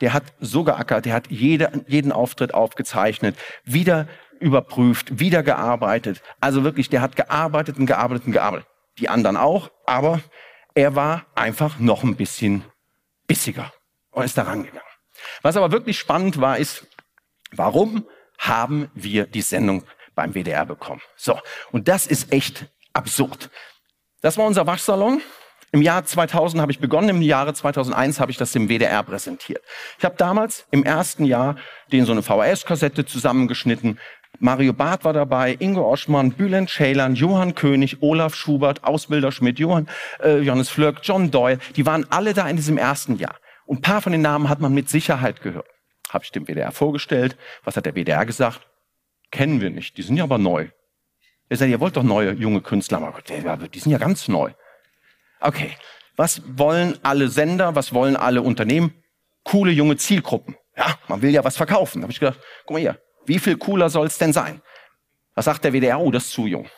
Der 0.00 0.12
hat 0.12 0.24
so 0.40 0.64
geackert, 0.64 1.04
der 1.04 1.14
hat 1.14 1.30
jede, 1.30 1.84
jeden 1.86 2.12
Auftritt 2.12 2.52
aufgezeichnet, 2.52 3.36
wieder 3.64 4.08
überprüft, 4.40 5.18
wieder 5.20 5.42
gearbeitet. 5.42 6.22
Also 6.40 6.64
wirklich, 6.64 6.88
der 6.88 7.00
hat 7.00 7.16
gearbeitet 7.16 7.78
und 7.78 7.86
gearbeitet 7.86 8.26
und 8.26 8.32
gearbeitet. 8.32 8.66
Die 8.98 9.08
anderen 9.08 9.36
auch, 9.36 9.70
aber 9.86 10.20
er 10.74 10.94
war 10.94 11.26
einfach 11.34 11.78
noch 11.78 12.02
ein 12.02 12.16
bisschen 12.16 12.64
bissiger 13.26 13.72
und 14.10 14.24
ist 14.24 14.36
da 14.36 14.42
rangegangen. 14.42 14.85
Was 15.42 15.56
aber 15.56 15.72
wirklich 15.72 15.98
spannend 15.98 16.40
war, 16.40 16.58
ist, 16.58 16.86
warum 17.52 18.06
haben 18.38 18.90
wir 18.94 19.26
die 19.26 19.42
Sendung 19.42 19.84
beim 20.14 20.34
WDR 20.34 20.66
bekommen? 20.66 21.02
So, 21.16 21.38
und 21.72 21.88
das 21.88 22.06
ist 22.06 22.32
echt 22.32 22.66
absurd. 22.92 23.50
Das 24.22 24.38
war 24.38 24.46
unser 24.46 24.66
Waschsalon 24.66 25.20
Im 25.72 25.82
Jahr 25.82 26.04
2000 26.04 26.62
habe 26.62 26.72
ich 26.72 26.78
begonnen, 26.78 27.08
im 27.08 27.22
Jahre 27.22 27.52
2001 27.52 28.20
habe 28.20 28.30
ich 28.30 28.38
das 28.38 28.52
dem 28.52 28.68
WDR 28.68 29.02
präsentiert. 29.02 29.62
Ich 29.98 30.04
habe 30.04 30.14
damals 30.16 30.66
im 30.70 30.84
ersten 30.84 31.24
Jahr 31.24 31.56
den 31.92 32.06
so 32.06 32.12
eine 32.12 32.22
VHS-Kassette 32.22 33.04
zusammengeschnitten. 33.04 33.98
Mario 34.38 34.72
Barth 34.72 35.04
war 35.04 35.12
dabei, 35.12 35.56
Ingo 35.58 35.90
Oschmann, 35.90 36.32
Bülent 36.32 36.70
Ceylan, 36.70 37.14
Johann 37.14 37.54
König, 37.54 37.98
Olaf 38.00 38.34
Schubert, 38.34 38.84
Ausbilder 38.84 39.32
Schmidt, 39.32 39.58
Johann, 39.58 39.88
äh, 40.22 40.38
Johannes 40.38 40.68
Flöck, 40.68 41.00
John 41.02 41.30
Doyle. 41.30 41.58
Die 41.74 41.86
waren 41.86 42.06
alle 42.10 42.32
da 42.34 42.48
in 42.48 42.56
diesem 42.56 42.78
ersten 42.78 43.16
Jahr. 43.16 43.36
Und 43.66 43.78
ein 43.78 43.82
paar 43.82 44.00
von 44.00 44.12
den 44.12 44.22
Namen 44.22 44.48
hat 44.48 44.60
man 44.60 44.72
mit 44.72 44.88
Sicherheit 44.88 45.42
gehört. 45.42 45.68
Habe 46.08 46.24
ich 46.24 46.30
dem 46.30 46.46
WDR 46.46 46.72
vorgestellt. 46.72 47.36
Was 47.64 47.76
hat 47.76 47.84
der 47.84 47.94
WDR 47.94 48.24
gesagt? 48.24 48.66
Kennen 49.30 49.60
wir 49.60 49.70
nicht. 49.70 49.96
Die 49.96 50.02
sind 50.02 50.16
ja 50.16 50.24
aber 50.24 50.38
neu. 50.38 50.68
Er 51.48 51.56
sagt, 51.56 51.70
ihr 51.70 51.80
wollt 51.80 51.96
doch 51.96 52.02
neue 52.02 52.32
junge 52.32 52.60
Künstler. 52.60 53.02
Aber 53.02 53.68
die 53.68 53.78
sind 53.78 53.92
ja 53.92 53.98
ganz 53.98 54.28
neu. 54.28 54.52
Okay. 55.40 55.76
Was 56.16 56.42
wollen 56.46 56.98
alle 57.02 57.28
Sender? 57.28 57.74
Was 57.74 57.92
wollen 57.92 58.16
alle 58.16 58.42
Unternehmen? 58.42 59.02
Coole 59.44 59.72
junge 59.72 59.96
Zielgruppen. 59.96 60.56
Ja, 60.76 60.98
man 61.08 61.22
will 61.22 61.30
ja 61.30 61.44
was 61.44 61.56
verkaufen. 61.56 62.00
Da 62.00 62.04
habe 62.04 62.12
ich 62.12 62.20
gedacht, 62.20 62.40
guck 62.64 62.74
mal 62.74 62.80
hier, 62.80 63.00
wie 63.26 63.38
viel 63.38 63.56
cooler 63.56 63.90
soll 63.90 64.06
es 64.06 64.18
denn 64.18 64.32
sein? 64.32 64.62
Was 65.34 65.44
sagt 65.44 65.64
der 65.64 65.72
WDR? 65.72 66.00
Oh, 66.00 66.10
das 66.10 66.24
ist 66.24 66.32
zu 66.32 66.46
jung. 66.46 66.68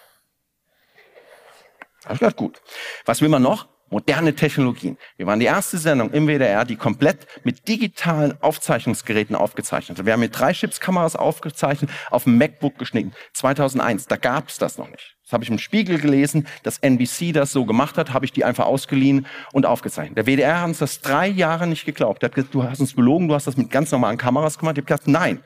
Da 2.02 2.04
habe 2.06 2.14
ich 2.14 2.20
gedacht, 2.20 2.36
gut. 2.36 2.62
Was 3.04 3.20
will 3.20 3.28
man 3.28 3.42
noch? 3.42 3.68
Moderne 3.90 4.34
Technologien. 4.34 4.98
Wir 5.16 5.26
waren 5.26 5.40
die 5.40 5.46
erste 5.46 5.78
Sendung 5.78 6.10
im 6.10 6.26
WDR, 6.26 6.64
die 6.64 6.76
komplett 6.76 7.26
mit 7.44 7.68
digitalen 7.68 8.40
Aufzeichnungsgeräten 8.42 9.36
aufgezeichnet 9.36 9.98
hat. 9.98 10.06
Wir 10.06 10.12
haben 10.12 10.20
mit 10.20 10.38
drei 10.38 10.52
Chipskameras 10.52 11.16
aufgezeichnet, 11.16 11.90
auf 12.10 12.24
dem 12.24 12.38
MacBook 12.38 12.78
geschnitten. 12.78 13.12
2001, 13.34 14.06
da 14.06 14.16
gab 14.16 14.48
es 14.48 14.58
das 14.58 14.78
noch 14.78 14.90
nicht. 14.90 15.16
Das 15.24 15.32
habe 15.34 15.44
ich 15.44 15.50
im 15.50 15.58
Spiegel 15.58 15.98
gelesen, 15.98 16.46
dass 16.62 16.78
NBC 16.78 17.32
das 17.32 17.52
so 17.52 17.66
gemacht 17.66 17.98
hat, 17.98 18.14
habe 18.14 18.24
ich 18.24 18.32
die 18.32 18.44
einfach 18.44 18.66
ausgeliehen 18.66 19.26
und 19.52 19.66
aufgezeichnet. 19.66 20.16
Der 20.16 20.26
WDR 20.26 20.60
hat 20.60 20.68
uns 20.68 20.78
das 20.78 21.00
drei 21.00 21.28
Jahre 21.28 21.66
nicht 21.66 21.84
geglaubt. 21.84 22.22
Er 22.22 22.28
hat 22.28 22.34
gesagt, 22.34 22.54
du 22.54 22.62
hast 22.62 22.80
uns 22.80 22.94
belogen, 22.94 23.28
du 23.28 23.34
hast 23.34 23.46
das 23.46 23.56
mit 23.56 23.70
ganz 23.70 23.90
normalen 23.92 24.16
Kameras 24.16 24.58
gemacht. 24.58 24.78
Ich 24.78 24.82
habe 24.82 24.86
gesagt, 24.86 25.08
nein. 25.08 25.42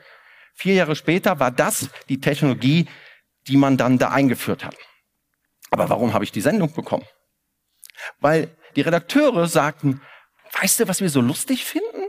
Vier 0.55 0.75
Jahre 0.75 0.95
später 0.95 1.39
war 1.39 1.51
das 1.51 1.89
die 2.07 2.21
Technologie, 2.21 2.87
die 3.47 3.57
man 3.57 3.75
dann 3.75 3.97
da 3.97 4.09
eingeführt 4.09 4.63
hat. 4.63 4.75
Aber 5.71 5.89
warum 5.89 6.13
habe 6.13 6.23
ich 6.23 6.31
die 6.31 6.41
Sendung 6.41 6.71
bekommen? 6.73 7.03
Weil 8.19 8.55
die 8.75 8.81
Redakteure 8.81 9.47
sagten, 9.47 10.01
weißt 10.61 10.81
du, 10.81 10.87
was 10.87 11.01
wir 11.01 11.09
so 11.09 11.21
lustig 11.21 11.65
finden? 11.65 12.07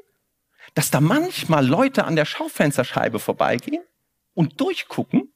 Dass 0.75 0.91
da 0.91 1.01
manchmal 1.01 1.67
Leute 1.67 2.05
an 2.05 2.17
der 2.17 2.25
Schaufensterscheibe 2.25 3.19
vorbeigehen 3.19 3.85
und 4.35 4.61
durchgucken. 4.61 5.33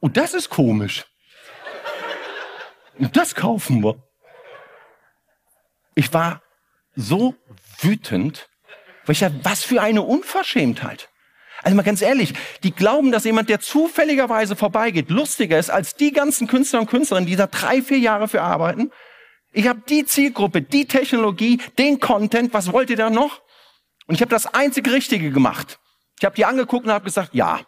Und 0.00 0.16
das 0.16 0.34
ist 0.34 0.50
komisch. 0.50 1.06
Und 2.98 3.16
das 3.16 3.34
kaufen 3.34 3.82
wir. 3.82 4.02
Ich 5.94 6.12
war 6.12 6.42
so 6.94 7.34
wütend, 7.80 8.48
weil 9.04 9.14
ich 9.14 9.20
ja, 9.20 9.30
was 9.42 9.64
für 9.64 9.80
eine 9.80 10.02
Unverschämtheit. 10.02 11.08
Also 11.62 11.74
mal 11.74 11.82
ganz 11.82 12.02
ehrlich, 12.02 12.34
die 12.62 12.72
glauben, 12.72 13.12
dass 13.12 13.24
jemand, 13.24 13.48
der 13.48 13.60
zufälligerweise 13.60 14.56
vorbeigeht, 14.56 15.10
lustiger 15.10 15.58
ist 15.58 15.70
als 15.70 15.94
die 15.94 16.12
ganzen 16.12 16.46
Künstler 16.46 16.80
und 16.80 16.90
Künstlerinnen, 16.90 17.28
die 17.28 17.36
da 17.36 17.46
drei, 17.46 17.82
vier 17.82 17.98
Jahre 17.98 18.28
für 18.28 18.42
arbeiten. 18.42 18.92
Ich 19.56 19.66
habe 19.66 19.80
die 19.88 20.04
Zielgruppe, 20.04 20.60
die 20.60 20.86
Technologie, 20.86 21.56
den 21.78 21.98
Content. 21.98 22.52
Was 22.52 22.72
wollt 22.72 22.90
ihr 22.90 22.96
da 22.96 23.08
noch? 23.08 23.40
Und 24.06 24.14
ich 24.14 24.20
habe 24.20 24.28
das 24.28 24.44
einzig 24.52 24.86
Richtige 24.86 25.30
gemacht. 25.30 25.78
Ich 26.18 26.26
habe 26.26 26.36
die 26.36 26.44
angeguckt 26.44 26.84
und 26.84 26.92
habe 26.92 27.06
gesagt, 27.06 27.34
ja. 27.34 27.60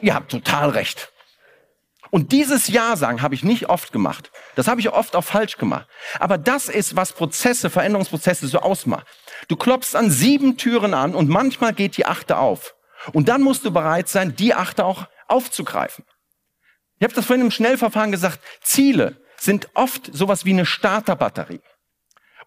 ihr 0.00 0.14
habt 0.14 0.30
total 0.30 0.70
recht. 0.70 1.12
Und 2.10 2.32
dieses 2.32 2.68
Ja 2.68 2.96
sagen 2.96 3.20
habe 3.20 3.34
ich 3.34 3.44
nicht 3.44 3.68
oft 3.68 3.92
gemacht. 3.92 4.30
Das 4.54 4.68
habe 4.68 4.80
ich 4.80 4.88
oft 4.88 5.14
auch 5.16 5.24
falsch 5.24 5.58
gemacht. 5.58 5.86
Aber 6.18 6.38
das 6.38 6.70
ist, 6.70 6.96
was 6.96 7.12
Prozesse, 7.12 7.68
Veränderungsprozesse 7.68 8.46
so 8.46 8.60
ausmacht. 8.60 9.06
Du 9.48 9.56
klopfst 9.56 9.94
an 9.94 10.10
sieben 10.10 10.56
Türen 10.56 10.94
an 10.94 11.14
und 11.14 11.28
manchmal 11.28 11.74
geht 11.74 11.98
die 11.98 12.06
achte 12.06 12.38
auf. 12.38 12.74
Und 13.12 13.28
dann 13.28 13.42
musst 13.42 13.66
du 13.66 13.70
bereit 13.70 14.08
sein, 14.08 14.34
die 14.34 14.54
achte 14.54 14.86
auch 14.86 15.08
aufzugreifen. 15.28 16.06
Ich 17.00 17.04
habe 17.04 17.12
das 17.12 17.26
vorhin 17.26 17.44
im 17.44 17.50
Schnellverfahren 17.50 18.12
gesagt. 18.12 18.40
Ziele 18.62 19.20
sind 19.46 19.70
oft 19.74 20.10
sowas 20.12 20.44
wie 20.44 20.52
eine 20.52 20.66
Starterbatterie, 20.66 21.60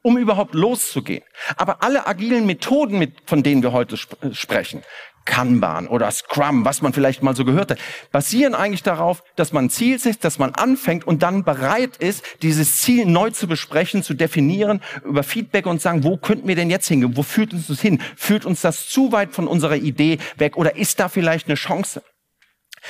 um 0.03 0.17
überhaupt 0.17 0.53
loszugehen. 0.53 1.23
Aber 1.57 1.81
alle 1.81 2.05
agilen 2.05 2.45
Methoden, 2.45 2.99
mit, 2.99 3.13
von 3.25 3.41
denen 3.41 3.63
wir 3.63 3.71
heute 3.71 3.95
sp 3.97 4.13
äh, 4.21 4.35
sprechen, 4.35 4.83
Kanban 5.25 5.87
oder 5.87 6.09
Scrum, 6.09 6.65
was 6.65 6.81
man 6.81 6.93
vielleicht 6.93 7.21
mal 7.21 7.35
so 7.35 7.45
gehört 7.45 7.71
hat, 7.71 7.79
basieren 8.11 8.55
eigentlich 8.55 8.83
darauf, 8.83 9.21
dass 9.35 9.51
man 9.51 9.65
ein 9.65 9.69
Ziel 9.69 9.99
setzt, 9.99 10.23
dass 10.23 10.39
man 10.39 10.55
anfängt 10.55 11.05
und 11.05 11.21
dann 11.21 11.43
bereit 11.43 11.97
ist, 11.97 12.23
dieses 12.41 12.77
Ziel 12.77 13.05
neu 13.05 13.29
zu 13.29 13.47
besprechen, 13.47 14.01
zu 14.01 14.13
definieren, 14.13 14.81
über 15.03 15.23
Feedback 15.23 15.65
und 15.67 15.81
sagen, 15.81 16.03
wo 16.03 16.17
könnten 16.17 16.47
wir 16.47 16.55
denn 16.55 16.69
jetzt 16.69 16.87
hingehen? 16.87 17.15
Wo 17.15 17.23
führt 17.23 17.53
uns 17.53 17.67
das 17.67 17.79
hin? 17.79 18.01
Führt 18.15 18.45
uns 18.45 18.61
das 18.61 18.87
zu 18.87 19.11
weit 19.11 19.31
von 19.33 19.47
unserer 19.47 19.75
Idee 19.75 20.17
weg 20.37 20.57
oder 20.57 20.75
ist 20.75 20.99
da 20.99 21.09
vielleicht 21.09 21.47
eine 21.47 21.55
Chance? 21.55 22.01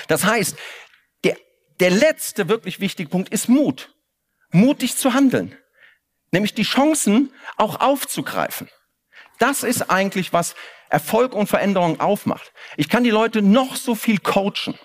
Das 0.08 0.24
heißt, 0.24 0.56
der 1.80 1.92
letzte 1.92 2.50
wirklich 2.50 2.80
wichtige 2.80 3.10
Punkt 3.10 3.30
ist 3.30 3.48
Mut. 3.48 3.94
Mutig 4.52 4.98
zu 4.98 5.14
handeln. 5.14 5.56
Nämlich 6.32 6.54
die 6.54 6.64
Chancen 6.64 7.34
auch 7.58 7.80
aufzugreifen. 7.80 8.70
Das 9.40 9.64
ist 9.64 9.90
eigentlich, 9.90 10.34
was 10.34 10.56
Erfolg 10.90 11.34
und 11.34 11.48
Veränderung 11.48 12.00
aufmacht. 12.00 12.52
Ich 12.78 12.90
kann 12.90 13.04
die 13.04 13.10
Leute 13.10 13.42
noch 13.42 13.76
so 13.76 13.96
viel 13.96 14.20
coachen. 14.20 14.78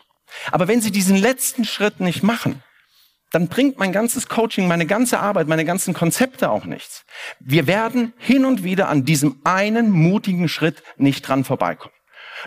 Aber 0.50 0.68
wenn 0.68 0.80
sie 0.80 0.90
diesen 0.90 1.16
letzten 1.16 1.64
Schritt 1.64 2.00
nicht 2.00 2.22
machen, 2.22 2.62
dann 3.30 3.48
bringt 3.48 3.78
mein 3.78 3.92
ganzes 3.92 4.28
Coaching, 4.28 4.68
meine 4.68 4.86
ganze 4.86 5.18
Arbeit, 5.18 5.48
meine 5.48 5.64
ganzen 5.64 5.92
Konzepte 5.92 6.50
auch 6.50 6.66
nichts. 6.66 7.04
Wir 7.40 7.66
werden 7.66 8.12
hin 8.16 8.44
und 8.44 8.62
wieder 8.62 8.88
an 8.88 9.04
diesem 9.04 9.40
einen 9.44 9.90
mutigen 9.90 10.48
Schritt 10.48 10.82
nicht 10.96 11.26
dran 11.26 11.44
vorbeikommen. 11.44 11.94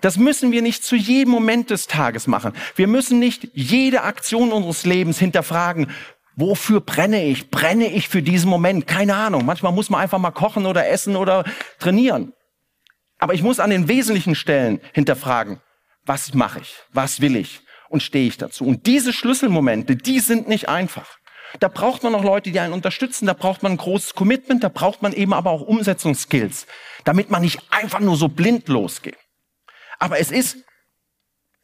Das 0.01 0.18
müssen 0.18 0.51
wir 0.51 0.61
nicht 0.61 0.84
zu 0.84 0.95
jedem 0.95 1.32
Moment 1.32 1.72
des 1.72 1.88
Tages 1.88 2.28
machen. 2.28 2.53
Wir 2.76 2.88
müssen 2.88 3.20
nicht 3.20 3.49
jede 3.53 4.03
Aktion 4.03 4.51
unseres 4.51 4.86
Lebens 4.86 5.18
hinterfragen. 5.18 5.91
Wofür 6.38 6.82
brenne 6.82 7.26
ich? 7.26 7.50
Brenne 7.50 7.88
ich 7.88 8.08
für 8.08 8.22
diesen 8.22 8.48
Moment? 8.48 8.86
Keine 8.86 9.16
Ahnung. 9.16 9.44
Manchmal 9.44 9.72
muss 9.72 9.90
man 9.90 10.02
einfach 10.02 10.20
mal 10.20 10.30
kochen 10.30 10.68
oder 10.68 10.88
essen 10.88 11.16
oder 11.16 11.44
trainieren. 11.80 12.32
Aber 13.18 13.34
ich 13.34 13.42
muss 13.42 13.60
an 13.60 13.72
den 13.72 13.88
wesentlichen 13.88 14.36
Stellen 14.36 14.80
hinterfragen, 14.94 15.60
was 16.06 16.36
mache 16.36 16.60
ich? 16.60 16.76
Was 16.94 17.22
will 17.22 17.36
ich? 17.36 17.62
Und 17.90 18.04
stehe 18.04 18.28
ich 18.28 18.38
dazu? 18.38 18.66
Und 18.66 18.86
diese 18.86 19.14
Schlüsselmomente, 19.14 19.96
die 19.96 20.20
sind 20.20 20.48
nicht 20.48 20.70
einfach. 20.70 21.18
Da 21.60 21.70
braucht 21.70 22.04
man 22.04 22.12
noch 22.12 22.24
Leute, 22.24 22.52
die 22.52 22.60
einen 22.60 22.74
unterstützen, 22.74 23.26
da 23.26 23.34
braucht 23.34 23.64
man 23.64 23.72
ein 23.72 23.78
großes 23.78 24.14
Commitment, 24.14 24.64
da 24.64 24.70
braucht 24.70 25.02
man 25.02 25.14
eben 25.14 25.34
aber 25.34 25.50
auch 25.50 25.62
Umsetzungsskills, 25.62 26.68
damit 27.04 27.32
man 27.32 27.42
nicht 27.42 27.62
einfach 27.72 28.00
nur 28.00 28.16
so 28.16 28.28
blind 28.28 28.68
losgeht. 28.68 29.18
Aber 29.98 30.20
es 30.20 30.30
ist 30.30 30.58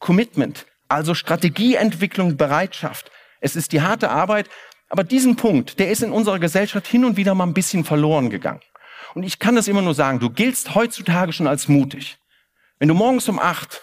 Commitment, 0.00 0.66
also 0.88 1.14
Strategieentwicklung, 1.14 2.36
Bereitschaft. 2.36 3.12
Es 3.44 3.56
ist 3.56 3.72
die 3.72 3.82
harte 3.82 4.10
Arbeit. 4.10 4.48
Aber 4.88 5.04
diesen 5.04 5.36
Punkt, 5.36 5.78
der 5.78 5.90
ist 5.90 6.02
in 6.02 6.12
unserer 6.12 6.38
Gesellschaft 6.38 6.86
hin 6.86 7.04
und 7.04 7.18
wieder 7.18 7.34
mal 7.34 7.44
ein 7.44 7.52
bisschen 7.52 7.84
verloren 7.84 8.30
gegangen. 8.30 8.62
Und 9.14 9.22
ich 9.22 9.38
kann 9.38 9.54
das 9.54 9.68
immer 9.68 9.82
nur 9.82 9.94
sagen, 9.94 10.18
du 10.18 10.30
giltst 10.30 10.74
heutzutage 10.74 11.32
schon 11.34 11.46
als 11.46 11.68
mutig. 11.68 12.18
Wenn 12.78 12.88
du 12.88 12.94
morgens 12.94 13.28
um 13.28 13.38
acht 13.38 13.82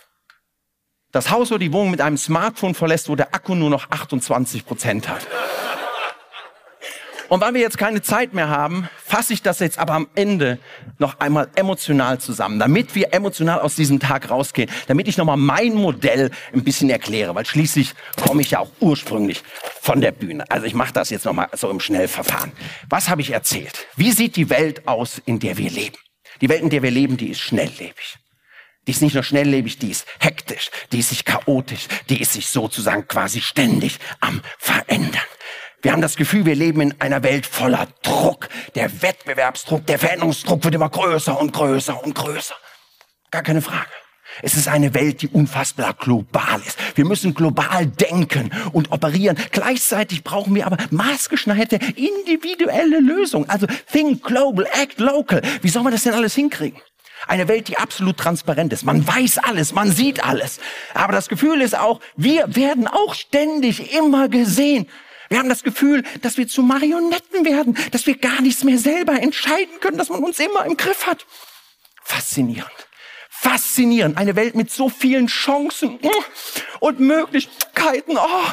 das 1.11 1.29
Haus 1.29 1.51
oder 1.51 1.59
die 1.59 1.73
Wohnung 1.73 1.91
mit 1.91 2.01
einem 2.01 2.17
Smartphone 2.17 2.73
verlässt, 2.73 3.07
wo 3.07 3.15
der 3.15 3.35
Akku 3.35 3.53
nur 3.53 3.69
noch 3.69 3.91
28 3.91 4.65
Prozent 4.65 5.09
hat. 5.09 5.27
Und 7.31 7.39
weil 7.39 7.53
wir 7.53 7.61
jetzt 7.61 7.77
keine 7.77 8.01
Zeit 8.01 8.33
mehr 8.33 8.49
haben, 8.49 8.89
fasse 9.05 9.31
ich 9.31 9.41
das 9.41 9.59
jetzt 9.59 9.79
aber 9.79 9.93
am 9.93 10.09
Ende 10.15 10.59
noch 10.97 11.21
einmal 11.21 11.47
emotional 11.55 12.19
zusammen, 12.19 12.59
damit 12.59 12.93
wir 12.93 13.13
emotional 13.13 13.61
aus 13.61 13.75
diesem 13.75 14.01
Tag 14.01 14.29
rausgehen, 14.29 14.69
damit 14.87 15.07
ich 15.07 15.15
nochmal 15.15 15.37
mein 15.37 15.75
Modell 15.75 16.31
ein 16.51 16.65
bisschen 16.65 16.89
erkläre, 16.89 17.33
weil 17.33 17.45
schließlich 17.45 17.93
komme 18.21 18.41
ich 18.41 18.51
ja 18.51 18.59
auch 18.59 18.69
ursprünglich 18.81 19.43
von 19.79 20.01
der 20.01 20.11
Bühne. 20.11 20.43
Also 20.51 20.65
ich 20.65 20.73
mache 20.73 20.91
das 20.91 21.09
jetzt 21.09 21.23
nochmal 21.23 21.47
so 21.53 21.69
im 21.69 21.79
Schnellverfahren. 21.79 22.51
Was 22.89 23.07
habe 23.07 23.21
ich 23.21 23.31
erzählt? 23.31 23.87
Wie 23.95 24.11
sieht 24.11 24.35
die 24.35 24.49
Welt 24.49 24.85
aus, 24.85 25.21
in 25.23 25.39
der 25.39 25.57
wir 25.57 25.69
leben? 25.69 25.95
Die 26.41 26.49
Welt, 26.49 26.63
in 26.63 26.69
der 26.69 26.83
wir 26.83 26.91
leben, 26.91 27.15
die 27.15 27.29
ist 27.29 27.39
schnelllebig. 27.39 28.17
Die 28.87 28.91
ist 28.91 29.01
nicht 29.01 29.13
nur 29.13 29.23
schnelllebig, 29.23 29.77
die 29.77 29.91
ist 29.91 30.05
hektisch, 30.19 30.69
die 30.91 30.99
ist 30.99 31.09
sich 31.09 31.23
chaotisch, 31.23 31.87
die 32.09 32.19
ist 32.21 32.33
sich 32.33 32.49
sozusagen 32.49 33.07
quasi 33.07 33.39
ständig 33.39 33.99
am 34.19 34.41
Verändern. 34.57 35.21
Wir 35.81 35.91
haben 35.91 36.01
das 36.01 36.15
Gefühl, 36.15 36.45
wir 36.45 36.55
leben 36.55 36.81
in 36.81 37.01
einer 37.01 37.23
Welt 37.23 37.47
voller 37.47 37.87
Druck. 38.03 38.49
Der 38.75 39.01
Wettbewerbsdruck, 39.01 39.85
der 39.87 39.97
Veränderungsdruck 39.97 40.63
wird 40.63 40.75
immer 40.75 40.89
größer 40.89 41.39
und 41.39 41.53
größer 41.53 42.03
und 42.03 42.13
größer. 42.13 42.53
Gar 43.31 43.41
keine 43.41 43.61
Frage. 43.63 43.89
Es 44.43 44.53
ist 44.53 44.67
eine 44.67 44.93
Welt, 44.93 45.23
die 45.23 45.27
unfassbar 45.27 45.93
global 45.93 46.61
ist. 46.65 46.77
Wir 46.95 47.05
müssen 47.05 47.33
global 47.33 47.87
denken 47.87 48.51
und 48.71 48.91
operieren. 48.91 49.37
Gleichzeitig 49.51 50.23
brauchen 50.23 50.53
wir 50.53 50.67
aber 50.67 50.77
maßgeschneiderte 50.91 51.79
individuelle 51.95 52.99
Lösungen. 52.99 53.49
Also 53.49 53.65
think 53.91 54.23
global, 54.23 54.67
act 54.73 54.99
local. 54.99 55.41
Wie 55.61 55.69
soll 55.69 55.83
man 55.83 55.91
das 55.91 56.03
denn 56.03 56.13
alles 56.13 56.35
hinkriegen? 56.35 56.79
Eine 57.27 57.47
Welt, 57.47 57.67
die 57.67 57.77
absolut 57.77 58.17
transparent 58.17 58.71
ist. 58.71 58.83
Man 58.83 59.05
weiß 59.05 59.39
alles, 59.39 59.73
man 59.73 59.91
sieht 59.91 60.23
alles. 60.23 60.59
Aber 60.93 61.11
das 61.11 61.27
Gefühl 61.27 61.61
ist 61.61 61.77
auch, 61.77 61.99
wir 62.15 62.55
werden 62.55 62.87
auch 62.87 63.13
ständig 63.15 63.95
immer 63.95 64.29
gesehen. 64.29 64.87
Wir 65.31 65.39
haben 65.39 65.47
das 65.47 65.63
Gefühl, 65.63 66.03
dass 66.21 66.35
wir 66.35 66.45
zu 66.49 66.61
Marionetten 66.61 67.45
werden, 67.45 67.77
dass 67.91 68.05
wir 68.05 68.17
gar 68.17 68.41
nichts 68.41 68.65
mehr 68.65 68.77
selber 68.77 69.13
entscheiden 69.13 69.79
können, 69.79 69.97
dass 69.97 70.09
man 70.09 70.21
uns 70.21 70.37
immer 70.39 70.65
im 70.65 70.75
Griff 70.75 71.07
hat. 71.07 71.25
Faszinierend. 72.03 72.69
Faszinierend. 73.29 74.17
Eine 74.17 74.35
Welt 74.35 74.55
mit 74.55 74.71
so 74.71 74.89
vielen 74.89 75.27
Chancen 75.27 75.99
und 76.81 76.99
Möglichkeiten. 76.99 78.17
Oh, 78.17 78.45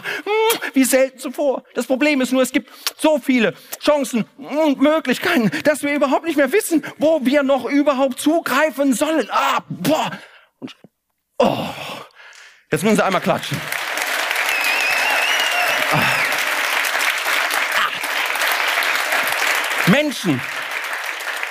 wie 0.72 0.84
selten 0.84 1.18
zuvor. 1.18 1.64
Das 1.74 1.88
Problem 1.88 2.20
ist 2.20 2.30
nur, 2.30 2.42
es 2.42 2.52
gibt 2.52 2.70
so 2.96 3.18
viele 3.18 3.54
Chancen 3.80 4.24
und 4.36 4.80
Möglichkeiten, 4.80 5.50
dass 5.64 5.82
wir 5.82 5.92
überhaupt 5.92 6.26
nicht 6.26 6.36
mehr 6.36 6.52
wissen, 6.52 6.84
wo 6.98 7.26
wir 7.26 7.42
noch 7.42 7.64
überhaupt 7.64 8.20
zugreifen 8.20 8.94
sollen. 8.94 9.28
Ah, 9.32 9.64
boah. 9.68 10.12
Oh. 11.38 11.66
Jetzt 12.70 12.84
müssen 12.84 12.96
Sie 12.96 13.04
einmal 13.04 13.20
klatschen. 13.20 13.60
Menschen 19.90 20.40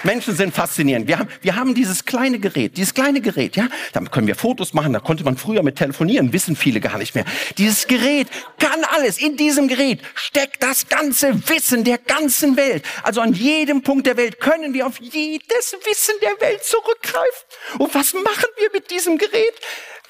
Menschen 0.03 0.35
sind 0.35 0.53
faszinierend. 0.53 1.07
Wir 1.07 1.19
haben, 1.19 1.29
wir 1.41 1.55
haben 1.55 1.73
dieses 1.73 2.05
kleine 2.05 2.39
Gerät, 2.39 2.77
dieses 2.77 2.93
kleine 2.93 3.19
Gerät, 3.19 3.55
ja. 3.55 3.67
Damit 3.93 4.11
können 4.11 4.27
wir 4.27 4.35
Fotos 4.35 4.73
machen. 4.73 4.93
Da 4.93 4.99
konnte 4.99 5.23
man 5.23 5.37
früher 5.37 5.63
mit 5.63 5.75
telefonieren, 5.75 6.31
wissen 6.33 6.55
viele 6.55 6.79
gar 6.79 6.97
nicht 6.97 7.15
mehr. 7.15 7.25
Dieses 7.57 7.87
Gerät 7.87 8.27
kann 8.59 8.83
alles. 8.95 9.17
In 9.17 9.37
diesem 9.37 9.67
Gerät 9.67 10.01
steckt 10.13 10.61
das 10.61 10.87
ganze 10.87 11.49
Wissen 11.49 11.83
der 11.83 11.97
ganzen 11.97 12.55
Welt. 12.57 12.85
Also 13.03 13.21
an 13.21 13.33
jedem 13.33 13.81
Punkt 13.81 14.05
der 14.05 14.17
Welt 14.17 14.39
können 14.39 14.73
wir 14.73 14.85
auf 14.85 14.99
jedes 14.99 15.75
Wissen 15.83 16.13
der 16.21 16.39
Welt 16.39 16.63
zurückgreifen. 16.63 17.45
Und 17.79 17.93
was 17.95 18.13
machen 18.13 18.49
wir 18.59 18.69
mit 18.71 18.91
diesem 18.91 19.17
Gerät? 19.17 19.55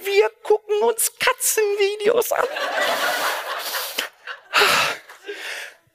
Wir 0.04 0.30
gucken 0.44 0.76
uns 0.82 1.12
Katzenvideos 1.18 2.32
an. 2.34 2.46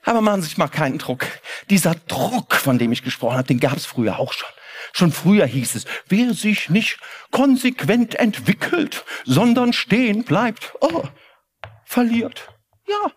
Aber 0.03 0.21
machen 0.21 0.41
Sie 0.41 0.49
sich 0.49 0.57
mal 0.57 0.67
keinen 0.67 0.97
Druck. 0.97 1.25
Dieser 1.69 1.95
Druck, 2.07 2.55
von 2.55 2.77
dem 2.77 2.91
ich 2.91 3.03
gesprochen 3.03 3.37
habe, 3.37 3.47
den 3.47 3.59
gab 3.59 3.77
es 3.77 3.85
früher 3.85 4.19
auch 4.19 4.33
schon. 4.33 4.49
Schon 4.91 5.11
früher 5.11 5.45
hieß 5.45 5.75
es, 5.75 5.85
wer 6.07 6.33
sich 6.33 6.69
nicht 6.69 6.99
konsequent 7.31 8.15
entwickelt, 8.15 9.05
sondern 9.25 9.73
stehen 9.73 10.23
bleibt, 10.23 10.73
oh, 10.81 11.03
verliert. 11.85 12.49
Ja, 12.87 13.11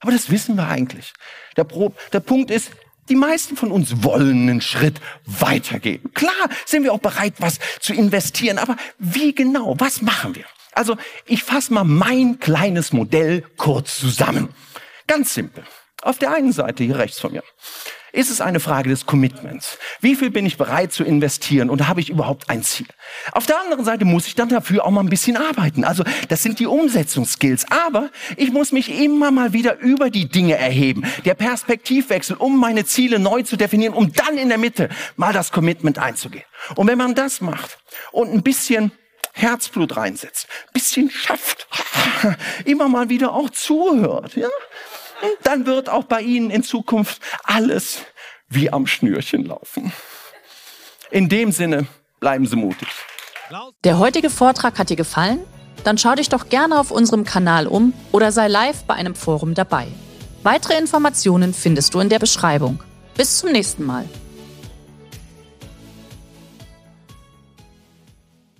aber 0.00 0.12
das 0.12 0.30
wissen 0.30 0.56
wir 0.56 0.68
eigentlich. 0.68 1.12
Der, 1.56 1.64
Pro 1.64 1.94
der 2.12 2.20
Punkt 2.20 2.50
ist, 2.50 2.70
die 3.08 3.16
meisten 3.16 3.56
von 3.56 3.72
uns 3.72 4.02
wollen 4.04 4.48
einen 4.48 4.60
Schritt 4.60 5.00
weitergehen. 5.24 6.12
Klar 6.12 6.32
sind 6.66 6.84
wir 6.84 6.92
auch 6.92 7.00
bereit, 7.00 7.34
was 7.38 7.58
zu 7.80 7.94
investieren, 7.94 8.58
aber 8.58 8.76
wie 8.98 9.34
genau? 9.34 9.74
Was 9.78 10.02
machen 10.02 10.36
wir? 10.36 10.44
Also 10.72 10.96
ich 11.26 11.42
fasse 11.42 11.72
mal 11.72 11.84
mein 11.84 12.38
kleines 12.38 12.92
Modell 12.92 13.44
kurz 13.56 13.98
zusammen. 13.98 14.50
Ganz 15.06 15.34
simpel. 15.34 15.64
Auf 16.02 16.18
der 16.18 16.32
einen 16.32 16.52
Seite, 16.52 16.84
hier 16.84 16.98
rechts 16.98 17.18
von 17.18 17.32
mir, 17.32 17.42
ist 18.12 18.30
es 18.30 18.40
eine 18.40 18.60
Frage 18.60 18.88
des 18.88 19.04
Commitments. 19.04 19.78
Wie 20.00 20.14
viel 20.14 20.30
bin 20.30 20.46
ich 20.46 20.56
bereit 20.56 20.92
zu 20.92 21.04
investieren 21.04 21.68
und 21.68 21.88
habe 21.88 22.00
ich 22.00 22.08
überhaupt 22.08 22.48
ein 22.48 22.62
Ziel? 22.62 22.86
Auf 23.32 23.46
der 23.46 23.60
anderen 23.60 23.84
Seite 23.84 24.04
muss 24.04 24.26
ich 24.26 24.34
dann 24.34 24.48
dafür 24.48 24.84
auch 24.86 24.90
mal 24.90 25.00
ein 25.00 25.10
bisschen 25.10 25.36
arbeiten. 25.36 25.84
Also 25.84 26.04
das 26.28 26.42
sind 26.42 26.58
die 26.58 26.66
Umsetzungsskills. 26.66 27.66
Aber 27.70 28.10
ich 28.36 28.50
muss 28.50 28.72
mich 28.72 29.00
immer 29.00 29.30
mal 29.30 29.52
wieder 29.52 29.78
über 29.80 30.08
die 30.08 30.28
Dinge 30.28 30.56
erheben. 30.56 31.04
Der 31.24 31.34
Perspektivwechsel, 31.34 32.36
um 32.36 32.58
meine 32.58 32.84
Ziele 32.86 33.18
neu 33.18 33.42
zu 33.42 33.56
definieren, 33.56 33.92
um 33.92 34.12
dann 34.12 34.38
in 34.38 34.48
der 34.48 34.58
Mitte 34.58 34.88
mal 35.16 35.32
das 35.32 35.52
Commitment 35.52 35.98
einzugehen. 35.98 36.44
Und 36.76 36.86
wenn 36.86 36.98
man 36.98 37.14
das 37.14 37.40
macht 37.40 37.78
und 38.12 38.32
ein 38.32 38.42
bisschen 38.42 38.92
Herzblut 39.32 39.96
reinsetzt, 39.96 40.48
ein 40.68 40.72
bisschen 40.72 41.10
schafft, 41.10 41.68
immer 42.64 42.88
mal 42.88 43.08
wieder 43.08 43.32
auch 43.34 43.50
zuhört, 43.50 44.34
ja, 44.34 44.48
dann 45.42 45.66
wird 45.66 45.88
auch 45.88 46.04
bei 46.04 46.22
Ihnen 46.22 46.50
in 46.50 46.62
Zukunft 46.62 47.20
alles 47.44 48.00
wie 48.48 48.70
am 48.70 48.86
Schnürchen 48.86 49.44
laufen. 49.44 49.92
In 51.10 51.28
dem 51.28 51.52
Sinne, 51.52 51.86
bleiben 52.20 52.46
Sie 52.46 52.56
mutig. 52.56 52.88
Der 53.84 53.98
heutige 53.98 54.30
Vortrag 54.30 54.78
hat 54.78 54.90
dir 54.90 54.96
gefallen? 54.96 55.40
Dann 55.84 55.96
schau 55.96 56.14
dich 56.14 56.28
doch 56.28 56.48
gerne 56.48 56.78
auf 56.78 56.90
unserem 56.90 57.24
Kanal 57.24 57.66
um 57.66 57.94
oder 58.12 58.32
sei 58.32 58.48
live 58.48 58.84
bei 58.84 58.94
einem 58.94 59.14
Forum 59.14 59.54
dabei. 59.54 59.86
Weitere 60.42 60.78
Informationen 60.78 61.54
findest 61.54 61.94
du 61.94 62.00
in 62.00 62.08
der 62.08 62.18
Beschreibung. 62.18 62.82
Bis 63.16 63.38
zum 63.38 63.52
nächsten 63.52 63.84
Mal. 63.84 64.04